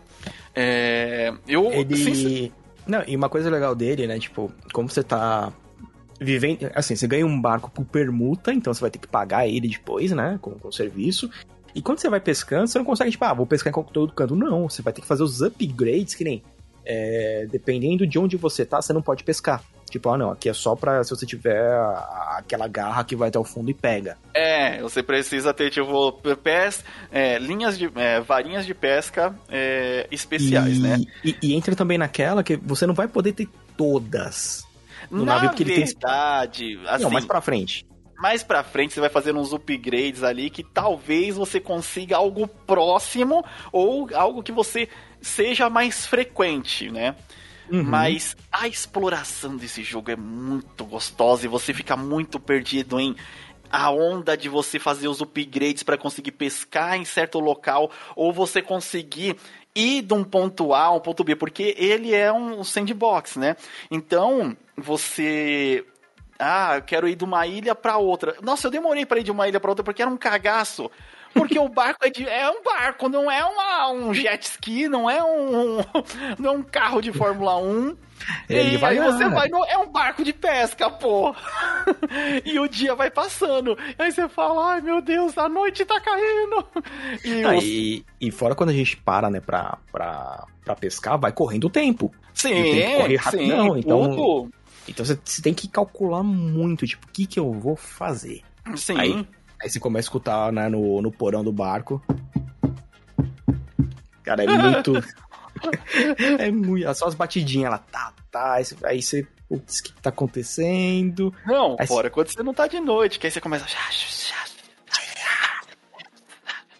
É, 0.55 1.33
eu 1.49 1.71
Ele. 1.73 2.53
Não, 2.87 3.03
e 3.07 3.15
uma 3.15 3.29
coisa 3.29 3.49
legal 3.51 3.75
dele, 3.75 4.07
né? 4.07 4.19
Tipo, 4.19 4.53
como 4.73 4.89
você 4.89 5.03
tá 5.03 5.53
vivendo. 6.21 6.71
Assim, 6.75 6.97
você 6.97 7.07
ganha 7.07 7.27
um 7.27 7.41
barco 7.41 7.71
por 7.71 7.85
permuta, 7.85 8.53
então 8.53 8.73
você 8.73 8.81
vai 8.81 8.91
ter 8.91 8.99
que 8.99 9.09
pagar 9.09 9.47
ele 9.47 9.69
depois, 9.69 10.11
né? 10.13 10.39
Com, 10.41 10.53
com 10.53 10.69
o 10.69 10.73
serviço. 10.73 11.31
E 11.75 11.81
quando 11.81 11.99
você 11.99 12.09
vai 12.09 12.21
pescando, 12.21 12.67
você 12.67 12.79
não 12.79 12.85
consegue, 12.85 13.11
tipo, 13.11 13.25
ah, 13.25 13.33
vou 13.33 13.47
pescar 13.47 13.71
em 13.71 13.75
qualquer 13.75 13.93
todo 13.93 14.13
canto. 14.13 14.37
Não, 14.37 14.69
você 14.69 14.83
vai 14.83 14.93
ter 14.93 15.01
que 15.01 15.07
fazer 15.07 15.23
os 15.23 15.41
upgrades, 15.41 16.15
que 16.15 16.25
nem. 16.25 16.43
é, 16.85 17.47
dependendo 17.51 18.07
de 18.07 18.19
onde 18.19 18.37
você 18.37 18.65
tá, 18.65 18.81
você 18.83 18.93
não 18.93 19.03
pode 19.03 19.25
pescar. 19.25 19.63
Tipo, 19.93 20.09
ah, 20.11 20.17
não, 20.17 20.31
aqui 20.31 20.49
é 20.49 20.55
só 20.55 20.75
pra 20.75 21.05
se 21.05 21.11
você 21.11 21.27
tiver 21.27 21.71
aquela 22.37 22.67
garra 22.67 23.05
que 23.05 23.15
vai 23.15 23.29
até 23.29 23.39
o 23.39 23.45
fundo 23.45 23.71
e 23.71 23.75
pega. 23.75 24.17
É, 24.33 24.81
você 24.81 25.03
precisa 25.03 25.53
ter, 25.53 25.71
tipo, 25.71 26.13
pés, 26.43 26.83
é, 27.13 27.39
linhas 27.39 27.79
de. 27.79 27.91
é, 27.95 28.19
varinhas 28.21 28.65
de 28.65 28.73
pesca 28.75 29.35
é, 29.51 30.07
especiais, 30.11 30.79
e, 30.79 30.81
né? 30.81 30.99
E, 31.23 31.37
e 31.43 31.55
entra 31.55 31.77
também 31.77 31.99
naquela 31.99 32.43
que 32.43 32.57
você 32.57 32.87
não 32.87 32.95
vai 32.95 33.07
poder 33.07 33.33
ter 33.33 33.47
todas. 33.77 34.67
no 35.11 35.25
Na 35.27 35.35
navio, 35.35 35.51
porque 35.51 35.63
ele 35.63 35.75
tem- 35.75 35.85
verdade, 35.85 36.81
assim, 36.87 37.03
não, 37.05 37.11
mais 37.11 37.27
pra 37.27 37.41
frente. 37.43 37.85
mais 38.17 38.43
pra 38.43 38.63
frente 38.65 38.95
você 38.95 39.01
vai 39.01 39.11
fazendo 39.11 39.41
uns 39.41 39.53
upgrades 39.53 40.23
ali 40.23 40.49
que 40.49 40.63
talvez 40.65 41.37
você 41.37 41.61
consiga 41.61 42.17
algo 42.17 42.47
próximo 42.47 43.45
ou 43.71 44.09
algo 44.15 44.43
que 44.43 44.53
você 44.53 44.89
seja 45.21 45.69
mais 45.69 46.07
frequente, 46.07 46.91
né? 46.91 47.15
Uhum. 47.71 47.83
Mas 47.83 48.37
a 48.51 48.69
exploração 48.69 49.57
desse 49.57 49.83
jogo 49.83 50.11
é 50.11 50.17
muito 50.17 50.85
gostosa 50.85 51.45
e 51.45 51.49
você 51.49 51.73
fica 51.73 51.97
muito 51.97 52.39
perdido 52.39 53.01
em 53.01 53.17
a 53.71 53.91
onda 53.91 54.37
de 54.37 54.51
você 54.51 54.79
fazer 54.79 55.09
os 55.09 55.23
upgrades 55.23 55.83
para 55.83 55.97
conseguir 55.97 56.33
pescar 56.33 56.97
em 56.97 57.07
certo 57.07 57.41
local 57.41 57.91
ou 58.15 58.31
você 58.31 58.61
conseguir 58.61 59.37
ir 59.75 60.03
de 60.03 60.13
um 60.13 60.23
ponto 60.23 60.75
A 60.75 60.85
a 60.85 60.93
um 60.93 61.01
ponto 61.01 61.25
B, 61.25 61.35
porque 61.35 61.75
ele 61.79 62.15
é 62.15 62.31
um 62.31 62.63
sandbox, 62.63 63.37
né? 63.37 63.57
Então, 63.91 64.55
você 64.77 65.87
ah, 66.39 66.77
eu 66.77 66.83
quero 66.83 67.09
ir 67.09 67.15
de 67.15 67.25
uma 67.25 67.47
ilha 67.47 67.75
para 67.75 67.97
outra. 67.97 68.37
Nossa, 68.43 68.67
eu 68.67 68.71
demorei 68.71 69.07
para 69.07 69.21
ir 69.21 69.23
de 69.23 69.31
uma 69.31 69.49
ilha 69.49 69.61
para 69.61 69.71
outra 69.71 69.85
porque 69.85 70.03
era 70.03 70.11
um 70.11 70.17
cagaço. 70.17 70.91
Porque 71.35 71.59
o 71.59 71.69
barco 71.69 72.05
é, 72.05 72.11
de- 72.11 72.29
é 72.29 72.49
um 72.51 72.63
barco, 72.63 73.09
não 73.09 73.31
é 73.31 73.45
uma- 73.45 73.91
um 73.91 74.13
jet 74.15 74.43
ski, 74.45 74.89
não 74.89 75.09
é 75.09 75.23
um, 75.23 75.79
não 76.39 76.51
é 76.53 76.57
um 76.57 76.63
carro 76.63 77.01
de 77.01 77.13
Fórmula 77.13 77.57
1. 77.57 77.97
Ele 78.49 78.61
e 78.61 78.63
aí 78.65 78.71
devagar. 78.71 79.13
você 79.13 79.29
vai 79.29 79.49
no, 79.49 79.65
é 79.65 79.77
um 79.79 79.91
barco 79.91 80.23
de 80.23 80.33
pesca, 80.33 80.89
pô. 80.91 81.35
e 82.45 82.59
o 82.59 82.69
dia 82.69 82.95
vai 82.95 83.11
passando. 83.11 83.77
E 83.99 84.03
aí 84.03 84.13
você 84.13 84.29
fala, 84.29 84.75
ai 84.75 84.81
meu 84.81 85.01
Deus, 85.01 85.37
a 85.37 85.49
noite 85.49 85.85
tá 85.85 86.01
caindo. 86.01 86.65
E 87.25 87.43
Ah, 87.43 87.55
os- 87.57 87.65
e, 87.65 88.05
e 88.21 88.31
fora 88.31 88.55
quando 88.55 88.71
a 88.71 88.75
gente 88.75 88.97
para, 88.97 89.29
né, 89.31 89.41
pra, 89.41 89.79
pra, 89.91 90.45
pra 90.65 90.75
pescar, 90.77 91.19
vai 91.19 91.33
correndo 91.33 91.65
o 91.67 91.71
tempo. 91.71 92.13
sim, 92.35 92.51
tem 92.51 92.75
que 92.75 92.97
correr 92.97 93.19
sim, 93.19 93.25
rapidão, 93.49 93.77
então- 93.79 94.11
tudo. 94.17 94.55
Então 94.89 95.05
você, 95.07 95.19
você 95.25 95.41
tem 95.43 95.55
que 95.55 95.69
calcular 95.69 96.23
muito, 96.25 96.87
tipo, 96.87 97.07
o 97.07 97.11
que 97.13 97.25
que 97.27 97.39
eu 97.39 97.53
vou 97.53 97.77
fazer? 97.77 98.43
Sim. 98.77 98.99
Aí- 98.99 99.27
Aí 99.63 99.71
você 99.71 99.79
começa 99.79 100.07
a 100.07 100.09
escutar, 100.09 100.53
né, 100.53 100.69
no, 100.69 101.01
no 101.01 101.13
porão 101.13 101.45
do 101.45 101.53
barco. 101.53 102.03
Cara, 104.25 104.43
é 104.43 104.47
muito... 104.59 104.93
é 106.39 106.51
muito... 106.51 106.95
Só 106.95 107.07
as 107.07 107.15
batidinhas, 107.15 107.67
ela 107.69 107.79
tá, 107.79 108.13
tá, 108.31 108.55
aí 108.55 108.65
você- 108.65 108.77
você... 109.01 109.27
Putz, 109.49 109.81
o 109.81 109.83
que 109.83 109.93
tá 110.01 110.09
acontecendo? 110.09 111.33
Não, 111.47 111.77
Aí 111.79 111.87
fora 111.87 112.09
quando 112.09 112.29
você 112.29 112.43
não 112.43 112.55
tá 112.55 112.67
de 112.67 112.81
noite, 112.81 113.19
que 113.19 113.27
aí 113.27 113.31
você 113.31 113.39
começa. 113.39 113.67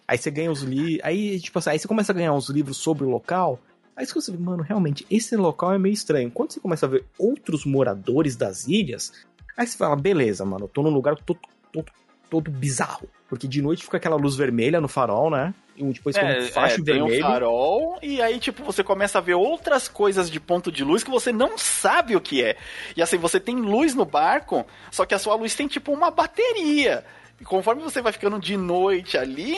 Aí 0.07 0.17
você 0.17 0.31
ganha 0.31 0.51
os 0.51 0.61
livros. 0.61 0.99
Aí, 1.03 1.39
tipo 1.39 1.59
assim, 1.59 1.69
aí 1.69 1.79
você 1.79 1.87
começa 1.87 2.11
a 2.11 2.15
ganhar 2.15 2.33
uns 2.33 2.49
livros 2.49 2.77
sobre 2.77 3.03
o 3.05 3.09
local. 3.09 3.59
Aí 3.95 4.05
você 4.07 4.31
vê, 4.31 4.37
mano, 4.39 4.63
realmente, 4.63 5.05
esse 5.09 5.35
local 5.37 5.71
é 5.73 5.77
meio 5.77 5.93
estranho. 5.93 6.31
Quando 6.31 6.51
você 6.51 6.59
começa 6.59 6.85
a 6.87 6.89
ver 6.89 7.05
outros 7.17 7.63
moradores 7.63 8.35
das 8.35 8.67
ilhas, 8.67 9.11
aí 9.55 9.67
você 9.67 9.77
fala, 9.77 9.95
beleza, 9.95 10.43
mano, 10.43 10.65
eu 10.65 10.67
tô 10.69 10.81
num 10.81 10.89
lugar 10.89 11.15
todo, 11.15 11.39
todo, 11.71 11.91
todo 12.33 12.49
bizarro. 12.49 13.07
Porque 13.29 13.47
de 13.47 13.61
noite 13.61 13.83
fica 13.83 13.97
aquela 13.97 14.15
luz 14.15 14.35
vermelha 14.35 14.81
no 14.81 14.87
farol, 14.87 15.29
né? 15.29 15.53
E 15.77 15.83
depois 15.83 16.17
fica 16.17 16.27
um 16.27 16.47
facho 16.47 16.81
É, 16.81 16.83
tem 16.83 16.95
um 17.01 17.05
vermelho. 17.07 17.21
farol, 17.21 17.99
e 18.01 18.19
aí, 18.21 18.39
tipo, 18.39 18.63
você 18.63 18.83
começa 18.83 19.19
a 19.19 19.21
ver 19.21 19.35
outras 19.35 19.87
coisas 19.87 20.29
de 20.31 20.39
ponto 20.39 20.71
de 20.71 20.83
luz 20.83 21.03
que 21.03 21.11
você 21.11 21.31
não 21.31 21.57
sabe 21.57 22.15
o 22.15 22.21
que 22.21 22.43
é. 22.43 22.55
E 22.97 23.01
assim, 23.03 23.17
você 23.17 23.39
tem 23.39 23.55
luz 23.57 23.93
no 23.93 24.03
barco, 24.05 24.65
só 24.91 25.05
que 25.05 25.13
a 25.13 25.19
sua 25.19 25.35
luz 25.35 25.53
tem, 25.53 25.67
tipo, 25.67 25.91
uma 25.91 26.09
bateria. 26.09 27.05
E 27.39 27.43
conforme 27.45 27.83
você 27.83 28.01
vai 28.01 28.11
ficando 28.11 28.39
de 28.39 28.57
noite 28.57 29.15
ali. 29.17 29.55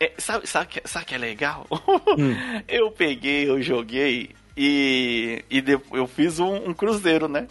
é, 0.00 0.12
sabe, 0.18 0.46
sabe, 0.46 0.66
que, 0.68 0.88
sabe 0.88 1.04
que 1.04 1.14
é 1.14 1.18
legal? 1.18 1.66
Hum. 2.18 2.34
eu 2.68 2.90
peguei, 2.90 3.48
eu 3.48 3.60
joguei 3.60 4.30
e, 4.56 5.44
e 5.50 5.60
de- 5.60 5.80
eu 5.92 6.06
fiz 6.06 6.38
um, 6.38 6.70
um 6.70 6.74
cruzeiro, 6.74 7.26
né? 7.28 7.46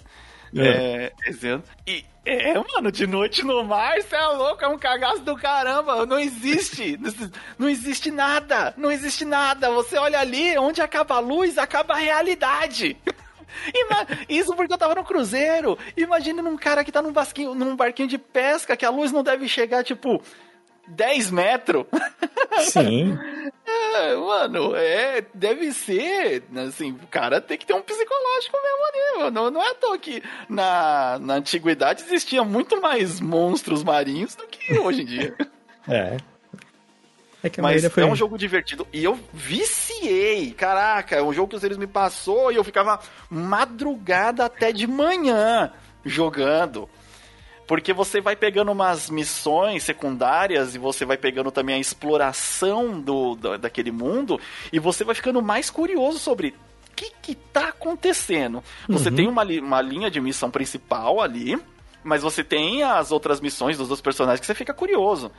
É, 0.56 1.12
ano. 1.48 1.64
E 1.88 2.06
é, 2.26 2.54
mano, 2.74 2.92
de 2.92 3.06
noite 3.06 3.44
no 3.44 3.64
mar, 3.64 4.02
você 4.02 4.16
é 4.16 4.26
louco, 4.28 4.64
é 4.64 4.68
um 4.68 4.78
cagaço 4.78 5.20
do 5.22 5.36
caramba. 5.36 6.06
Não 6.08 6.20
existe. 6.20 6.98
Não 7.60 7.68
existe 7.68 8.10
nada. 8.12 8.74
Não 8.78 8.92
existe 8.92 9.26
nada. 9.26 9.70
Você 9.72 9.98
olha 9.98 10.20
ali, 10.20 10.58
onde 10.58 10.82
acaba 10.82 11.16
a 11.16 11.20
luz, 11.20 11.58
acaba 11.58 11.94
a 11.96 11.98
realidade. 11.98 12.96
Ima- 13.74 14.08
Isso 14.30 14.56
porque 14.56 14.74
eu 14.74 14.78
tava 14.78 14.96
no 14.96 15.04
cruzeiro. 15.04 15.78
Imagina 15.98 16.42
num 16.42 16.58
cara 16.58 16.84
que 16.84 16.92
tá 16.92 17.02
num, 17.02 17.12
basquinho, 17.12 17.54
num 17.54 17.76
barquinho 17.76 18.08
de 18.08 18.18
pesca, 18.18 18.76
que 18.78 18.86
a 18.86 18.90
luz 18.90 19.12
não 19.12 19.22
deve 19.24 19.48
chegar, 19.48 19.84
tipo, 19.84 20.22
10 20.88 21.32
metros. 21.32 21.86
Sim. 22.62 23.18
É, 23.66 24.16
mano, 24.16 24.76
é, 24.76 25.24
deve 25.34 25.72
ser, 25.72 26.44
assim, 26.68 26.92
o 26.92 27.08
cara 27.08 27.40
tem 27.40 27.58
que 27.58 27.66
ter 27.66 27.74
um 27.74 27.82
psicológico 27.82 28.58
mesmo 28.62 29.24
ali. 29.24 29.32
Não, 29.32 29.50
não 29.52 29.64
é 29.64 29.70
à 29.70 29.76
toa 29.76 29.98
que 29.98 30.22
na, 30.50 31.18
na 31.20 31.36
antiguidade 31.36 32.04
existia 32.04 32.44
muito 32.44 32.82
mais 32.82 33.22
monstros 33.22 33.84
marinhos 33.84 34.36
do 34.36 34.46
que 34.48 34.78
hoje 34.80 35.02
em 35.04 35.06
dia. 35.06 35.36
É. 35.86 36.16
É 37.44 37.50
que 37.50 37.60
a 37.60 37.64
Mas 37.64 37.86
foi. 37.88 38.04
é 38.04 38.06
um 38.06 38.16
jogo 38.16 38.38
divertido 38.38 38.88
e 38.94 39.04
eu 39.04 39.20
viciei, 39.34 40.52
caraca, 40.52 41.18
é 41.18 41.22
um 41.22 41.34
jogo 41.34 41.50
que 41.50 41.56
os 41.58 41.64
eles 41.66 41.78
me 41.78 41.86
passou 41.86 42.50
e 42.50 42.56
eu 42.56 42.64
ficava 42.64 43.02
madrugada 43.30 44.46
até 44.46 44.72
de 44.72 44.88
manhã 44.88 45.74
jogando. 46.06 46.88
Porque 47.68 47.94
você 47.94 48.20
vai 48.20 48.36
pegando 48.36 48.72
umas 48.72 49.10
missões 49.10 49.84
secundárias 49.84 50.76
e 50.76 50.78
você 50.78 51.06
vai 51.06 51.18
pegando 51.18 51.50
também 51.52 51.76
a 51.76 51.80
exploração 51.80 53.00
do, 53.00 53.36
da- 53.36 53.58
daquele 53.58 53.92
mundo 53.92 54.40
e 54.72 54.80
você 54.80 55.04
vai 55.04 55.16
ficando 55.16 55.42
mais 55.42 55.70
curioso 55.70 56.20
sobre 56.20 56.50
o 56.50 56.96
que 56.96 57.12
que 57.22 57.36
tá 57.36 57.70
acontecendo. 57.70 58.62
Você 58.90 59.10
Uhum. 59.10 59.16
tem 59.16 59.28
uma, 59.28 59.44
uma 59.44 59.82
linha 59.82 60.12
de 60.12 60.20
missão 60.20 60.52
principal 60.52 61.22
ali, 61.22 61.58
mas 62.04 62.22
você 62.22 62.44
tem 62.44 62.84
as 62.84 63.12
outras 63.12 63.40
missões 63.40 63.78
dos 63.78 63.90
outros 63.90 64.02
personagens 64.02 64.42
que 64.42 64.46
você 64.46 64.54
fica 64.54 64.74
curioso. 64.74 65.32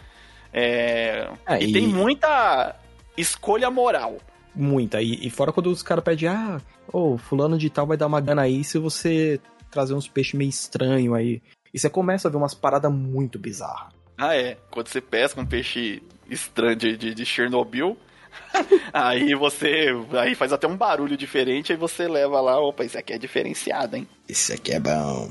É, 0.53 1.29
É, 1.47 1.63
e, 1.63 1.71
e- 1.71 1.73
tem 1.73 1.87
muita 1.87 2.75
escolha 3.17 3.71
moral. 3.71 4.17
Muita. 4.55 5.03
E, 5.03 5.27
e 5.27 5.31
fora 5.31 5.53
quando 5.53 5.67
os 5.71 5.83
caras 5.83 6.05
pedem, 6.05 6.29
ah, 6.29 6.61
ô, 6.93 7.19
fulano 7.19 7.59
de 7.59 7.69
tal 7.69 7.87
vai 7.87 7.97
dar 7.97 8.07
uma 8.07 8.21
grana 8.21 8.43
aí 8.43 8.63
se 8.65 8.79
você 8.79 9.41
trazer 9.71 9.95
uns 9.95 10.07
peixes 10.09 10.35
meio 10.35 10.49
estranhos 10.49 11.15
aí. 11.15 11.43
E 11.75 11.79
você 11.79 11.91
começa 11.91 12.29
a 12.29 12.31
ver 12.31 12.37
umas 12.37 12.55
paradas 12.55 12.91
muito 12.93 13.39
bizarras. 13.39 13.93
Ah, 14.17 14.37
é. 14.37 14.57
Quando 14.71 14.87
você 14.89 15.01
pesca 15.01 15.41
um 15.41 15.45
peixe 15.47 16.01
estranho 16.31 16.77
de, 16.77 16.97
de, 16.97 17.13
de 17.15 17.27
Chernobyl, 17.27 17.99
aí 18.93 19.35
você. 19.35 19.89
Aí 20.21 20.35
faz 20.37 20.53
até 20.53 20.67
um 20.69 20.77
barulho 20.77 21.17
diferente, 21.17 21.73
aí 21.73 21.79
você 21.79 22.07
leva 22.07 22.41
lá, 22.41 22.59
opa, 22.61 22.85
isso 22.85 22.97
aqui 22.97 23.13
é 23.13 23.19
diferenciado, 23.19 23.97
hein? 23.97 24.09
Esse 24.29 24.53
aqui 24.53 24.73
é 24.73 24.79
bom. 24.81 25.31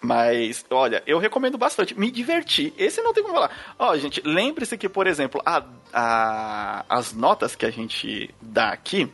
Mas, 0.00 0.64
olha, 0.70 1.02
eu 1.06 1.18
recomendo 1.18 1.56
bastante. 1.56 1.98
Me 1.98 2.10
diverti. 2.10 2.72
Esse 2.76 3.00
não 3.00 3.14
tem 3.14 3.22
como 3.22 3.34
falar. 3.34 3.50
Ó, 3.78 3.96
gente, 3.96 4.20
lembre-se 4.24 4.76
que, 4.76 4.88
por 4.88 5.06
exemplo, 5.06 5.40
a, 5.44 5.64
a- 5.92 6.84
as 6.88 7.12
notas 7.12 7.56
que 7.56 7.64
a 7.64 7.70
gente 7.70 8.32
dá 8.40 8.68
aqui, 8.68 9.10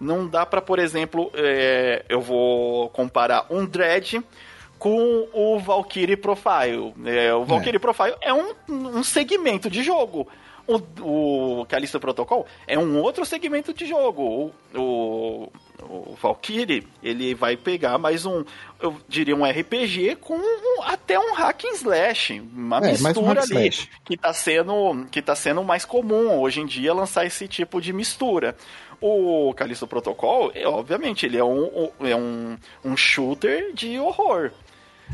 não 0.00 0.26
dá 0.26 0.46
pra, 0.46 0.60
por 0.62 0.78
exemplo, 0.78 1.30
é, 1.34 2.04
eu 2.08 2.20
vou 2.20 2.88
comparar 2.90 3.46
um 3.50 3.66
Dread 3.66 4.22
com 4.82 5.28
o 5.32 5.60
Valkyrie 5.60 6.16
Profile. 6.16 6.92
É, 7.06 7.32
o 7.32 7.44
Valkyrie 7.44 7.78
Profile 7.78 8.16
é 8.20 8.34
um, 8.34 8.52
um 8.68 9.04
segmento 9.04 9.70
de 9.70 9.80
jogo. 9.80 10.26
O, 10.66 11.60
o 11.60 11.66
Callisto 11.66 12.00
Protocol 12.00 12.46
é 12.66 12.76
um 12.76 13.00
outro 13.00 13.24
segmento 13.24 13.72
de 13.72 13.86
jogo. 13.86 14.52
O, 14.74 14.78
o, 14.78 15.52
o 15.82 16.16
Valkyrie, 16.20 16.86
ele 17.02 17.32
vai 17.34 17.56
pegar 17.56 17.96
mais 17.96 18.26
um, 18.26 18.44
eu 18.80 18.96
diria 19.08 19.36
um 19.36 19.44
RPG 19.44 20.16
com 20.20 20.34
um, 20.36 20.82
até 20.82 21.16
um 21.18 21.32
hack 21.34 21.64
and 21.64 21.74
slash, 21.74 22.40
uma 22.40 22.78
É, 22.78 22.88
um 22.88 22.90
mistura 22.90 23.40
and 23.40 23.44
ali 23.44 23.68
slash. 23.68 23.88
que 24.04 24.16
tá 24.16 24.32
sendo 24.32 25.06
que 25.12 25.22
tá 25.22 25.34
sendo 25.36 25.62
mais 25.62 25.84
comum 25.84 26.40
hoje 26.40 26.60
em 26.60 26.66
dia 26.66 26.92
lançar 26.92 27.24
esse 27.24 27.46
tipo 27.46 27.80
de 27.80 27.92
mistura. 27.92 28.56
O 29.00 29.52
Callisto 29.56 29.86
Protocol, 29.88 30.52
é, 30.54 30.64
obviamente, 30.66 31.26
ele 31.26 31.36
é 31.36 31.42
um, 31.44 31.90
um- 32.00 32.06
é 32.06 32.14
um, 32.14 32.56
um 32.84 32.96
shooter 32.96 33.72
de 33.74 33.98
horror. 33.98 34.52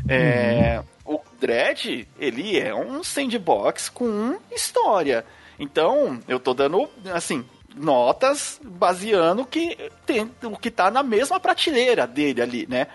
É, 0.07 0.81
O 1.05 1.19
Dread, 1.39 2.07
ele 2.19 2.59
é 2.59 2.73
um 2.73 3.03
sandbox 3.03 3.89
com 3.89 4.37
história. 4.51 5.25
Então, 5.59 6.19
eu 6.27 6.39
tô 6.39 6.53
dando, 6.53 6.89
assim, 7.13 7.43
notas 7.75 8.59
baseando 8.63 9.45
que 9.45 9.77
tem, 10.05 10.29
o 10.43 10.57
que 10.57 10.71
tá 10.71 10.89
na 10.89 11.03
mesma 11.03 11.39
prateleira 11.39 12.05
dele 12.07 12.41
ali, 12.41 12.67
né? 12.69 12.87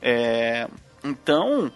É, 0.00 0.68
então, 1.02 1.72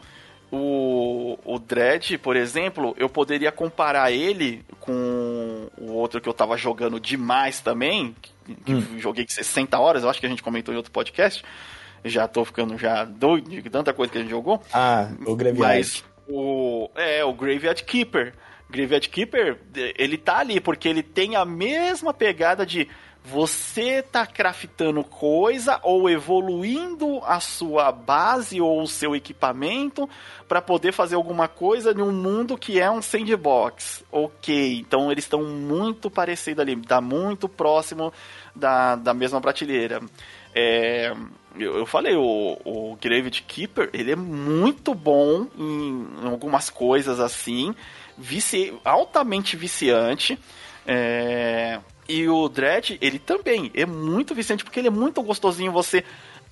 o, 0.51 1.39
o 1.45 1.59
Dread, 1.59 2.18
por 2.18 2.37
exemplo, 2.37 2.95
eu 2.99 3.09
poderia 3.09 3.51
comparar 3.53 4.11
ele 4.12 4.64
com 4.81 5.68
o 5.76 5.93
outro 5.93 6.20
que 6.20 6.29
eu 6.29 6.35
tava 6.35 6.57
jogando 6.57 6.99
demais 7.01 7.61
também, 7.61 8.14
que, 8.22 8.33
que 8.64 8.72
Hum. 8.74 8.87
eu 8.95 8.99
joguei 8.99 9.26
60 9.29 9.79
horas, 9.79 10.03
eu 10.03 10.09
acho 10.11 10.20
que 10.20 10.26
a 10.26 10.29
gente 10.29 10.43
comentou 10.43 10.72
em 10.72 10.76
outro 10.76 10.93
podcast. 10.93 11.45
Já 12.05 12.28
tô 12.28 12.44
ficando 12.44 12.76
já 12.78 13.05
doido 13.05 13.51
de 13.51 13.70
tanta 13.70 13.92
coisa 13.92 14.12
que 14.12 14.18
a 14.18 14.20
gente 14.20 14.30
jogou. 14.30 14.62
Ah, 14.72 15.11
o 15.26 15.34
Graveyard. 15.34 15.59
Mas 15.59 16.05
o. 16.28 16.90
É, 16.94 17.24
o 17.24 17.32
Graveyard 17.32 17.82
Keeper. 17.84 18.34
Graveyard 18.70 19.09
Keeper, 19.09 19.59
ele 19.96 20.18
tá 20.18 20.38
ali 20.38 20.61
porque 20.61 20.88
ele 20.88 21.03
tem 21.03 21.36
a 21.36 21.44
mesma 21.44 22.12
pegada 22.12 22.66
de 22.66 22.86
você 23.24 24.03
tá 24.03 24.26
craftando 24.26 25.05
coisa 25.05 25.78
ou 25.82 26.09
evoluindo 26.09 27.20
a 27.24 27.40
sua 27.40 27.92
base 27.92 28.61
ou 28.61 28.82
o 28.82 28.86
seu 28.86 29.14
equipamento 29.14 30.09
para 30.46 30.62
poder 30.62 30.92
fazer 30.92 31.14
alguma 31.14 31.46
coisa 31.46 31.92
em 31.92 32.01
um 32.01 32.12
mundo 32.12 32.57
que 32.57 32.80
é 32.80 32.90
um 32.90 33.03
sandbox. 33.03 34.03
Ok, 34.11 34.78
então 34.78 35.12
eles 35.12 35.24
estão 35.24 35.42
muito 35.44 36.11
parecidos 36.11 36.61
ali, 36.61 36.76
tá 36.76 37.01
muito 37.01 37.49
próximo 37.49 38.12
da, 38.55 38.96
da 38.96 39.12
mesma 39.12 39.40
prateleira. 39.40 40.01
É, 40.55 41.14
eu, 41.59 41.78
eu 41.78 41.86
falei, 41.86 42.14
o, 42.16 42.59
o 42.64 42.98
Graveyard 43.00 43.42
Keeper, 43.42 43.90
ele 43.92 44.12
é 44.12 44.16
muito 44.16 44.94
bom 44.94 45.46
em, 45.56 46.06
algumas 46.24 46.70
coisas 46.70 47.20
assim, 47.20 47.74
vici, 48.16 48.72
altamente 48.84 49.56
viciante. 49.56 50.38
É, 50.86 51.80
e 52.09 52.26
o 52.28 52.48
Dread, 52.48 52.98
ele 53.00 53.18
também 53.18 53.70
é 53.74 53.84
muito 53.84 54.34
viciante, 54.34 54.64
porque 54.64 54.80
ele 54.80 54.88
é 54.88 54.90
muito 54.90 55.22
gostosinho 55.22 55.70
você 55.70 56.02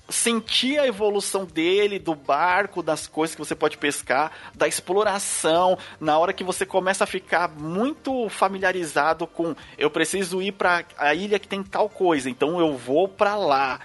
sentir 0.09 0.79
a 0.79 0.87
evolução 0.87 1.45
dele, 1.45 1.99
do 1.99 2.15
barco, 2.15 2.81
das 2.81 3.07
coisas 3.07 3.35
que 3.35 3.43
você 3.43 3.55
pode 3.55 3.77
pescar, 3.77 4.31
da 4.55 4.67
exploração, 4.67 5.77
na 5.99 6.17
hora 6.17 6.33
que 6.33 6.43
você 6.43 6.65
começa 6.65 7.03
a 7.03 7.07
ficar 7.07 7.49
muito 7.49 8.29
familiarizado 8.29 9.27
com 9.27 9.55
eu 9.77 9.89
preciso 9.89 10.41
ir 10.41 10.53
para 10.53 10.85
a 10.97 11.13
ilha 11.13 11.39
que 11.39 11.47
tem 11.47 11.63
tal 11.63 11.89
coisa, 11.89 12.29
então 12.29 12.59
eu 12.59 12.77
vou 12.77 13.07
para 13.07 13.35
lá. 13.35 13.79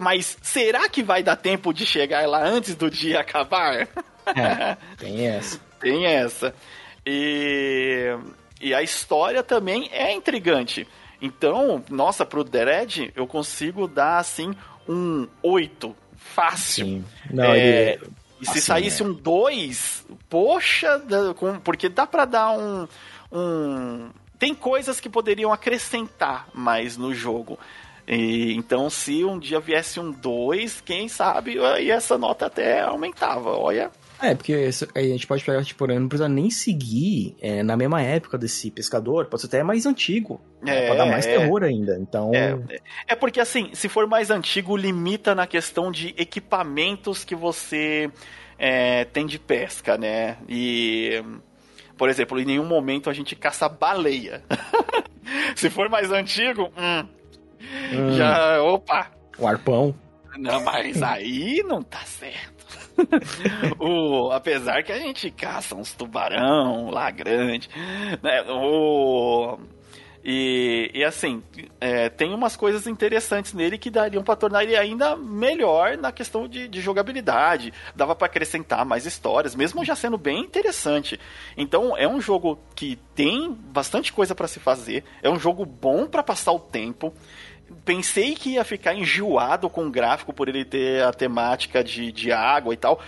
Mas 0.00 0.36
será 0.42 0.88
que 0.88 1.02
vai 1.02 1.22
dar 1.22 1.36
tempo 1.36 1.72
de 1.72 1.84
chegar 1.84 2.26
lá 2.26 2.44
antes 2.44 2.74
do 2.74 2.90
dia 2.90 3.20
acabar? 3.20 3.88
É, 4.26 4.76
tem 4.98 5.26
essa. 5.26 5.60
Tem 5.80 6.06
essa. 6.06 6.54
E, 7.04 8.16
e 8.60 8.72
a 8.72 8.82
história 8.82 9.42
também 9.42 9.88
é 9.92 10.12
intrigante. 10.12 10.86
Então, 11.20 11.82
nossa, 11.88 12.24
pro 12.24 12.44
Dread 12.44 13.12
eu 13.14 13.26
consigo 13.26 13.86
dar 13.86 14.18
assim 14.18 14.54
um 14.88 15.26
8. 15.42 15.94
Fácil. 16.16 16.86
Sim. 16.86 17.04
Não, 17.30 17.44
É, 17.44 17.92
ele... 17.92 18.14
E 18.40 18.46
se 18.46 18.50
assim, 18.52 18.60
saísse 18.60 19.02
um 19.02 19.12
2, 19.12 20.06
poxa, 20.28 21.02
porque 21.62 21.88
dá 21.88 22.06
pra 22.06 22.24
dar 22.24 22.50
um, 22.50 22.86
um. 23.32 24.10
Tem 24.38 24.54
coisas 24.54 25.00
que 25.00 25.08
poderiam 25.08 25.52
acrescentar 25.52 26.48
mais 26.52 26.96
no 26.98 27.14
jogo. 27.14 27.58
E, 28.06 28.54
então, 28.54 28.90
se 28.90 29.24
um 29.24 29.38
dia 29.38 29.60
viesse 29.60 29.98
um 29.98 30.10
2, 30.10 30.80
quem 30.82 31.08
sabe 31.08 31.58
aí 31.58 31.90
essa 31.90 32.18
nota 32.18 32.46
até 32.46 32.80
aumentava. 32.80 33.50
Olha. 33.56 33.90
É, 34.20 34.34
porque 34.34 34.70
aí 34.94 35.06
a 35.06 35.12
gente 35.12 35.26
pode 35.26 35.44
pegar, 35.44 35.64
tipo, 35.64 35.86
não 35.86 36.08
precisa 36.08 36.28
nem 36.28 36.50
seguir 36.50 37.36
é, 37.40 37.62
na 37.62 37.76
mesma 37.76 38.00
época 38.00 38.38
desse 38.38 38.70
pescador, 38.70 39.26
pode 39.26 39.42
ser 39.42 39.48
até 39.48 39.62
mais 39.62 39.86
antigo. 39.86 40.40
né, 40.62 40.84
É, 40.84 40.86
pra 40.86 40.96
dar 40.96 41.06
mais 41.06 41.26
é. 41.26 41.36
terror 41.36 41.62
ainda. 41.62 41.98
Então. 41.98 42.30
É, 42.34 42.80
é 43.08 43.14
porque 43.14 43.40
assim, 43.40 43.70
se 43.74 43.88
for 43.88 44.06
mais 44.06 44.30
antigo, 44.30 44.76
limita 44.76 45.34
na 45.34 45.46
questão 45.46 45.90
de 45.90 46.14
equipamentos 46.16 47.24
que 47.24 47.34
você 47.34 48.10
é, 48.58 49.04
tem 49.04 49.26
de 49.26 49.38
pesca, 49.38 49.98
né? 49.98 50.38
E, 50.48 51.22
por 51.96 52.08
exemplo, 52.08 52.40
em 52.40 52.44
nenhum 52.44 52.64
momento 52.64 53.10
a 53.10 53.12
gente 53.12 53.34
caça 53.34 53.68
baleia. 53.68 54.42
se 55.56 55.68
for 55.68 55.88
mais 55.88 56.10
antigo, 56.10 56.72
hum, 56.78 57.06
hum, 57.92 58.16
já, 58.16 58.62
opa, 58.62 59.10
O 59.38 59.46
arpão. 59.46 59.94
não, 60.38 60.62
mas 60.62 61.02
aí 61.02 61.62
não 61.66 61.82
tá 61.82 62.00
certo. 62.00 62.54
o, 63.78 64.30
apesar 64.30 64.82
que 64.84 64.92
a 64.92 64.98
gente 64.98 65.30
caça 65.30 65.74
uns 65.74 65.92
tubarão 65.92 66.90
lá 66.90 67.10
grande, 67.10 67.68
né? 68.22 68.42
O, 68.48 69.58
e, 70.26 70.90
e 70.94 71.04
assim, 71.04 71.42
é, 71.78 72.08
tem 72.08 72.32
umas 72.32 72.56
coisas 72.56 72.86
interessantes 72.86 73.52
nele 73.52 73.76
que 73.76 73.90
dariam 73.90 74.22
pra 74.24 74.34
tornar 74.34 74.62
ele 74.62 74.74
ainda 74.74 75.14
melhor 75.16 75.98
na 75.98 76.10
questão 76.10 76.48
de, 76.48 76.66
de 76.66 76.80
jogabilidade. 76.80 77.74
Dava 77.94 78.14
pra 78.14 78.26
acrescentar 78.26 78.86
mais 78.86 79.04
histórias, 79.04 79.54
mesmo 79.54 79.84
já 79.84 79.94
sendo 79.94 80.16
bem 80.16 80.40
interessante. 80.40 81.20
Então 81.58 81.94
é 81.94 82.08
um 82.08 82.22
jogo 82.22 82.58
que 82.74 82.96
tem 83.14 83.52
bastante 83.52 84.14
coisa 84.14 84.34
pra 84.34 84.48
se 84.48 84.58
fazer. 84.58 85.04
É 85.22 85.28
um 85.28 85.38
jogo 85.38 85.66
bom 85.66 86.06
pra 86.06 86.22
passar 86.22 86.52
o 86.52 86.58
tempo. 86.58 87.12
Pensei 87.84 88.34
que 88.34 88.50
ia 88.50 88.64
ficar 88.64 88.94
enjoado 88.94 89.70
com 89.70 89.86
o 89.86 89.90
gráfico 89.90 90.32
por 90.32 90.48
ele 90.48 90.64
ter 90.64 91.02
a 91.02 91.12
temática 91.12 91.82
de, 91.82 92.12
de 92.12 92.32
água 92.32 92.74
e 92.74 92.76
tal. 92.76 93.00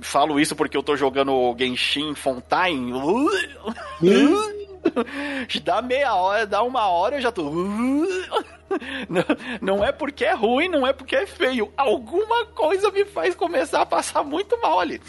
Falo 0.00 0.38
isso 0.38 0.54
porque 0.54 0.76
eu 0.76 0.82
tô 0.82 0.96
jogando 0.96 1.54
Genshin 1.58 2.14
Fontaine. 2.14 2.92
dá 5.64 5.82
meia 5.82 6.14
hora, 6.14 6.46
dá 6.46 6.62
uma 6.62 6.88
hora 6.88 7.16
eu 7.16 7.20
já 7.20 7.32
tô. 7.32 7.50
Não, 9.08 9.24
não 9.60 9.84
é 9.84 9.92
porque 9.92 10.24
é 10.24 10.34
ruim, 10.34 10.68
não 10.68 10.86
é 10.86 10.92
porque 10.92 11.14
é 11.14 11.26
feio. 11.26 11.72
Alguma 11.76 12.46
coisa 12.46 12.90
me 12.90 13.04
faz 13.04 13.34
começar 13.34 13.82
a 13.82 13.86
passar 13.86 14.24
muito 14.24 14.60
mal 14.60 14.80
ali. 14.80 15.00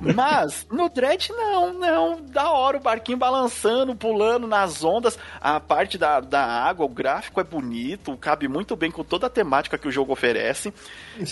Mas 0.00 0.66
no 0.70 0.88
Dread, 0.88 1.30
não, 1.32 1.72
não. 1.72 2.20
Da 2.22 2.50
hora 2.50 2.76
o 2.76 2.80
barquinho 2.80 3.18
balançando, 3.18 3.94
pulando 3.94 4.46
nas 4.46 4.84
ondas. 4.84 5.18
A 5.40 5.58
parte 5.60 5.98
da, 5.98 6.20
da 6.20 6.44
água, 6.44 6.86
o 6.86 6.88
gráfico 6.88 7.40
é 7.40 7.44
bonito, 7.44 8.16
cabe 8.16 8.48
muito 8.48 8.76
bem 8.76 8.90
com 8.90 9.04
toda 9.04 9.26
a 9.26 9.30
temática 9.30 9.78
que 9.78 9.88
o 9.88 9.92
jogo 9.92 10.12
oferece. 10.12 10.72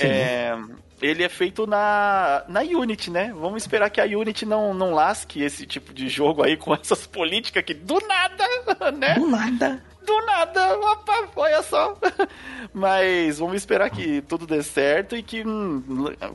É, 0.00 0.56
ele 1.00 1.22
é 1.22 1.28
feito 1.28 1.66
na, 1.66 2.44
na 2.48 2.60
Unity, 2.60 3.10
né? 3.10 3.32
Vamos 3.34 3.62
esperar 3.62 3.90
que 3.90 4.00
a 4.00 4.04
Unity 4.04 4.44
não, 4.44 4.74
não 4.74 4.92
lasque 4.92 5.42
esse 5.42 5.66
tipo 5.66 5.92
de 5.92 6.08
jogo 6.08 6.42
aí 6.42 6.56
com 6.56 6.74
essas 6.74 7.06
políticas 7.06 7.62
que 7.64 7.74
do 7.74 8.00
nada, 8.06 8.44
né? 8.92 9.14
Do 9.14 9.26
nada. 9.26 9.82
Do 10.08 10.26
nada, 10.26 10.78
opa, 10.78 11.28
olha 11.36 11.62
só. 11.62 11.96
Mas 12.74 13.38
vamos 13.38 13.56
esperar 13.56 13.90
que 13.90 14.20
tudo 14.22 14.46
dê 14.46 14.62
certo 14.62 15.16
e 15.16 15.22
que 15.22 15.46
hum, 15.46 15.82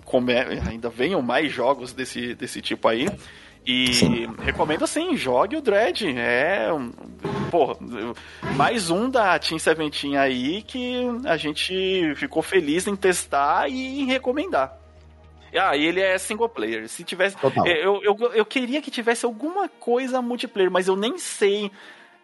come- 0.06 0.34
ainda 0.38 0.90
venham 0.90 1.22
mais 1.22 1.52
jogos 1.52 1.92
desse, 1.94 2.34
desse 2.36 2.62
tipo 2.62 2.88
aí. 2.88 3.08
E 3.66 4.28
recomendo 4.44 4.84
assim, 4.84 5.16
jogue 5.16 5.56
o 5.56 5.62
Dread. 5.62 6.06
É. 6.18 6.72
um- 6.74 6.92
Porra, 7.50 7.76
mais 8.56 8.90
um 8.90 9.10
da 9.10 9.38
Team 9.40 9.58
Seventeen 9.60 10.18
aí 10.18 10.62
que 10.64 10.98
a 11.26 11.38
gente 11.38 12.14
ficou 12.16 12.42
feliz 12.42 12.88
em 12.88 12.96
testar 12.96 13.70
e 13.70 14.02
em 14.02 14.06
recomendar. 14.06 14.78
Ah, 15.56 15.78
e 15.78 15.86
ele 15.86 16.02
é 16.02 16.18
single 16.18 16.50
player. 16.50 16.90
Se 16.90 17.04
tivesse. 17.04 17.38
Total. 17.38 17.66
Eu, 17.68 18.02
eu, 18.04 18.18
eu 18.34 18.44
queria 18.46 18.82
que 18.82 18.90
tivesse 18.90 19.24
alguma 19.24 19.70
coisa 19.70 20.20
multiplayer, 20.22 20.72
mas 20.72 20.88
eu 20.88 20.96
nem 20.96 21.18
sei 21.20 21.72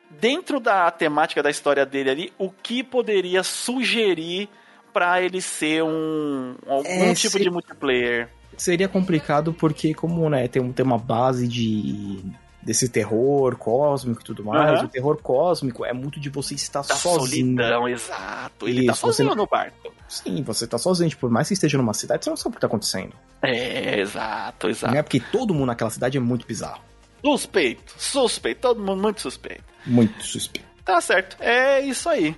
dentro 0.09 0.59
da 0.59 0.89
temática 0.91 1.41
da 1.43 1.49
história 1.49 1.85
dele 1.85 2.09
ali, 2.09 2.33
o 2.37 2.49
que 2.49 2.83
poderia 2.83 3.43
sugerir 3.43 4.49
pra 4.93 5.21
ele 5.21 5.41
ser 5.41 5.83
um 5.83 6.55
algum 6.67 6.87
É, 6.89 7.13
tipo 7.13 7.37
se- 7.37 7.43
de 7.43 7.49
multiplayer. 7.49 8.29
Seria 8.57 8.87
complicado 8.89 9.53
porque, 9.53 9.93
como 9.93 10.29
né, 10.29 10.47
tem, 10.47 10.71
tem 10.73 10.85
uma 10.85 10.97
base 10.97 11.47
de 11.47 12.23
desse 12.61 12.89
terror 12.89 13.55
cósmico 13.55 14.19
e 14.19 14.23
tudo 14.23 14.43
mais, 14.43 14.79
Aham. 14.79 14.85
o 14.85 14.89
terror 14.89 15.17
cósmico 15.21 15.85
é 15.85 15.93
muito 15.93 16.19
de 16.19 16.29
você 16.29 16.55
estar 16.55 16.81
Da 16.81 16.93
sozinho. 16.95 17.55
solidão, 17.55 17.87
exato. 17.87 18.67
Ele 18.67 18.85
tá 18.85 18.91
Isso, 18.91 19.01
você 19.01 19.07
sozinho 19.07 19.29
não- 19.29 19.35
no 19.37 19.47
barco. 19.47 19.93
Sim, 20.09 20.43
você 20.43 20.67
tá 20.67 20.77
sozinho. 20.77 21.09
Tipo, 21.09 21.21
por 21.21 21.29
mais 21.29 21.47
que 21.47 21.53
esteja 21.53 21.77
numa 21.77 21.93
cidade, 21.93 22.25
você 22.25 22.29
não 22.29 22.35
sabe 22.37 22.49
o 22.49 22.55
que 22.55 22.61
tá 22.61 22.67
acontecendo. 22.67 23.13
É, 23.41 24.01
exato, 24.01 24.67
exato. 24.67 24.93
Né? 24.93 25.01
Porque 25.01 25.21
todo 25.21 25.53
mundo 25.53 25.67
naquela 25.67 25.89
cidade 25.89 26.17
é 26.17 26.19
muito 26.19 26.45
bizarro. 26.45 26.81
Suspeito, 27.23 27.93
suspeito, 27.97 28.61
todo 28.61 28.79
mundo 28.79 29.01
muito 29.01 29.21
suspeito. 29.21 29.63
Muito 29.85 30.23
suspeito. 30.23 30.67
Tá 30.83 30.99
certo, 31.01 31.37
é 31.39 31.81
isso 31.81 32.09
aí. 32.09 32.35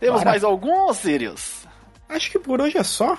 Temos 0.00 0.24
mais 0.24 0.44
algum, 0.44 0.92
Sirius? 0.92 1.66
Acho 2.08 2.30
que 2.30 2.38
por 2.38 2.60
hoje 2.60 2.78
é 2.78 2.82
só. 2.82 3.16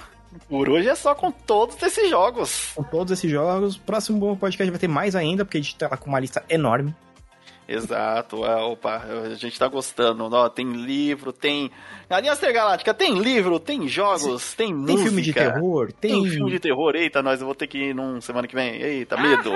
Por 0.47 0.69
hoje 0.69 0.87
é 0.87 0.95
só 0.95 1.15
com 1.15 1.31
todos 1.31 1.81
esses 1.81 2.09
jogos. 2.09 2.71
Com 2.75 2.83
todos 2.83 3.11
esses 3.11 3.29
jogos. 3.29 3.77
Próximo 3.77 4.37
podcast 4.37 4.69
vai 4.69 4.79
ter 4.79 4.87
mais 4.87 5.15
ainda, 5.15 5.43
porque 5.43 5.57
a 5.57 5.61
gente 5.61 5.75
tá 5.75 5.95
com 5.97 6.09
uma 6.09 6.19
lista 6.19 6.43
enorme. 6.49 6.93
Exato, 7.67 8.45
é, 8.45 8.55
opa, 8.63 9.03
a 9.25 9.33
gente 9.35 9.59
tá 9.59 9.67
gostando. 9.67 10.23
Ó, 10.23 10.49
tem 10.49 10.71
livro, 10.71 11.33
tem. 11.33 11.69
Galinha 12.09 12.33
Galáctica, 12.35 12.93
tem 12.93 13.19
livro, 13.19 13.59
tem 13.59 13.87
jogos, 13.89 14.53
tem, 14.53 14.67
Tem 14.67 14.75
música. 14.75 15.03
filme 15.03 15.21
de 15.21 15.33
terror, 15.33 15.91
tem. 15.91 16.11
Tem 16.11 16.29
filme 16.31 16.51
de 16.51 16.59
terror. 16.59 16.95
Eita, 16.95 17.21
nós 17.21 17.41
eu 17.41 17.45
vou 17.45 17.55
ter 17.55 17.67
que 17.67 17.89
ir 17.89 17.93
num 17.93 18.21
semana 18.21 18.47
que 18.47 18.55
vem. 18.55 18.81
Eita, 18.81 19.17
medo. 19.17 19.51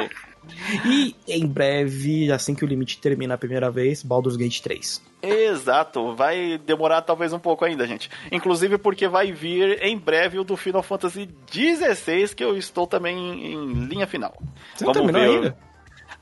E 0.86 1.16
em 1.28 1.46
breve, 1.46 2.32
assim 2.32 2.56
que 2.56 2.64
o 2.64 2.68
limite 2.68 3.00
termina 3.00 3.36
a 3.36 3.38
primeira 3.38 3.70
vez, 3.70 4.04
Baldur's 4.04 4.36
Gate 4.36 4.60
3. 4.60 5.02
Exato, 5.22 6.16
vai 6.16 6.58
demorar 6.58 7.02
talvez 7.04 7.32
um 7.32 7.40
pouco 7.40 7.64
ainda, 7.64 7.86
gente. 7.86 8.10
Inclusive 8.32 8.78
porque 8.78 9.08
vai 9.08 9.32
vir 9.32 9.84
em 9.84 9.98
breve 9.98 10.40
o 10.40 10.44
do 10.44 10.58
Final 10.58 10.82
Fantasy 10.82 11.30
XVI, 11.52 12.34
que 12.36 12.44
eu 12.44 12.58
estou 12.58 12.88
também 12.88 13.54
em, 13.54 13.86
linha 13.86 14.08
final. 14.08 14.36
Você 14.76 14.86
não 14.86 14.94
terminou 14.94 15.22
ainda? 15.22 15.58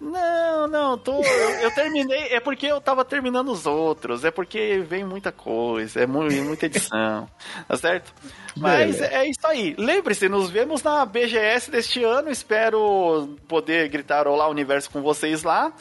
Não, 0.02 0.68
não, 0.68 0.98
tô. 0.98 1.22
Eu, 1.22 1.50
eu 1.62 1.72
terminei. 1.76 2.28
É 2.34 2.40
porque 2.40 2.66
eu 2.66 2.80
tava 2.80 3.04
terminando 3.04 3.50
os 3.52 3.66
outros. 3.66 4.24
É 4.24 4.32
porque 4.32 4.80
vem 4.88 5.04
muita 5.04 5.32
coisa. 5.32 6.02
É 6.02 6.08
mu- 6.08 6.24
muita 6.44 6.68
edição. 6.68 7.30
tá 7.68 7.76
certo? 7.78 8.14
Mas 8.56 8.96
Beleza. 8.98 9.06
é 9.08 9.30
isso 9.30 9.46
aí. 9.46 9.76
Lembre-se, 9.78 10.30
nos 10.30 10.50
vemos 10.50 10.82
na 10.84 11.06
BGS 11.06 11.70
deste 11.70 12.02
ano. 12.04 12.30
Espero 12.30 13.38
poder 13.48 13.90
gritar 13.90 14.26
Olá 14.28 14.48
Universo 14.48 14.90
com 14.90 15.02
vocês 15.02 15.44
lá. 15.44 15.72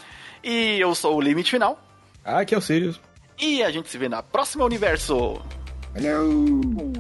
E 0.43 0.81
eu 0.81 0.95
sou 0.97 1.17
o 1.17 1.21
Limite 1.21 1.51
Final. 1.53 1.81
Ah, 2.25 2.41
aqui 2.41 2.55
é 2.55 2.59
o 2.59 2.61
Sirius. 2.61 3.01
E 3.39 3.63
a 3.63 3.71
gente 3.71 3.89
se 3.89 3.97
vê 3.99 4.09
na 4.09 4.21
próxima 4.23 4.65
Universo. 4.65 5.41
Valeu! 5.95 6.93